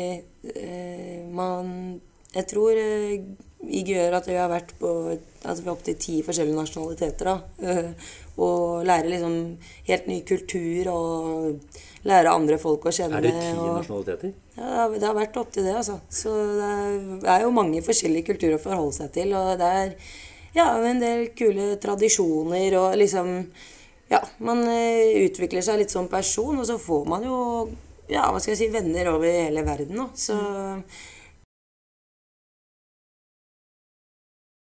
eh, 0.55 1.25
man 1.35 2.01
Jeg 2.33 2.47
tror 2.49 2.79
eh, 2.81 3.25
gjør 3.63 4.17
at 4.19 4.27
vi 4.27 4.35
har 4.37 4.51
vært 4.51 4.73
på 4.81 4.91
altså 5.47 5.71
opptil 5.73 5.97
ti 5.99 6.23
forskjellige 6.27 6.59
nasjonaliteter. 6.59 7.25
da, 7.25 7.41
eh, 7.63 7.93
Og 8.39 8.85
lære 8.87 9.11
liksom 9.11 9.57
helt 9.87 10.07
ny 10.09 10.21
kultur 10.25 10.87
og 10.89 11.61
lære 12.05 12.33
andre 12.33 12.57
folk 12.59 12.83
å 12.85 12.93
kjenne. 12.93 13.19
Er 13.19 13.21
det 13.21 13.33
ti 13.33 13.59
og, 13.59 13.77
nasjonaliteter? 13.83 14.33
ja, 14.57 14.89
det 14.89 15.03
har- 15.03 15.15
vært 15.15 15.37
opp 15.37 15.53
til 15.53 15.65
det, 15.65 15.75
altså. 15.75 16.01
Så 16.11 16.31
det 17.21 17.29
er, 17.29 17.41
jo 17.43 17.51
mange 17.51 17.83
forskjellige 17.83 18.27
kulturer 18.27 18.55
å 18.59 18.63
forholde 18.63 18.95
seg 18.95 19.13
til. 19.13 19.35
Og 19.35 19.59
det 19.59 19.67
er 19.67 19.95
ja, 20.55 20.77
en 20.79 21.01
del 21.01 21.29
kule 21.29 21.77
tradisjoner 21.77 22.73
og 22.79 22.97
liksom 22.97 23.47
Ja, 24.11 24.21
man 24.41 24.59
eh, 24.69 25.27
utvikler 25.29 25.63
seg 25.63 25.79
litt 25.79 25.91
som 25.91 26.07
person, 26.07 26.59
og 26.59 26.67
så 26.67 26.79
får 26.79 27.07
man 27.07 27.23
jo 27.23 27.69
ja, 28.11 28.31
hva 28.31 28.39
skal 28.41 28.55
jeg 28.55 28.59
si, 28.59 28.69
venner 28.69 29.09
over 29.09 29.25
hele 29.25 29.63
verden. 29.65 29.97
Da. 29.97 30.09
Så 30.15 30.35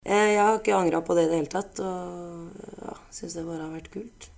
jeg 0.06 0.38
har 0.41 0.56
ikke 0.58 0.74
angra 0.74 1.02
på 1.06 1.14
det 1.14 1.28
i 1.28 1.30
det 1.30 1.38
hele 1.43 1.52
tatt, 1.52 1.80
og 1.86 2.56
ja, 2.82 2.95
syns 3.14 3.36
det 3.38 3.43
bare 3.45 3.68
har 3.68 3.76
vært 3.76 3.91
kult. 3.93 4.30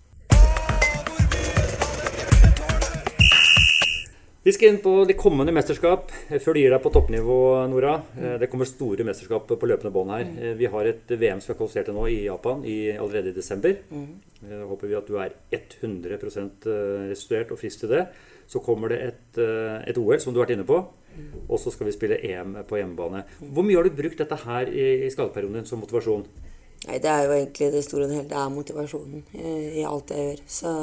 Vi 4.43 4.51
skal 4.51 4.74
inn 4.74 4.82
på 4.84 4.91
de 5.07 5.16
kommende 5.16 5.53
mesterskap. 5.55 6.09
eh, 6.28 6.36
Før 6.43 6.53
du 6.53 6.59
gir 6.59 6.74
deg 6.74 6.82
på 6.84 6.91
toppnivå, 6.91 7.38
Nora. 7.72 7.93
Eh, 8.20 8.38
Det 8.39 8.49
kommer 8.51 8.66
store 8.68 9.05
mesterskap 9.07 9.47
på 9.47 9.55
løpende 9.70 9.93
bånd 9.95 10.11
her. 10.11 10.26
Eh, 10.49 10.53
Vi 10.59 10.66
har 10.68 10.84
et 10.86 11.07
VM 11.07 11.39
som 11.39 11.53
er 11.55 11.57
kvalifisert 11.61 11.86
til 11.86 11.93
nå 11.95 12.09
i 12.11 12.26
Japan 12.26 12.66
i, 12.66 12.91
allerede 12.91 13.30
i 13.30 13.32
desember. 13.32 13.70
Eh, 13.72 14.68
Håper 14.68 14.88
vi 14.89 14.95
at 14.95 15.07
du 15.07 15.16
er 15.16 15.32
100% 15.49 16.68
restituert 17.07 17.51
og 17.51 17.57
frisk 17.59 17.80
til 17.80 17.89
det. 17.89 18.07
Så 18.45 18.59
kommer 18.59 18.89
det 18.89 18.99
et, 19.01 19.38
eh, 19.39 19.88
et 19.88 19.97
OL, 19.97 20.20
som 20.20 20.34
du 20.34 20.39
har 20.41 20.45
vært 20.45 20.57
inne 20.57 20.66
på. 20.68 20.84
Og 21.47 21.59
så 21.59 21.74
skal 21.74 21.89
vi 21.89 21.95
spille 21.95 22.20
EM 22.24 22.57
på 22.70 22.80
hjemmebane. 22.80 23.24
Hvor 23.53 23.66
mye 23.66 23.78
har 23.78 23.88
du 23.88 23.97
brukt 23.97 24.20
dette 24.22 24.39
her 24.45 24.72
i, 24.72 25.09
skadeperioden 25.14 25.61
din 25.61 25.70
som 25.70 25.82
motivasjon? 25.84 26.26
Nei, 26.88 26.99
det 26.99 27.09
er 27.11 27.28
jo 27.28 27.36
egentlig 27.38 27.70
det 27.74 27.84
store 27.86 28.07
og 28.09 28.16
hele. 28.18 28.30
Det 28.32 28.39
er 28.39 28.53
motivasjonen 28.53 29.24
eh, 29.38 29.80
i 29.82 29.86
alt 29.88 30.11
jeg 30.11 30.26
gjør. 30.30 30.41
Så 30.57 30.74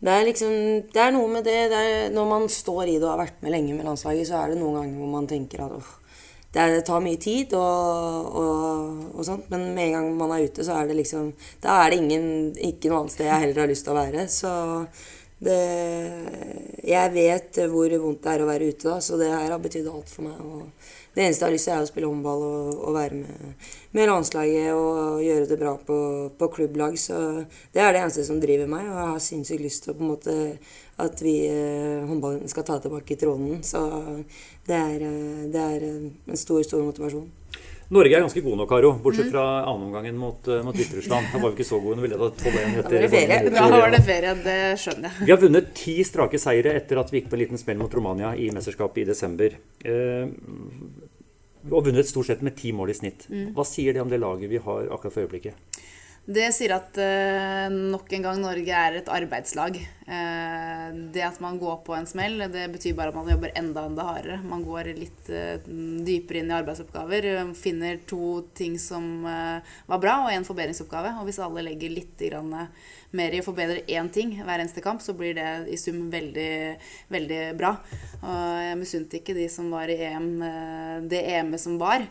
det 0.00 0.12
er 0.12 0.28
liksom 0.28 0.52
Det 0.94 1.00
er 1.02 1.12
noe 1.12 1.28
med 1.28 1.44
det, 1.44 1.56
det 1.72 1.80
er, 1.80 2.12
Når 2.14 2.28
man 2.28 2.46
står 2.48 2.84
i 2.86 2.98
det 2.98 3.04
og 3.04 3.14
har 3.14 3.24
vært 3.26 3.42
med 3.44 3.52
lenge 3.52 3.74
med 3.76 3.88
landslaget, 3.88 4.28
så 4.28 4.38
er 4.40 4.52
det 4.52 4.60
noen 4.60 4.78
ganger 4.78 5.00
hvor 5.02 5.10
man 5.12 5.28
tenker 5.28 5.64
at 5.66 5.74
åh, 5.76 5.90
det, 6.50 6.58
er, 6.58 6.72
det 6.74 6.84
tar 6.88 7.02
mye 7.04 7.18
tid 7.20 7.52
og, 7.54 8.30
og, 8.40 9.02
og 9.14 9.26
sånt, 9.26 9.46
men 9.52 9.68
med 9.76 9.84
en 9.84 9.92
gang 9.98 10.08
man 10.18 10.32
er 10.34 10.48
ute, 10.48 10.64
så 10.66 10.80
er 10.80 10.88
det 10.88 10.96
liksom 10.98 11.32
Da 11.62 11.82
er 11.84 11.92
det 11.92 12.00
ingen, 12.00 12.24
ikke 12.56 12.90
noe 12.90 13.04
annet 13.04 13.14
sted 13.14 13.28
jeg 13.28 13.44
heller 13.44 13.62
har 13.62 13.70
lyst 13.70 13.86
til 13.86 13.94
å 13.94 14.00
være. 14.00 14.26
Så 14.32 14.54
det 15.40 15.60
Jeg 16.84 17.12
vet 17.14 17.58
hvor 17.72 17.92
vondt 18.02 18.24
det 18.24 18.32
er 18.32 18.42
å 18.42 18.48
være 18.48 18.70
ute, 18.72 18.88
da, 18.88 18.96
så 19.04 19.16
det 19.20 19.28
her 19.30 19.52
har 19.52 19.60
betydd 19.62 19.88
alt 19.88 20.10
for 20.12 20.26
meg. 20.26 20.40
Og 20.40 21.14
det 21.14 21.24
eneste 21.24 21.44
jeg 21.44 21.48
har 21.48 21.54
lyst 21.54 21.68
til, 21.68 21.74
er 21.76 21.84
å 21.84 21.88
spille 21.90 22.10
håndball 22.10 22.44
og, 22.46 22.82
og 22.88 22.96
være 22.96 23.18
med, 23.20 23.66
med 23.96 24.08
landslaget 24.10 24.70
og 24.74 25.22
gjøre 25.24 25.48
det 25.50 25.58
bra 25.60 25.74
på, 25.86 25.98
på 26.40 26.50
klubblag. 26.56 26.96
Så 27.00 27.18
det 27.74 27.82
er 27.82 27.92
det 27.94 28.04
eneste 28.04 28.24
som 28.28 28.40
driver 28.42 28.70
meg, 28.70 28.86
og 28.88 29.00
jeg 29.00 29.10
har 29.14 29.24
sinnssykt 29.26 29.64
lyst 29.64 29.86
til 29.86 30.04
måte 30.04 30.36
at 31.00 31.24
vi 31.24 31.34
eh, 31.48 32.06
håndballen 32.08 32.48
skal 32.50 32.66
ta 32.68 32.78
tilbake 32.80 33.16
tronen. 33.20 33.62
Så 33.64 33.82
det 34.68 34.76
er, 34.76 35.04
eh, 35.08 35.44
det 35.52 35.66
er 35.66 35.86
en 35.88 36.40
stor, 36.40 36.62
stor 36.66 36.84
motivasjon. 36.84 37.28
Norge 37.90 38.14
er 38.14 38.22
ganske 38.22 38.40
gode 38.44 38.60
nå, 38.60 38.66
Karo. 38.70 38.92
Bortsett 39.02 39.32
fra 39.32 39.44
annenomgangen 39.66 40.14
mot, 40.18 40.46
eh, 40.46 40.62
mot 40.62 40.76
Hviterussland. 40.78 41.32
Da 41.32 41.40
var 41.42 41.50
vi 41.50 41.58
ikke 41.58 41.66
så 41.66 41.80
gode. 41.82 41.96
Vi 41.98 42.06
ville 42.06 42.18
tatt 42.20 42.44
12-1 42.44 42.76
etter. 42.84 43.50
Da 43.56 43.64
var 43.72 43.90
det 43.90 44.02
ferie, 44.06 44.34
det 44.44 44.58
skjønner 44.78 45.08
jeg. 45.10 45.26
Vi 45.26 45.32
har 45.34 45.40
vunnet 45.42 45.72
ti 45.74 45.96
strake 46.06 46.38
seire 46.38 46.76
etter 46.78 47.00
at 47.02 47.10
vi 47.10 47.18
gikk 47.20 47.30
på 47.32 47.38
en 47.38 47.42
liten 47.42 47.58
smell 47.58 47.80
mot 47.82 47.94
Romania 47.98 48.30
i 48.38 48.46
mesterskapet 48.54 49.02
i 49.02 49.08
desember. 49.10 49.58
Eh, 49.82 50.30
og 51.70 51.84
vunnet 51.90 52.06
stort 52.06 52.30
sett 52.30 52.42
med 52.46 52.54
ti 52.56 52.70
mål 52.72 52.94
i 52.94 52.94
snitt. 52.94 53.26
Hva 53.28 53.66
sier 53.66 53.92
det 53.92 54.00
om 54.00 54.08
det 54.08 54.22
laget 54.22 54.48
vi 54.48 54.62
har 54.62 54.86
akkurat 54.94 55.12
for 55.12 55.26
øyeblikket? 55.26 55.58
Det 56.28 56.50
sier 56.52 56.74
at 56.76 56.98
eh, 57.00 57.72
nok 57.72 58.10
en 58.12 58.24
gang 58.26 58.40
Norge 58.42 58.74
er 58.76 58.98
et 58.98 59.08
arbeidslag. 59.10 59.78
Eh, 59.80 60.88
det 61.14 61.22
at 61.24 61.40
man 61.40 61.56
går 61.58 61.78
på 61.86 61.94
en 61.96 62.06
smell, 62.06 62.36
det 62.52 62.66
betyr 62.74 62.94
bare 62.98 63.08
at 63.08 63.16
man 63.16 63.30
jobber 63.32 63.54
enda 63.56 63.86
enda 63.88 64.04
hardere. 64.04 64.36
Man 64.44 64.62
går 64.66 64.92
litt 64.98 65.30
eh, 65.32 65.64
dypere 65.64 66.42
inn 66.42 66.52
i 66.52 66.56
arbeidsoppgaver, 66.58 67.28
eh, 67.32 67.52
finner 67.56 68.02
to 68.10 68.44
ting 68.54 68.76
som 68.78 69.24
eh, 69.24 69.74
var 69.88 70.02
bra, 70.02 70.18
og 70.26 70.34
en 70.34 70.46
forbedringsoppgave. 70.46 71.16
Og 71.18 71.30
hvis 71.30 71.40
alle 71.42 71.64
legger 71.66 71.96
litt 71.96 72.20
grann, 72.20 72.52
mer 73.16 73.34
i 73.34 73.40
å 73.40 73.46
forbedre 73.46 73.86
én 73.90 74.10
ting 74.12 74.36
hver 74.36 74.60
eneste 74.60 74.84
kamp, 74.84 75.00
så 75.02 75.16
blir 75.16 75.34
det 75.40 75.48
i 75.72 75.78
sum 75.80 76.04
veldig, 76.12 76.52
veldig 77.10 77.40
bra. 77.58 77.72
Og 78.20 78.66
jeg 78.68 78.78
misunte 78.84 79.18
ikke 79.18 79.34
de 79.40 79.48
som 79.50 79.72
var 79.72 79.90
i 79.90 79.96
EM, 80.12 80.28
eh, 80.44 80.98
det 81.10 81.24
EM-et 81.32 81.64
som 81.64 81.80
var. 81.80 82.04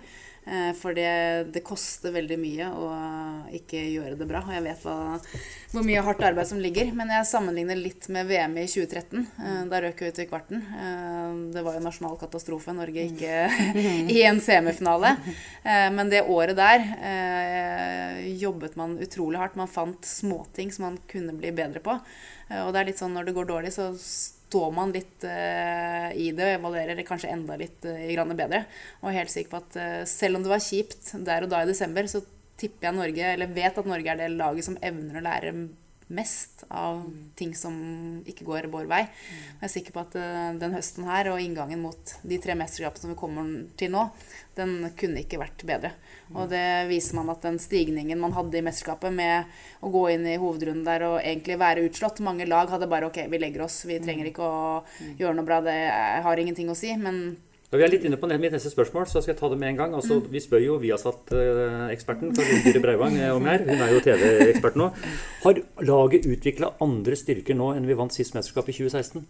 Eh, 0.47 0.71
For 0.79 0.93
det, 0.97 1.51
det 1.53 1.61
koster 1.65 2.13
veldig 2.15 2.37
mye 2.41 2.69
å 2.71 2.87
ikke 3.59 3.81
gjøre 3.91 4.17
det 4.19 4.27
bra. 4.29 4.41
Og 4.47 4.53
jeg 4.55 4.63
vet 4.65 4.85
hva, 4.87 4.95
hvor 5.73 5.85
mye 5.85 6.03
hardt 6.05 6.23
arbeid 6.25 6.47
som 6.49 6.61
ligger. 6.63 6.91
Men 6.97 7.11
jeg 7.13 7.27
sammenligner 7.29 7.77
litt 7.79 8.07
med 8.13 8.29
VM 8.29 8.55
i 8.61 8.65
2013. 8.71 9.25
Eh, 9.43 9.59
Da 9.69 9.81
røk 9.83 10.01
vi 10.03 10.09
ut 10.13 10.21
i 10.23 10.27
kvarten. 10.29 10.63
Eh, 10.79 11.35
Det 11.53 11.63
var 11.65 11.77
jo 11.77 11.83
nasjonal 11.85 12.17
katastrofe. 12.21 12.73
Norge 12.77 13.05
ikke 13.09 13.35
i 14.15 14.21
en 14.29 14.39
semifinale. 14.41 15.15
Men 15.65 16.09
det 16.09 16.23
året 16.29 16.55
der 16.57 16.85
jobbet 18.39 18.75
man 18.79 18.97
utrolig 19.01 19.39
hardt. 19.41 19.57
Man 19.59 19.67
fant 19.71 20.05
småting 20.05 20.71
som 20.73 20.85
man 20.87 20.97
kunne 21.09 21.35
bli 21.37 21.51
bedre 21.55 21.81
på. 21.83 21.95
Og 22.63 22.71
det 22.73 22.79
er 22.81 22.87
litt 22.89 23.01
sånn 23.01 23.13
når 23.13 23.27
det 23.29 23.35
går 23.37 23.49
dårlig, 23.51 23.73
så 23.75 23.91
står 24.49 24.71
man 24.73 24.93
litt 24.93 25.25
uh, 25.29 26.09
i 26.17 26.31
det 26.33 26.47
og 26.47 26.55
evaluerer 26.57 26.97
det 26.97 27.05
kanskje 27.07 27.29
enda 27.33 27.57
litt 27.59 27.85
eh, 27.85 28.09
grann 28.15 28.33
bedre. 28.37 28.63
Og 29.01 29.11
er 29.11 29.21
helt 29.21 29.33
sikker 29.33 29.53
på 29.53 29.61
at 29.61 29.77
uh, 29.77 30.07
selv 30.09 30.39
om 30.39 30.45
det 30.45 30.51
var 30.51 30.63
kjipt 30.65 31.13
der 31.27 31.45
og 31.45 31.51
da 31.51 31.61
i 31.63 31.69
desember, 31.69 32.09
så 32.09 32.23
tipper 32.59 32.89
jeg 32.89 32.97
Norge, 32.97 33.27
eller 33.35 33.53
vet 33.55 33.77
at 33.77 33.87
Norge 33.87 34.11
er 34.11 34.19
det 34.19 34.31
laget 34.33 34.65
som 34.65 34.79
evner 34.83 35.19
å 35.19 35.23
lære 35.23 35.53
mest 36.09 36.63
av 36.73 37.03
ting 37.37 37.51
som 37.55 37.73
ikke 38.27 38.45
går 38.47 38.67
vår 38.73 38.87
vei. 38.89 39.03
Og 39.05 39.63
jeg 39.63 39.67
er 39.67 39.73
sikker 39.73 39.95
på 39.95 40.01
at 40.01 40.17
eh, 40.17 40.51
den 40.57 40.73
høsten 40.73 41.05
her 41.09 41.29
og 41.33 41.41
inngangen 41.43 41.83
mot 41.83 42.13
de 42.25 42.39
tre 42.41 42.55
mesterskapene 42.57 43.03
som 43.03 43.13
vi 43.13 43.19
kommer 43.19 43.51
til 43.79 43.93
nå, 43.93 44.07
den 44.57 44.89
kunne 44.99 45.21
ikke 45.23 45.41
vært 45.41 45.65
bedre. 45.69 45.93
Og 46.33 46.49
det 46.51 46.89
viser 46.89 47.17
man 47.17 47.29
at 47.33 47.45
den 47.45 47.59
stigningen 47.61 48.19
man 48.21 48.33
hadde 48.37 48.59
i 48.59 48.65
mesterskapet 48.65 49.13
med 49.13 49.49
å 49.85 49.91
gå 49.93 50.03
inn 50.13 50.25
i 50.29 50.37
hovedrunden 50.41 50.85
der 50.85 51.05
og 51.07 51.19
egentlig 51.21 51.57
være 51.61 51.85
utslått 51.87 52.21
Mange 52.25 52.45
lag 52.49 52.69
hadde 52.69 52.89
bare 52.89 53.07
OK, 53.09 53.21
vi 53.31 53.39
legger 53.41 53.63
oss, 53.65 53.83
vi 53.87 53.97
trenger 54.01 54.29
ikke 54.29 54.45
å 54.45 54.81
gjøre 55.17 55.37
noe 55.37 55.47
bra, 55.47 55.61
det 55.65 55.77
har 56.25 56.41
ingenting 56.41 56.69
å 56.69 56.77
si. 56.77 56.91
Men 56.99 57.37
Da 57.69 57.77
vi 57.77 57.83
er 57.85 57.91
litt 57.93 58.05
inne 58.07 58.17
på 58.17 58.25
mitt 58.25 58.53
neste 58.55 58.71
spørsmål, 58.73 59.03
så 59.05 59.21
skal 59.21 59.35
jeg 59.35 59.39
ta 59.43 59.49
det 59.51 59.59
med 59.61 59.69
en 59.69 59.75
gang. 59.77 59.91
Altså, 59.93 60.15
Vi 60.25 60.41
spør 60.41 60.63
jo 60.63 60.77
Viasat-eksperten 60.81 62.31
Karoline 62.33 62.81
Breivang 62.81 63.17
eh, 63.19 63.29
om 63.29 63.45
her. 63.45 63.61
Hun 63.67 63.83
er 63.85 63.93
jo 63.93 63.99
TV-ekspert 64.01 64.79
nå. 64.81 64.87
Har 65.43 65.59
laget 65.85 66.25
utvikla 66.25 66.71
andre 66.81 67.19
styrker 67.19 67.53
nå 67.53 67.75
enn 67.75 67.85
vi 67.85 67.97
vant 67.99 68.15
sist 68.15 68.33
mesterskap 68.33 68.71
i 68.73 68.73
2016? 68.73 69.21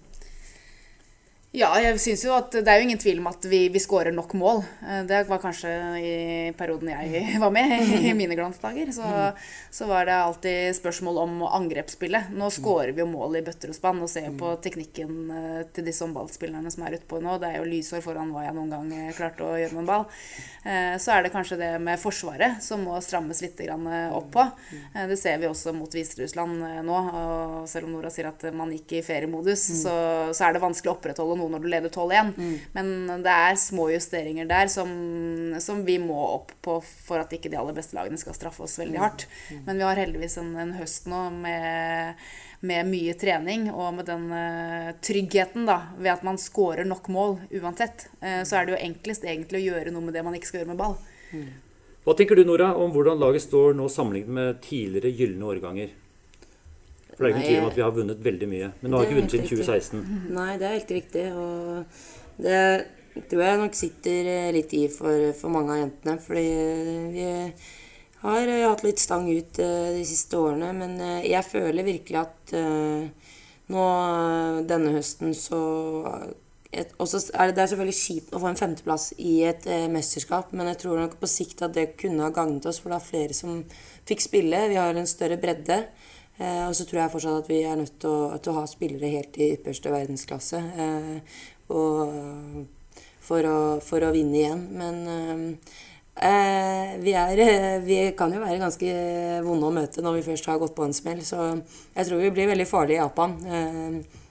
Ja, 1.50 1.72
jeg 1.82 1.96
synes 1.98 2.22
jo 2.22 2.30
at 2.36 2.54
det 2.54 2.70
er 2.70 2.78
jo 2.78 2.84
ingen 2.86 3.00
tvil 3.02 3.18
om 3.24 3.28
at 3.32 3.42
vi, 3.50 3.64
vi 3.74 3.80
skårer 3.82 4.14
nok 4.14 4.36
mål. 4.38 4.60
Eh, 4.86 5.00
Det 5.10 5.24
var 5.26 5.40
kanskje 5.42 5.70
i 5.98 6.12
perioden 6.54 6.92
jeg 6.92 7.40
var 7.42 7.50
med, 7.50 7.72
i 8.06 8.12
mine 8.20 8.36
glansdager. 8.38 8.92
Så, 8.94 9.08
så 9.74 9.88
var 9.90 10.06
det 10.06 10.14
alltid 10.14 10.76
spørsmål 10.78 11.18
om 11.24 11.40
angrepsspillet. 11.48 12.30
Nå 12.38 12.52
skårer 12.54 12.92
vi 12.94 13.02
jo 13.02 13.08
mål 13.10 13.40
i 13.40 13.42
bøtter 13.48 13.74
og 13.74 13.78
spann 13.80 14.04
og 14.06 14.12
ser 14.14 14.28
på 14.38 14.52
teknikken 14.62 15.16
eh, 15.34 15.64
til 15.74 15.88
disse 15.90 16.06
håndballspillerne 16.06 16.70
som 16.70 16.86
er 16.86 17.00
ute 17.00 17.10
på 17.10 17.18
nå. 17.26 17.40
Det 17.42 17.50
er 17.50 17.58
jo 17.64 17.66
lysår 17.72 18.06
foran 18.06 18.30
hva 18.36 18.46
jeg 18.46 18.54
noen 18.60 18.70
gang 18.76 18.94
eh, 19.00 19.10
klarte 19.18 19.50
å 19.50 19.58
gjøre 19.58 19.74
med 19.80 19.88
en 19.88 19.90
ball. 19.90 20.06
Så 21.02 21.14
er 21.16 21.24
det 21.24 21.30
kanskje 21.34 21.56
det 21.58 21.68
med 21.82 21.98
Forsvaret 21.98 22.60
som 22.62 22.82
må 22.86 22.98
strammes 23.02 23.40
litt 23.42 23.62
opp 23.72 24.28
på. 24.36 24.44
Eh, 24.94 25.08
Det 25.10 25.18
ser 25.18 25.42
vi 25.42 25.50
også 25.50 25.74
mot 25.74 25.90
Hviterussland 25.98 26.62
nå. 26.86 27.02
Og 27.10 27.66
selv 27.72 27.90
om 27.90 27.96
Nora 27.98 28.14
sier 28.14 28.30
at 28.30 28.46
man 28.54 28.70
gikk 28.76 29.00
i 29.00 29.04
feriemodus, 29.08 29.66
så, 29.82 29.98
så 30.30 30.46
er 30.46 30.54
det 30.54 30.62
vanskelig 30.62 30.94
å 30.94 30.98
opprettholde 31.00 31.40
noe 31.40 31.48
når 31.52 31.64
du 31.64 31.70
leder 31.72 31.92
12-1. 31.92 32.34
Men 32.76 32.92
det 33.26 33.34
er 33.34 33.60
små 33.60 33.90
justeringer 33.94 34.50
der 34.50 34.72
som, 34.72 34.92
som 35.62 35.84
vi 35.88 35.98
må 36.02 36.18
opp 36.36 36.54
på 36.66 36.80
for 36.84 37.22
at 37.22 37.34
ikke 37.36 37.52
de 37.52 37.60
aller 37.60 37.76
beste 37.78 37.98
lagene 37.98 38.20
skal 38.22 38.38
straffe 38.38 38.64
oss 38.66 38.80
veldig 38.82 39.02
hardt. 39.02 39.26
Men 39.66 39.80
vi 39.80 39.88
har 39.88 40.02
heldigvis 40.02 40.40
en, 40.42 40.54
en 40.60 40.76
høst 40.78 41.10
nå 41.12 41.24
med, 41.40 42.28
med 42.66 42.90
mye 42.90 43.16
trening 43.20 43.70
og 43.72 43.94
med 44.00 44.10
den 44.10 44.28
uh, 44.34 44.92
tryggheten 45.06 45.70
da, 45.70 45.80
ved 45.98 46.14
at 46.18 46.28
man 46.28 46.40
scorer 46.42 46.88
nok 46.88 47.10
mål 47.14 47.40
uansett. 47.62 48.10
Uh, 48.24 48.42
så 48.44 48.60
er 48.60 48.68
det 48.68 48.76
jo 48.76 48.84
enklest 48.90 49.26
egentlig 49.28 49.62
å 49.62 49.66
gjøre 49.72 49.96
noe 49.96 50.10
med 50.10 50.18
det 50.18 50.26
man 50.26 50.38
ikke 50.38 50.52
skal 50.52 50.64
gjøre 50.64 50.74
med 50.74 50.84
ball. 50.84 51.00
Hva 52.08 52.16
tenker 52.18 52.40
du, 52.40 52.46
Nora, 52.48 52.72
om 52.80 52.94
hvordan 52.94 53.20
laget 53.22 53.44
står 53.44 53.76
nå 53.78 53.90
sammenlignet 53.92 54.34
med 54.34 54.62
tidligere 54.66 55.12
gylne 55.14 55.50
årganger? 55.52 55.92
For 57.20 57.28
det 57.28 57.34
er 57.34 57.36
ikke 57.36 57.42
noen 57.42 57.50
tvil 57.52 57.60
om 57.60 57.68
at 57.68 57.76
vi 57.76 57.84
har 57.84 57.96
vunnet 57.98 58.22
veldig 58.24 58.48
mye. 58.48 58.68
Men 58.80 58.94
nå 58.94 59.00
har 59.00 59.04
vi 59.04 59.10
ikke 59.10 59.20
vunnet 59.20 59.34
siden 59.34 59.44
helt 59.44 59.52
riktig. 59.52 59.66
2016. 59.68 60.32
Nei, 60.38 60.52
det 60.56 60.68
er 60.68 60.76
helt 60.78 60.94
riktig. 60.96 61.26
Og 61.36 62.40
det 62.46 63.26
tror 63.28 63.44
jeg 63.44 63.60
nok 63.60 63.76
sitter 63.76 64.32
eh, 64.32 64.50
litt 64.56 64.76
i 64.80 64.86
for, 64.94 65.26
for 65.36 65.52
mange 65.52 65.76
av 65.76 65.82
jentene. 65.82 66.16
Fordi 66.24 66.46
eh, 66.48 67.10
vi 67.12 67.28
har 68.24 68.54
eh, 68.56 68.64
hatt 68.64 68.86
litt 68.88 69.04
stang 69.04 69.28
ut 69.28 69.60
de 69.60 70.06
siste 70.08 70.40
årene. 70.40 70.72
Men 70.80 70.96
jeg 71.28 71.44
føler 71.50 71.92
virkelig 71.92 72.24
at 72.24 72.56
nå 73.70 73.90
denne 74.72 74.96
høsten 74.96 75.36
så 75.36 75.60
et, 76.72 76.92
også 77.02 77.22
er 77.34 77.50
det, 77.50 77.56
det 77.58 77.64
er 77.64 77.70
selvfølgelig 77.72 77.98
kjipt 77.98 78.36
å 78.36 78.42
få 78.44 78.52
en 78.52 78.60
femteplass 78.60 79.08
i 79.18 79.40
et 79.50 79.66
eh, 79.70 79.88
mesterskap, 79.90 80.52
men 80.54 80.70
jeg 80.70 80.82
tror 80.84 81.00
nok 81.02 81.16
på 81.22 81.30
sikt 81.30 81.64
at 81.66 81.74
det 81.74 81.96
kunne 81.98 82.28
ha 82.28 82.34
gagnet 82.34 82.68
oss, 82.70 82.82
for 82.82 82.94
det 82.94 83.00
er 83.00 83.08
flere 83.08 83.38
som 83.38 83.64
fikk 84.10 84.22
spille. 84.26 84.68
Vi 84.70 84.78
har 84.78 84.98
en 84.98 85.10
større 85.10 85.40
bredde. 85.42 85.82
Eh, 86.40 86.66
og 86.66 86.74
så 86.76 86.88
tror 86.88 87.04
jeg 87.04 87.14
fortsatt 87.14 87.44
at 87.44 87.52
vi 87.52 87.62
er 87.68 87.80
nødt 87.80 88.00
til 88.02 88.10
å, 88.10 88.34
til 88.40 88.54
å 88.54 88.60
ha 88.62 88.66
spillere 88.72 89.14
helt 89.14 89.40
i 89.40 89.54
ypperste 89.60 89.92
verdensklasse. 89.94 90.66
Eh, 90.80 91.40
og 91.70 92.68
for 93.30 93.46
å, 93.46 93.60
for 93.84 94.06
å 94.06 94.14
vinne 94.16 94.42
igjen. 94.42 94.64
Men 94.80 95.02
eh, 95.14 95.44
eh, 96.30 96.96
vi, 97.04 97.16
er, 97.18 97.44
eh, 97.46 97.76
vi 97.86 98.00
kan 98.18 98.34
jo 98.34 98.42
være 98.44 98.62
ganske 98.62 98.96
vonde 99.46 99.70
å 99.70 99.76
møte 99.76 100.06
når 100.06 100.20
vi 100.20 100.28
først 100.32 100.50
har 100.50 100.62
gått 100.62 100.78
på 100.78 100.88
en 100.88 100.96
smell. 100.96 101.22
Så 101.26 101.44
jeg 101.52 102.08
tror 102.10 102.24
vi 102.24 102.34
blir 102.34 102.50
veldig 102.52 102.70
farlige 102.70 103.00
i 103.00 103.04
Japan. 103.04 103.38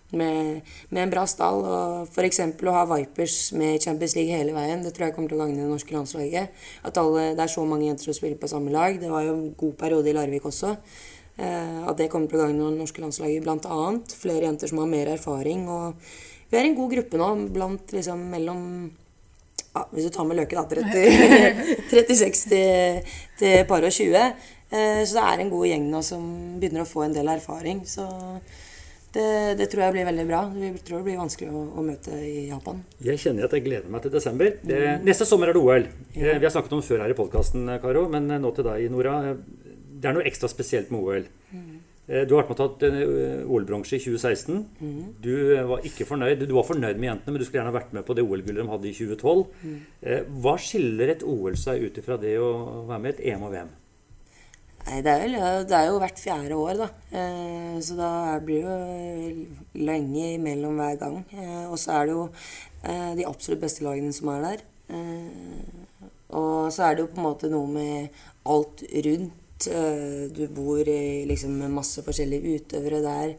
Med, 0.08 0.62
med 0.88 1.02
en 1.02 1.10
bra 1.12 1.26
stall. 1.28 1.58
Og 1.68 2.08
f.eks. 2.08 2.40
å 2.40 2.76
ha 2.78 2.86
Vipers 2.94 3.36
med 3.60 3.84
Champions 3.84 4.16
League 4.16 4.32
hele 4.32 4.54
veien, 4.56 4.80
det 4.80 4.94
tror 4.96 5.10
jeg 5.10 5.16
kommer 5.18 5.28
til 5.28 5.36
å 5.36 5.42
gagne 5.42 5.60
det 5.60 5.68
norske 5.68 5.92
landslaget. 5.92 6.64
At 6.88 7.00
alle, 7.02 7.34
det 7.36 7.44
er 7.44 7.52
så 7.52 7.66
mange 7.68 7.90
jenter 7.90 8.08
som 8.08 8.16
spiller 8.16 8.40
på 8.40 8.48
samme 8.50 8.72
lag. 8.72 8.96
Det 9.02 9.12
var 9.12 9.26
jo 9.28 9.36
en 9.36 9.46
god 9.60 9.76
periode 9.84 10.08
i 10.08 10.16
Larvik 10.16 10.48
også. 10.48 10.72
Eh, 11.38 11.82
at 11.86 11.98
det 12.00 12.08
kommer 12.10 12.26
til 12.30 12.40
å 12.40 12.46
gagne 12.48 12.70
det 12.72 12.80
norske 12.80 13.02
landslaget 13.02 13.44
bl.a. 13.44 13.82
Flere 14.18 14.48
jenter 14.48 14.70
som 14.70 14.80
har 14.82 14.90
mer 14.90 15.12
erfaring. 15.14 15.68
Og 15.70 16.08
vi 16.50 16.58
er 16.58 16.66
en 16.66 16.78
god 16.78 16.94
gruppe 16.96 17.20
nå 17.20 17.28
blant 17.54 17.94
liksom 17.94 18.24
mellom 18.32 18.62
ja, 19.68 19.84
Hvis 19.92 20.08
du 20.08 20.14
tar 20.14 20.26
med 20.26 20.38
Løke, 20.40 20.56
da. 20.58 20.64
30, 20.66 21.82
36 21.92 22.46
til, 22.52 23.10
til 23.38 23.66
par 23.70 23.84
og 23.86 23.92
20. 23.94 24.16
Eh, 24.68 25.02
så 25.06 25.14
det 25.20 25.26
er 25.26 25.42
en 25.44 25.52
god 25.52 25.68
gjeng 25.70 25.84
nå 25.92 26.00
som 26.04 26.24
begynner 26.58 26.82
å 26.82 26.88
få 26.88 27.04
en 27.06 27.14
del 27.14 27.30
erfaring. 27.36 27.84
Så 27.86 28.08
det, 29.14 29.28
det 29.60 29.68
tror 29.70 29.86
jeg 29.86 29.94
blir 29.94 30.08
veldig 30.10 30.26
bra. 30.28 30.42
Vi 30.50 30.72
tror 30.82 30.98
det 30.98 31.06
blir 31.06 31.20
vanskelig 31.22 31.52
å, 31.54 31.62
å 31.78 31.84
møte 31.86 32.18
i 32.18 32.48
Japan. 32.50 32.82
Jeg 33.04 33.22
kjenner 33.22 33.46
at 33.46 33.54
jeg 33.54 33.64
gleder 33.68 33.94
meg 33.94 34.02
til 34.04 34.16
desember. 34.18 34.58
Eh, 34.66 34.90
Neste 35.06 35.28
sommer 35.28 35.52
er 35.52 35.56
det 35.56 35.62
OL. 35.62 35.86
Eh, 36.18 36.34
Vi 36.34 36.42
har 36.48 36.52
snakket 36.56 36.74
om 36.74 36.82
det 36.82 36.88
før 36.90 37.06
her 37.06 37.14
i 37.14 37.20
podkasten, 37.22 37.70
Karo, 37.84 38.08
men 38.10 38.26
nå 38.42 38.52
til 38.58 38.66
deg, 38.66 38.90
Nora. 38.90 39.20
Eh, 39.98 40.00
Det 40.00 40.08
er 40.08 40.14
noe 40.16 40.26
ekstra 40.28 40.48
spesielt 40.48 40.90
med 40.90 41.00
OL. 41.00 41.28
Mm. 41.52 41.76
Du 42.08 42.32
har 42.32 42.40
vært 42.40 42.48
med 42.48 42.60
og 42.60 42.60
tatt 42.78 42.84
eh, 42.88 43.42
OL-bronse 43.44 43.98
i 43.98 44.00
2016. 44.00 44.62
Du 45.20 45.32
eh, 45.52 45.64
var 45.68 45.84
ikke 45.84 46.06
fornøyd. 46.08 46.46
Du 46.48 46.54
var 46.54 46.64
fornøyd 46.64 46.96
med 46.96 47.10
jentene, 47.10 47.34
men 47.34 47.42
du 47.42 47.44
skulle 47.44 47.60
gjerne 47.60 47.74
vært 47.76 47.92
med 47.92 48.06
på 48.08 48.16
det 48.16 48.24
OL-gullet 48.24 48.62
de 48.62 48.70
hadde 48.70 48.88
i 48.88 48.94
2012. 48.96 49.44
Mm. 49.60 49.76
Hva 50.40 50.54
skiller 50.56 51.12
et 51.12 51.26
OL 51.26 51.58
seg 51.60 51.84
ut 51.84 52.00
ifra 52.00 52.16
det 52.16 52.38
å 52.40 52.48
være 52.88 53.02
med 53.04 53.12
i 53.12 53.16
et 53.18 53.34
EM 53.34 53.44
og 53.44 53.52
VM? 53.52 53.74
Nei, 54.88 55.02
det 55.04 55.12
er, 55.12 55.20
vel, 55.20 55.34
det 55.68 55.76
er 55.76 55.90
jo 55.90 55.98
hvert 56.00 56.20
fjerde 56.22 56.56
år, 56.56 56.78
da. 56.80 56.86
Eh, 57.12 57.74
så 57.84 57.96
da 57.98 58.12
blir 58.40 58.64
det 58.64 58.70
jo 58.70 59.82
lenge 59.84 60.30
imellom 60.38 60.80
hver 60.80 60.96
gang. 61.02 61.18
Eh, 61.28 61.66
og 61.68 61.76
så 61.76 61.98
er 61.98 62.08
det 62.08 62.14
jo 62.16 62.22
eh, 62.88 63.10
de 63.18 63.26
absolutt 63.28 63.66
beste 63.66 63.84
lagene 63.84 64.14
som 64.16 64.30
er 64.32 64.46
der. 64.46 64.64
Eh, 64.96 66.08
og 66.38 66.72
så 66.72 66.86
er 66.86 66.96
det 66.96 67.04
jo 67.04 67.10
på 67.12 67.20
en 67.20 67.26
måte 67.28 67.52
noe 67.52 67.68
med 67.68 68.22
alt 68.48 68.86
rundt. 68.88 69.37
Eh, 69.66 70.30
du 70.30 70.44
bor 70.54 70.88
i 70.88 71.24
liksom 71.26 71.56
med 71.58 71.74
masse 71.74 72.04
forskjellige 72.06 72.60
utøvere 72.60 73.02
der. 73.02 73.34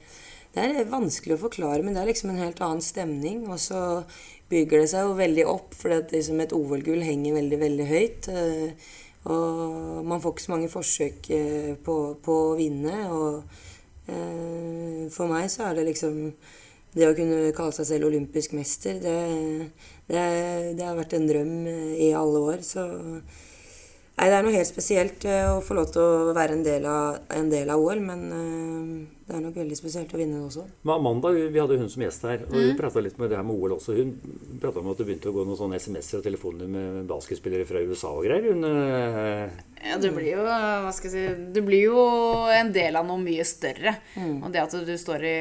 Det 0.53 0.65
er 0.65 0.89
vanskelig 0.89 1.37
å 1.37 1.43
forklare, 1.45 1.83
men 1.85 1.93
det 1.93 2.01
er 2.01 2.09
liksom 2.09 2.31
en 2.33 2.41
helt 2.41 2.59
annen 2.65 2.83
stemning. 2.83 3.45
Og 3.47 3.59
så 3.61 4.03
bygger 4.49 4.81
det 4.81 4.89
seg 4.91 5.05
jo 5.05 5.19
veldig 5.19 5.45
opp, 5.47 5.75
for 5.77 5.93
liksom 5.93 6.41
et 6.43 6.55
OL-gull 6.57 7.05
henger 7.05 7.37
veldig, 7.37 7.59
veldig 7.63 7.87
høyt. 7.89 8.31
Eh, 8.33 8.89
og 9.29 10.05
man 10.07 10.21
får 10.23 10.33
ikke 10.33 10.45
så 10.45 10.53
mange 10.53 10.71
forsøk 10.71 11.29
eh, 11.35 11.73
på, 11.83 11.97
på 12.23 12.37
å 12.47 12.55
vinne. 12.59 12.95
Og 13.11 14.09
eh, 14.09 15.05
for 15.13 15.31
meg 15.31 15.49
så 15.51 15.69
er 15.69 15.79
det 15.79 15.89
liksom 15.91 16.33
Det 16.89 17.05
å 17.05 17.13
kunne 17.13 17.51
kalle 17.53 17.69
seg 17.75 17.85
selv 17.85 18.07
olympisk 18.07 18.55
mester, 18.57 18.95
det, 18.97 19.11
det, 20.09 20.21
det 20.73 20.87
har 20.87 20.95
vært 20.97 21.11
en 21.13 21.27
drøm 21.29 21.51
eh, 21.69 21.91
i 22.07 22.13
alle 22.17 22.41
år. 22.41 22.63
Så 22.65 22.81
Nei, 24.19 24.27
det 24.27 24.35
er 24.35 24.43
noe 24.43 24.51
helt 24.51 24.67
spesielt 24.67 25.23
eh, 25.31 25.45
å 25.47 25.61
få 25.63 25.77
lov 25.77 25.93
til 25.93 26.03
å 26.03 26.33
være 26.35 26.57
en 26.57 26.63
del 26.65 26.83
av, 26.91 27.21
en 27.31 27.47
del 27.47 27.69
av 27.71 27.79
OL, 27.79 28.01
men 28.03 28.25
eh, 28.35 29.18
det 29.29 29.35
er 29.37 29.43
nok 29.43 29.57
veldig 29.59 29.75
spesielt 29.77 30.13
å 30.15 30.17
vinne 30.17 30.39
det 30.39 30.45
også. 30.47 30.63
Men 30.81 30.93
Amanda, 30.95 31.29
vi 31.37 31.61
hadde 31.61 31.77
hun 31.77 31.91
som 31.93 32.01
gjest 32.01 32.23
her, 32.25 32.47
og 32.47 32.55
hun 32.57 32.77
prata 32.79 33.03
litt 33.05 33.19
med 33.21 33.29
det 33.29 33.37
her 33.37 33.45
med 33.45 33.59
OL 33.61 33.75
også. 33.75 33.93
Hun 33.99 34.15
prata 34.61 34.81
om 34.81 34.89
at 34.89 34.97
det 34.97 35.05
begynte 35.05 35.29
å 35.29 35.35
gå 35.35 35.45
noen 35.45 35.59
sånne 35.59 35.77
SMS-er 35.77 36.23
og 36.23 36.25
telefoner 36.25 36.71
med 36.73 37.03
basketspillere 37.11 37.67
fra 37.69 37.83
USA 37.85 38.09
og 38.15 38.25
greier. 38.25 38.49
Hun, 38.49 38.65
øh... 38.65 39.61
Ja, 39.79 39.95
du 40.01 40.09
blir 40.11 40.33
jo 40.33 40.41
hva 40.43 40.89
skal 40.91 41.13
jeg 41.13 41.29
si, 41.37 41.45
du 41.55 41.61
blir 41.63 41.85
jo 41.85 42.01
en 42.51 42.73
del 42.75 42.97
av 42.99 43.05
noe 43.07 43.21
mye 43.21 43.45
større. 43.47 43.93
Og 44.17 44.49
det 44.51 44.65
at 44.65 44.75
du 44.89 44.95
står 44.99 45.23
i 45.29 45.37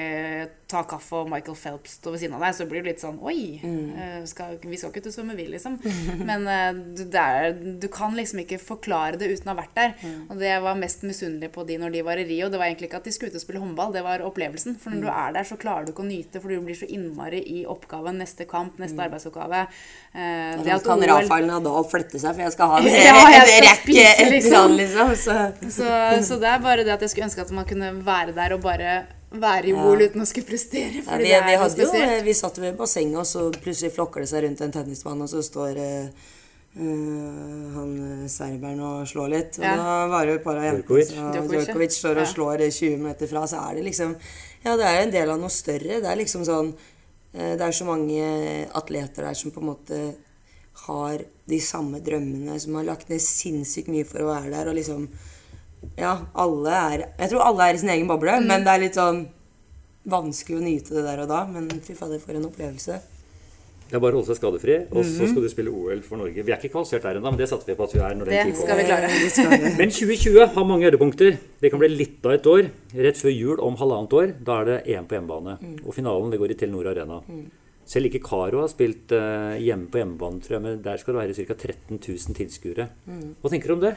tar 0.69 0.85
kaffe 0.85 1.17
og 1.17 1.31
Michael 1.33 1.57
Phelps 1.57 1.95
står 1.97 2.13
ved 2.13 2.21
siden 2.23 2.35
av 2.37 2.43
deg, 2.45 2.55
så 2.59 2.67
blir 2.69 2.83
det 2.85 2.93
litt 2.93 3.01
sånn 3.03 3.17
Oi, 3.25 3.59
Mm. 3.65 4.27
skal, 4.29 4.59
vi 4.61 4.77
skal 4.77 4.91
ikke 4.93 5.01
til 5.07 5.13
svømme, 5.15 5.35
vi, 5.39 5.47
liksom. 5.49 5.79
Men 6.29 6.45
eh, 6.47 6.77
du, 6.77 7.03
det 7.09 7.23
er, 7.23 7.57
du 7.81 7.87
kan 7.93 8.13
liksom 8.17 8.43
ikke 8.43 8.59
forklare 8.61 9.17
det 9.19 9.31
uten 9.33 9.49
å 9.49 9.55
ha 9.55 9.63
vært 9.63 9.75
der. 9.79 9.95
Og 10.29 10.37
det 10.39 10.51
jeg 10.51 10.63
var 10.63 10.77
mest 10.79 11.05
misunnelig 11.09 11.49
på 11.55 11.65
de 11.69 11.79
når 11.81 11.95
de 11.97 12.03
var 12.05 12.21
i 12.21 12.27
Rio, 12.29 12.51
det 12.53 12.61
var 12.61 12.69
egentlig 12.69 12.91
ikke 12.91 13.01
at 13.01 13.09
de 13.09 13.15
skulle 13.17 13.33
ut 13.33 13.39
og 13.41 13.45
spille 13.45 13.63
håndball, 13.63 13.78
det 13.95 14.03
var 14.05 14.23
opplevelsen. 14.27 14.75
For 14.83 14.91
når 14.91 15.05
du 15.05 15.09
er 15.13 15.33
der, 15.39 15.47
så 15.49 15.57
klarer 15.61 15.87
du 15.87 15.93
ikke 15.93 16.03
å 16.05 16.09
nyte, 16.09 16.41
for 16.43 16.53
du 16.53 16.61
blir 16.67 16.77
så 16.79 16.89
innmari 16.91 17.41
i 17.55 17.65
oppgaven, 17.71 18.19
neste 18.23 18.47
kamp, 18.51 18.79
neste 18.83 19.01
arbeidsoppgave. 19.05 19.61
Eh, 20.15 20.63
Da 20.67 20.79
kan 20.85 20.99
OL 20.99 21.07
Rafael 21.13 21.47
Nadal 21.47 21.87
flytte 21.91 22.19
seg, 22.23 22.35
for 22.35 22.43
jeg 22.47 22.53
skal 22.57 22.73
ha 22.73 22.81
en, 22.83 22.89
Ja, 22.89 23.21
rekke 23.69 24.31
liksom. 24.35 24.75
liksom. 24.81 25.15
Så. 25.17 25.39
Så, 25.79 25.93
så 26.29 26.41
det 26.43 26.51
er 26.55 26.65
bare 26.65 26.85
det 26.85 26.97
at 26.97 27.07
jeg 27.07 27.15
skulle 27.15 27.29
ønske 27.31 27.47
at 27.47 27.55
man 27.55 27.69
kunne 27.69 27.93
være 28.05 28.35
der 28.37 28.57
og 28.59 28.65
bare 28.67 28.99
være 29.29 29.69
i 29.69 29.75
OL 29.77 30.01
uten 30.07 30.25
å 30.25 30.27
skulle 30.29 30.49
prestere. 30.49 31.03
Ja, 31.05 31.17
vi, 31.21 31.29
det 31.29 31.77
vi, 31.77 31.85
jo, 31.85 32.25
vi 32.25 32.35
satt 32.37 32.59
ved 32.63 32.77
bassenget, 32.81 33.19
og 33.21 33.27
så 33.29 33.49
plutselig 33.53 33.93
flokker 33.97 34.25
det 34.25 34.31
seg 34.31 34.47
rundt 34.47 34.63
en 34.65 34.73
tennisbane, 34.73 35.27
og 35.27 35.29
så 35.29 35.43
står 35.45 35.81
eh, 35.83 36.29
han 36.79 38.23
eh, 38.23 38.29
serberen 38.31 38.81
og 38.85 39.07
slår 39.11 39.29
litt. 39.33 39.59
Og 39.59 39.65
Ja. 39.65 39.77
da 39.77 40.07
var 40.09 40.25
det 40.27 40.33
jo 40.35 40.39
et 40.39 40.45
par 40.45 40.57
av 40.57 40.65
jentene 40.65 41.35
Djokovic. 41.35 41.93
står 41.99 42.21
og 42.23 42.27
slår 42.27 42.61
eh, 42.61 42.71
20 42.71 42.99
meter 43.03 43.27
fra, 43.27 43.47
så 43.47 43.63
er 43.71 43.75
det 43.77 43.85
liksom 43.85 44.15
Ja, 44.65 44.77
det 44.77 44.85
er 44.87 45.03
en 45.03 45.11
del 45.11 45.31
av 45.31 45.39
noe 45.41 45.51
større. 45.51 46.01
Det 46.03 46.07
er 46.07 46.17
liksom 46.17 46.45
sånn 46.45 46.75
eh, 47.35 47.57
Det 47.57 47.61
er 47.61 47.73
så 47.73 47.85
mange 47.85 48.69
atleter 48.75 49.23
der 49.29 49.35
som 49.35 49.51
på 49.51 49.61
en 49.61 49.67
måte 49.75 50.15
har 50.87 51.19
de 51.49 51.59
samme 51.61 52.01
drømmene, 52.01 52.59
som 52.61 52.75
har 52.77 52.85
lagt 52.85 53.09
ned 53.11 53.21
sinnssykt 53.21 53.89
mye 53.89 54.05
for 54.07 54.21
å 54.23 54.31
være 54.35 54.51
der, 54.51 54.69
og 54.69 54.75
liksom 54.77 55.09
Ja, 55.97 56.19
alle 56.35 56.71
er 56.71 56.99
Jeg 57.19 57.31
tror 57.31 57.43
alle 57.47 57.69
er 57.71 57.75
i 57.75 57.79
sin 57.79 57.89
egen 57.91 58.07
boble, 58.09 58.31
Mm. 58.41 58.47
men 58.47 58.65
det 58.65 58.69
er 58.75 58.79
litt 58.81 58.95
sånn 58.95 59.29
vanskelig 60.07 60.57
å 60.59 60.63
nyte 60.63 60.95
det 60.95 61.05
der 61.05 61.21
og 61.21 61.29
da. 61.29 61.45
Men 61.47 61.69
fy 61.81 61.95
fader, 61.95 62.19
for 62.19 62.33
en 62.35 62.47
opplevelse. 62.47 63.01
Det 63.89 63.97
er 63.97 64.01
bare 64.05 64.13
å 64.13 64.21
holde 64.21 64.29
seg 64.29 64.37
skadefri, 64.39 64.75
og 64.91 64.99
Mhm. 65.01 65.11
så 65.17 65.29
skal 65.31 65.43
du 65.43 65.49
spille 65.49 65.71
OL 65.73 66.01
for 66.03 66.17
Norge. 66.21 66.43
Vi 66.45 66.53
er 66.53 66.59
ikke 66.61 66.71
kvalifisert 66.75 67.03
der 67.03 67.17
ennå, 67.17 67.31
men 67.33 67.39
det 67.39 67.49
satte 67.49 67.65
vi 67.67 67.75
på 67.75 67.85
at 67.89 67.93
vi 67.95 68.01
er 68.01 68.15
når 68.15 68.25
den 68.29 68.47
tid 68.47 68.57
skal 68.57 68.67
kommer. 68.69 68.83
vi 68.83 68.89
klare. 68.91 69.09
Det 69.09 69.31
skal 69.33 69.51
vi. 69.51 69.77
Men 69.79 69.91
2020 69.91 70.47
har 70.55 70.65
mange 70.65 70.85
høydepunkter. 70.91 71.39
Det 71.61 71.71
kan 71.71 71.81
bli 71.81 71.89
litt 71.89 72.27
av 72.27 72.33
et 72.33 72.43
år. 72.47 72.71
Rett 72.95 73.17
før 73.17 73.33
jul 73.35 73.59
om 73.61 73.77
halvannet 73.77 74.13
år, 74.13 74.35
da 74.45 74.61
er 74.61 74.65
det 74.65 74.79
EM 74.89 75.07
på 75.07 75.17
hjemmebane. 75.17 75.59
Mm. 75.61 75.79
Og 75.87 75.95
finalen 75.95 76.31
det 76.31 76.39
går 76.41 76.51
i 76.51 76.55
Telenor 76.55 76.87
Arena. 76.93 77.23
Selv 77.89 78.05
ikke 78.11 78.21
Karo 78.23 78.61
har 78.61 78.69
spilt 78.69 79.09
uh, 79.17 79.57
hjemme 79.57 79.89
på 79.89 79.97
hjemmebane, 79.97 80.43
tror 80.45 80.59
jeg, 80.59 80.63
men 80.63 80.83
der 80.83 80.97
skal 80.99 81.15
det 81.15 81.23
være 81.25 81.47
ca. 81.47 81.55
13 81.55 81.99
000 81.99 82.35
tilskuere. 82.37 82.89
Mm. 83.09 83.35
Hva 83.41 83.49
tenker 83.51 83.67
du 83.69 83.73
om 83.73 83.81
det? 83.81 83.95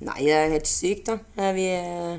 Nei, 0.00 0.16
det 0.24 0.32
er 0.32 0.48
helt 0.54 0.64
sykt, 0.70 1.04
da. 1.10 1.18
Eh, 1.36 1.52
Vi, 1.52 1.66
eh, 1.68 2.18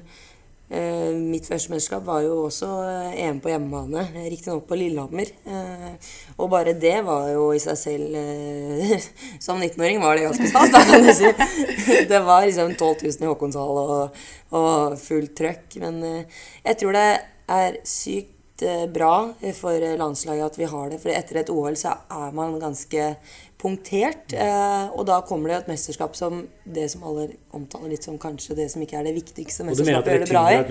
mitt 0.72 1.48
første 1.50 1.72
mesterskap 1.72 2.06
var 2.08 2.22
jo 2.24 2.46
også 2.46 2.68
eh, 2.88 3.16
EM 3.26 3.42
på 3.44 3.52
hjemmebane, 3.52 4.06
eh, 4.16 4.28
riktignok 4.32 4.68
på 4.70 4.78
Lillehammer. 4.80 5.32
Eh, 5.44 6.12
og 6.38 6.52
bare 6.54 6.76
det 6.80 6.96
var 7.04 7.28
jo 7.34 7.50
i 7.52 7.60
seg 7.60 7.80
selv 7.80 8.16
eh, 8.16 9.08
Som 9.46 9.60
19-åring 9.60 10.00
var 10.04 10.16
det 10.16 10.30
ganske 10.30 10.48
stas, 10.48 10.72
da, 10.72 10.84
kan 10.88 11.04
du 11.04 11.12
si. 11.16 11.32
Det 12.12 12.22
var 12.24 12.46
liksom 12.48 12.76
12 12.78 13.04
000 13.04 13.26
i 13.26 13.32
Håkonshall 13.32 13.82
og, 13.82 14.22
og 14.56 15.00
fullt 15.02 15.36
trøkk. 15.42 15.80
Men 15.84 16.00
eh, 16.08 16.46
jeg 16.64 16.80
tror 16.80 16.96
det 16.96 17.08
er 17.52 17.80
sykt 17.88 18.64
eh, 18.64 18.88
bra 18.92 19.16
for 19.58 19.88
landslaget 20.00 20.54
at 20.54 20.60
vi 20.62 20.72
har 20.72 20.92
det. 20.94 21.02
For 21.04 21.12
etter 21.12 21.42
et 21.44 21.52
OL 21.52 21.76
så 21.80 21.98
er 22.08 22.38
man 22.38 22.60
ganske 22.64 23.14
punktert. 23.62 24.34
Eh, 24.34 24.86
og 24.96 25.06
da 25.10 25.20
kommer 25.26 25.52
det 25.52 25.58
et 25.60 25.70
mesterskap 25.72 26.16
som 26.18 26.42
det 26.66 26.88
som 26.94 27.04
alle 27.08 27.28
omtaler 27.56 27.94
litt 27.94 28.06
som 28.08 28.18
kanskje 28.22 28.58
det 28.58 28.68
som 28.74 28.82
ikke 28.82 28.98
er 29.00 29.10
det 29.10 29.14
viktigste 29.18 29.66
mesterskapet 29.68 30.16
å 30.16 30.24
det 30.24 30.30
bra 30.32 30.46
i. 30.50 30.62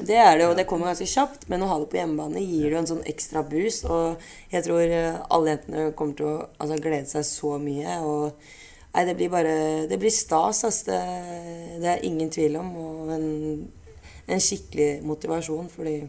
Det 0.00 0.18
er 0.18 0.40
det, 0.40 0.48
og 0.48 0.56
det 0.58 0.66
kommer 0.70 0.90
ganske 0.90 1.08
kjapt, 1.08 1.46
men 1.52 1.62
å 1.62 1.70
ha 1.70 1.78
det 1.82 1.90
på 1.92 2.00
hjemmebane 2.00 2.42
gir 2.42 2.72
det 2.72 2.80
en 2.80 2.90
sånn 2.94 3.04
ekstra 3.12 3.44
boost. 3.46 3.86
Og 3.86 4.24
jeg 4.54 4.66
tror 4.66 4.82
eh, 4.82 5.20
alle 5.30 5.54
jentene 5.54 5.92
kommer 5.98 6.18
til 6.18 6.30
å 6.32 6.34
altså, 6.56 6.80
glede 6.82 7.10
seg 7.12 7.28
så 7.28 7.52
mye. 7.62 8.00
Og 8.02 8.24
nei, 8.96 9.06
det 9.08 9.16
blir 9.20 9.30
bare 9.32 9.54
Det 9.90 10.00
blir 10.00 10.14
stas, 10.14 10.64
altså. 10.66 10.90
Det, 10.90 11.78
det 11.84 11.92
er 11.94 12.08
ingen 12.08 12.32
tvil 12.34 12.58
om. 12.58 12.74
Og 12.82 13.14
en, 13.14 13.30
en 14.26 14.42
skikkelig 14.42 14.90
motivasjon, 15.06 15.70
fordi 15.70 16.00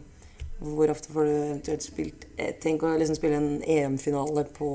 hvor 0.64 0.90
ofte 0.90 1.10
får 1.12 1.26
du 1.26 1.32
eventuelt 1.34 1.82
spilt 1.84 2.28
eh, 2.38 2.54
Tenk 2.62 2.84
å 2.86 2.94
liksom 2.96 3.18
spille 3.18 3.40
en 3.40 3.56
EM-finale 3.60 4.46
på 4.54 4.68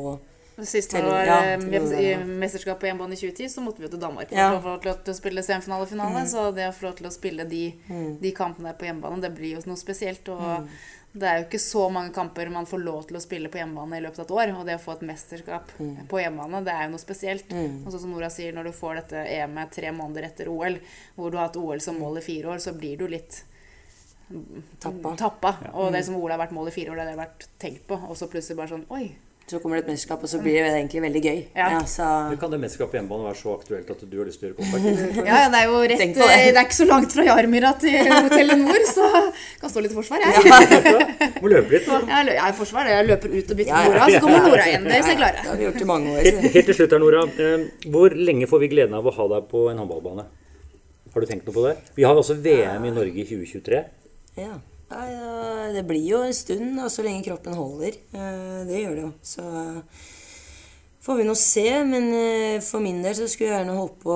Sist 0.66 0.92
det 0.92 1.04
var 1.04 1.26
ja, 1.26 1.40
eh, 1.44 1.58
i 1.58 2.16
mesterskapet 2.26 2.80
på 2.82 2.88
hjemmebane 2.90 3.14
i 3.14 3.16
2010, 3.16 3.46
så 3.50 3.62
måtte 3.64 3.78
vi 3.80 3.86
jo 3.88 3.92
til 3.96 4.00
Danmark 4.00 4.30
for 4.30 4.36
Ja. 4.36 4.52
å 4.58 4.62
få 4.62 4.84
lov 4.86 5.04
til 5.04 5.14
å 5.14 5.18
spille 5.18 5.44
semifinale 5.44 5.82
og 5.82 5.90
finale. 5.90 6.26
Så 6.28 6.54
det 6.56 6.68
å 6.70 6.74
få 6.74 6.84
lov 6.90 6.96
til 6.98 7.08
å 7.08 7.12
spille 7.12 7.48
de, 7.50 7.74
Mm. 7.90 8.20
de 8.22 8.32
kampene 8.32 8.64
der 8.72 8.74
på 8.74 8.86
hjemmebane, 8.88 9.22
det 9.22 9.36
blir 9.36 9.56
jo 9.56 9.62
noe 9.66 9.78
spesielt. 9.78 10.28
Og 10.30 10.68
det 11.16 11.24
er 11.28 11.40
jo 11.40 11.46
ikke 11.48 11.60
så 11.60 11.90
mange 11.92 12.14
kamper 12.14 12.50
man 12.52 12.66
får 12.66 12.84
lov 12.84 13.08
til 13.08 13.18
å 13.18 13.22
spille 13.22 13.50
på 13.50 13.58
hjemmebane 13.58 13.98
i 13.98 14.02
løpet 14.02 14.20
av 14.20 14.26
et 14.26 14.32
år. 14.32 14.60
Og 14.60 14.66
det 14.66 14.76
å 14.76 14.80
få 14.84 14.92
et 14.94 15.02
mesterskap 15.08 15.64
Mm. 15.80 16.08
på 16.08 16.20
hjemmebane, 16.22 16.64
det 16.64 16.74
er 16.74 16.84
jo 16.86 16.90
noe 16.92 17.00
spesielt. 17.00 17.46
Og 17.86 17.92
sånn 17.94 18.00
som 18.02 18.12
Nora 18.12 18.30
sier, 18.30 18.54
når 18.54 18.64
du 18.66 18.72
får 18.72 18.96
dette 18.96 19.26
EM-et 19.28 19.72
tre 19.72 19.92
måneder 19.92 20.24
etter 20.26 20.48
OL, 20.48 20.78
hvor 21.18 21.32
du 21.32 21.38
har 21.38 21.48
hatt 21.48 21.58
OL 21.58 21.80
som 21.80 21.98
mål 22.00 22.18
i 22.18 22.22
fire 22.22 22.46
år, 22.46 22.58
så 22.60 22.74
blir 22.78 22.98
du 22.98 23.08
litt 23.08 23.44
Tappa. 24.80 25.16
tappa. 25.18 25.58
Og 25.74 25.92
det 25.92 26.06
som 26.06 26.16
OL 26.16 26.30
har 26.30 26.38
vært 26.38 26.52
mål 26.52 26.68
i 26.68 26.72
fire 26.72 26.92
år, 26.92 26.96
det 26.98 27.06
har 27.08 27.16
det 27.16 27.18
vært 27.28 27.48
tenkt 27.60 27.88
på. 27.88 27.98
Og 28.10 28.16
så 28.16 28.28
plutselig 28.30 28.58
bare 28.58 28.68
sånn 28.70 28.86
Oi. 28.92 29.16
Så 29.50 29.58
kommer 29.64 29.80
det 29.80 29.84
et 29.88 29.90
mesterskap, 29.90 30.22
og 30.24 30.30
så 30.30 30.38
blir 30.44 30.60
det 30.62 30.72
egentlig 30.78 31.00
veldig 31.02 31.22
gøy. 31.26 31.38
Ja. 31.58 31.80
så 31.90 32.06
Men 32.30 32.38
Kan 32.38 32.52
det 32.54 32.60
mesterskapet 32.62 32.92
på 32.94 32.98
hjemmebane 33.00 33.24
være 33.30 33.38
så 33.40 33.54
aktuelt 33.58 33.90
at 33.90 34.04
du 34.12 34.18
har 34.20 34.28
lyst 34.30 34.40
til 34.44 34.46
å 34.46 34.52
gjøre 34.52 34.58
comeback? 34.60 34.84
Ja, 35.30 35.40
ja, 35.44 35.48
det 35.50 35.62
er 35.62 35.66
jo 35.72 35.80
rett 35.90 36.04
det. 36.04 36.28
eh, 36.28 36.44
Det 36.54 36.60
er 36.62 36.68
ikke 36.68 36.78
så 36.78 36.88
langt 36.92 37.16
fra 37.18 37.26
Jarmyra 37.26 37.72
til 37.82 38.12
Telenor, 38.36 38.86
så 38.94 39.08
kan 39.64 39.74
stå 39.74 39.82
litt 39.86 39.96
i 39.96 39.98
forsvar, 39.98 40.22
jeg. 40.22 40.32
Må 41.42 41.50
løpe 41.56 41.74
litt, 41.76 41.90
da. 41.90 42.00
Jeg, 42.14 42.28
lø- 42.30 42.36
jeg 42.38 42.46
er 42.46 42.54
i 42.54 42.58
forsvar, 42.62 42.92
jeg 42.94 43.08
løper 43.10 43.36
ut 43.40 43.52
og 43.56 43.62
bytter 43.64 43.74
Ja, 43.74 43.82
ja. 43.82 43.90
Nora, 43.90 44.08
så 44.14 44.22
kommer 44.28 44.46
Nora 44.48 44.66
igjen. 44.70 44.86
Det 44.90 45.02
skal 45.04 45.26
jeg 45.26 45.36
Det 45.42 45.50
har 45.50 45.58
vi 45.64 45.68
gjort 45.70 45.82
i 45.82 45.90
mange 45.96 46.14
år. 46.14 46.22
Helt, 46.30 46.50
helt 46.60 46.70
til 46.72 46.78
slutt 46.80 46.96
her, 46.98 47.02
Nora. 47.06 47.24
Eh, 47.50 47.68
Hvor 47.90 48.16
lenge 48.30 48.48
får 48.54 48.64
vi 48.68 48.72
gleden 48.78 48.94
av 49.02 49.10
å 49.10 49.16
ha 49.18 49.28
deg 49.36 49.50
på 49.52 49.66
en 49.74 49.82
håndballbane? 49.82 50.26
Har 51.14 51.26
du 51.26 51.28
tenkt 51.30 51.48
noe 51.50 51.56
på 51.58 51.64
det? 51.66 51.76
Vi 51.98 52.06
har 52.06 52.14
også 52.22 52.36
VM 52.38 52.86
i 52.86 52.92
Norge 52.94 53.18
i 53.18 53.26
2023. 53.26 53.82
Ja. 54.38 54.60
Ja, 54.90 55.70
det 55.74 55.84
blir 55.86 56.02
jo 56.10 56.22
en 56.26 56.34
stund, 56.34 56.72
da, 56.80 56.88
så 56.90 57.04
lenge 57.06 57.24
kroppen 57.28 57.54
holder. 57.58 57.98
Eh, 58.14 58.66
Det 58.70 58.80
gjør 58.82 58.96
det 58.98 59.04
jo. 59.04 59.12
Så 59.22 59.44
får 61.06 61.16
vi 61.20 61.26
nå 61.28 61.36
se. 61.38 61.66
Men 61.86 62.08
eh, 62.18 62.62
for 62.66 62.82
min 62.84 63.04
del 63.04 63.14
så 63.16 63.28
skulle 63.30 63.52
jeg 63.52 63.60
gjerne 63.62 63.76
holdt 63.78 64.00
på 64.02 64.16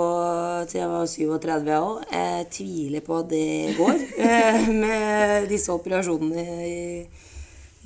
til 0.71 0.80
jeg 0.82 0.89
var 0.89 1.05
37, 1.05 1.69
jeg 1.69 1.82
òg. 1.82 2.07
Jeg 2.11 2.47
tviler 2.57 3.05
på 3.05 3.19
at 3.19 3.30
det 3.30 3.76
går 3.78 4.01
eh, 4.30 4.67
med 4.74 5.47
disse 5.51 5.71
operasjonene 5.74 6.45
i, 6.65 7.05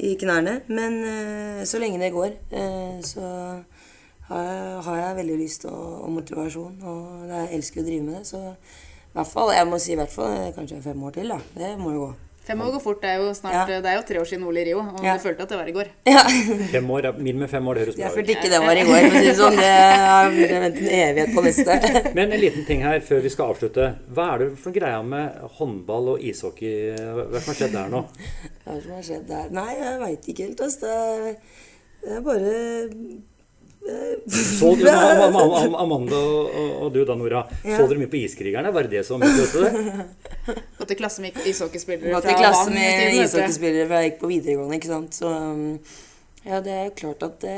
i 0.08 0.14
knærne. 0.22 0.62
Men 0.72 0.98
eh, 1.04 1.66
så 1.68 1.82
lenge 1.84 2.00
det 2.00 2.14
går, 2.16 2.38
eh, 2.56 3.02
så 3.04 3.28
har 4.28 4.44
jeg, 4.48 4.80
har 4.88 5.02
jeg 5.02 5.18
veldig 5.20 5.38
lyst 5.44 5.68
og, 5.68 5.84
og 6.06 6.12
motivasjon. 6.22 6.80
Og 6.88 7.28
jeg 7.34 7.52
elsker 7.60 7.84
å 7.84 7.88
drive 7.90 8.08
med 8.08 8.16
det. 8.22 8.24
Så 8.32 8.46
i 8.48 9.20
hvert 9.20 9.28
fall, 9.36 9.52
jeg 9.56 9.68
må 9.68 9.80
si 9.82 9.92
i 9.92 10.00
hvert 10.00 10.16
fall 10.16 10.32
eh, 10.40 10.54
kanskje 10.56 10.80
fem 10.88 11.04
år 11.04 11.20
til. 11.20 11.36
da. 11.36 11.42
Det 11.60 11.76
må 11.84 11.92
jo 11.98 12.06
gå. 12.08 12.14
Fem 12.48 12.62
år 12.64 12.72
går 12.78 12.82
fort. 12.84 13.02
Det 13.04 13.10
er 13.12 13.18
jo 13.20 13.32
snart 13.36 13.54
Ja. 13.58 13.80
Det 13.84 13.90
er 13.92 13.96
jo 13.98 14.04
tre 14.08 14.20
år 14.22 14.28
siden 14.30 14.44
OL 14.48 14.58
i 14.58 14.64
Rio, 14.70 14.80
og 14.80 15.04
Ja. 15.04 15.14
du 15.18 15.24
følte 15.24 15.44
at 15.44 15.50
det 15.52 15.58
var 15.60 15.68
i 15.68 15.74
går. 15.76 15.88
Ja. 16.08 16.24
Fem 16.72 16.90
år, 16.96 17.04
ja, 17.04 17.12
med 17.12 17.50
fem 17.52 17.68
år, 17.68 17.74
det 17.76 17.84
høres 17.86 17.96
bra 17.98 18.04
Jeg 18.06 18.12
følte 18.16 18.32
ikke 18.38 18.50
det 18.54 18.62
var 18.64 18.76
i 18.80 18.86
går. 18.88 19.02
Men 19.12 19.36
sånn, 19.36 19.58
det 19.60 19.74
har 20.08 20.30
blitt 20.32 20.52
en 20.52 20.78
evighet 21.02 21.34
på 21.36 21.44
neste. 21.44 21.78
Men 22.18 22.32
en 22.32 22.40
liten 22.40 22.66
ting 22.66 22.82
her 22.88 23.00
før 23.04 23.22
vi 23.22 23.30
skal 23.36 23.52
avslutte. 23.54 23.90
Hva 24.14 24.34
er 24.34 24.38
det 24.46 24.50
for 24.64 24.72
greia 24.72 25.04
med 25.04 25.36
håndball 25.60 26.14
og 26.16 26.22
ishockey? 26.24 26.96
Hva 26.96 27.28
er 27.36 27.40
som 27.44 27.54
har 27.54 27.60
skjedd 27.62 27.74
der 27.76 27.90
nå? 27.92 28.06
Hva 28.64 28.78
er 28.78 28.82
som 28.82 28.92
har 28.96 29.04
skjedd 29.12 29.28
der? 29.28 29.50
Nei, 29.52 29.72
jeg 29.76 30.00
veit 30.06 30.32
ikke 30.34 30.48
helt. 30.48 30.62
Altså. 30.62 31.36
Det 32.04 32.16
er 32.16 32.22
bare 32.22 32.54
Så 34.28 34.74
du, 34.76 34.88
Am- 34.90 35.22
Am- 35.36 35.54
Am- 35.62 35.76
Amanda 35.84 36.18
og, 36.20 36.58
og- 36.84 36.90
du 36.94 37.04
da, 37.06 37.16
Nora, 37.16 37.46
Ja. 37.64 37.78
så 37.78 37.86
dere 37.88 38.02
mye 38.02 38.10
på 38.12 38.20
Iskrigerne? 38.20 38.72
Var 38.76 38.88
det 38.88 38.92
det 39.00 39.06
som 39.08 39.22
utløste 39.24 39.64
det? 39.64 40.58
Gått 40.80 40.92
i 40.92 40.98
klasse 41.00 41.22
med 41.24 41.38
ishockeyspillere 41.48 42.12
Gått 42.18 42.28
fra 42.28 42.36
i 42.36 42.42
klasse 42.42 42.70
med 42.74 43.16
ishockeyspillere 43.22 43.88
fra 43.90 44.02
jeg 44.04 44.12
gikk 44.12 44.20
på 44.22 44.32
videregående. 44.32 44.76
ikke 44.80 44.92
sant? 44.92 45.18
Så 45.22 45.32
um, 45.32 45.80
ja, 46.48 46.60
det 46.64 46.72
er 46.76 46.86
jo 46.90 46.94
klart 47.02 47.24
at 47.28 47.40
det, 47.44 47.56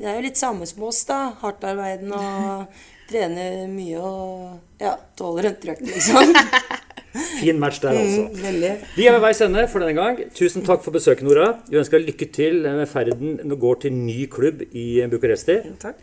det 0.00 0.06
er 0.08 0.16
jo 0.20 0.26
litt 0.28 0.40
samme 0.40 0.68
som 0.68 0.82
oss, 0.88 1.02
da. 1.08 1.20
Hardtarbeidende 1.42 2.16
og 2.16 2.66
trener 3.10 3.64
mye 3.68 3.98
og 4.00 4.80
ja, 4.80 4.94
tåler 5.18 5.50
en 5.50 5.58
trøkk, 5.64 5.80
liksom. 5.88 6.34
Fin 7.12 7.58
match 7.58 7.80
der, 7.82 7.96
altså. 7.98 8.28
Mm. 8.30 8.86
Vi 8.96 9.06
er 9.06 9.12
ved 9.16 9.22
veis 9.24 9.40
ende 9.42 9.66
for 9.70 9.82
denne 9.82 9.96
gang. 9.96 10.20
Tusen 10.34 10.62
takk 10.66 10.84
for 10.84 10.94
besøket, 10.94 11.24
Nora. 11.26 11.48
Vi 11.70 11.78
ønsker 11.80 11.98
deg 11.98 12.12
lykke 12.12 12.28
til 12.32 12.60
med 12.62 12.86
ferden 12.90 13.38
når 13.42 13.54
du 13.54 13.60
går 13.64 13.80
til 13.84 13.96
ny 13.96 14.26
klubb 14.30 14.62
i 14.70 14.86
Bucuresti. 15.10 15.58
Takk. 15.82 15.98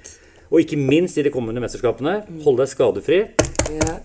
Og 0.52 0.64
ikke 0.64 0.80
minst 0.80 1.18
i 1.18 1.24
de 1.24 1.32
kommende 1.32 1.64
mesterskapene. 1.64 2.22
Hold 2.44 2.60
deg 2.60 2.72
skadefri. 2.72 3.22
Ja. 3.78 3.98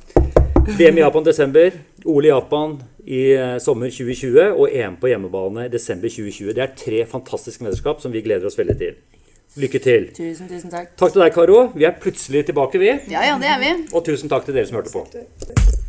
VM 0.62 0.98
i 0.98 1.02
Japan 1.02 1.24
desember, 1.26 1.74
OL 2.06 2.26
i 2.26 2.30
Japan 2.30 2.76
i 3.02 3.22
eh, 3.34 3.56
sommer 3.58 3.90
2020 3.90 4.54
og 4.54 4.68
EM 4.70 4.94
på 5.02 5.10
hjemmebane 5.10 5.66
i 5.66 5.72
desember 5.72 6.10
2020. 6.10 6.54
Det 6.54 6.62
er 6.62 6.76
tre 6.78 7.02
fantastiske 7.10 7.66
mesterskap 7.66 8.02
som 8.02 8.14
vi 8.14 8.22
gleder 8.22 8.46
oss 8.46 8.58
veldig 8.58 8.78
til. 8.78 9.02
Lykke 9.58 9.82
til. 9.82 10.08
Tusen, 10.16 10.48
tusen 10.48 10.70
takk. 10.70 10.94
Takk 10.96 11.12
til 11.12 11.26
deg, 11.26 11.34
Karo. 11.34 11.66
Vi 11.74 11.84
er 11.84 11.98
plutselig 11.98 12.46
tilbake, 12.48 12.78
vi. 12.80 12.94
Ja, 13.10 13.26
ja, 13.26 13.36
det 13.42 13.50
er 13.50 13.60
vi. 13.60 13.76
Og 13.92 14.06
tusen 14.06 14.30
takk 14.32 14.46
til 14.46 14.54
dere 14.54 14.70
som 14.70 14.78
hørte 14.80 14.94
på. 14.94 15.81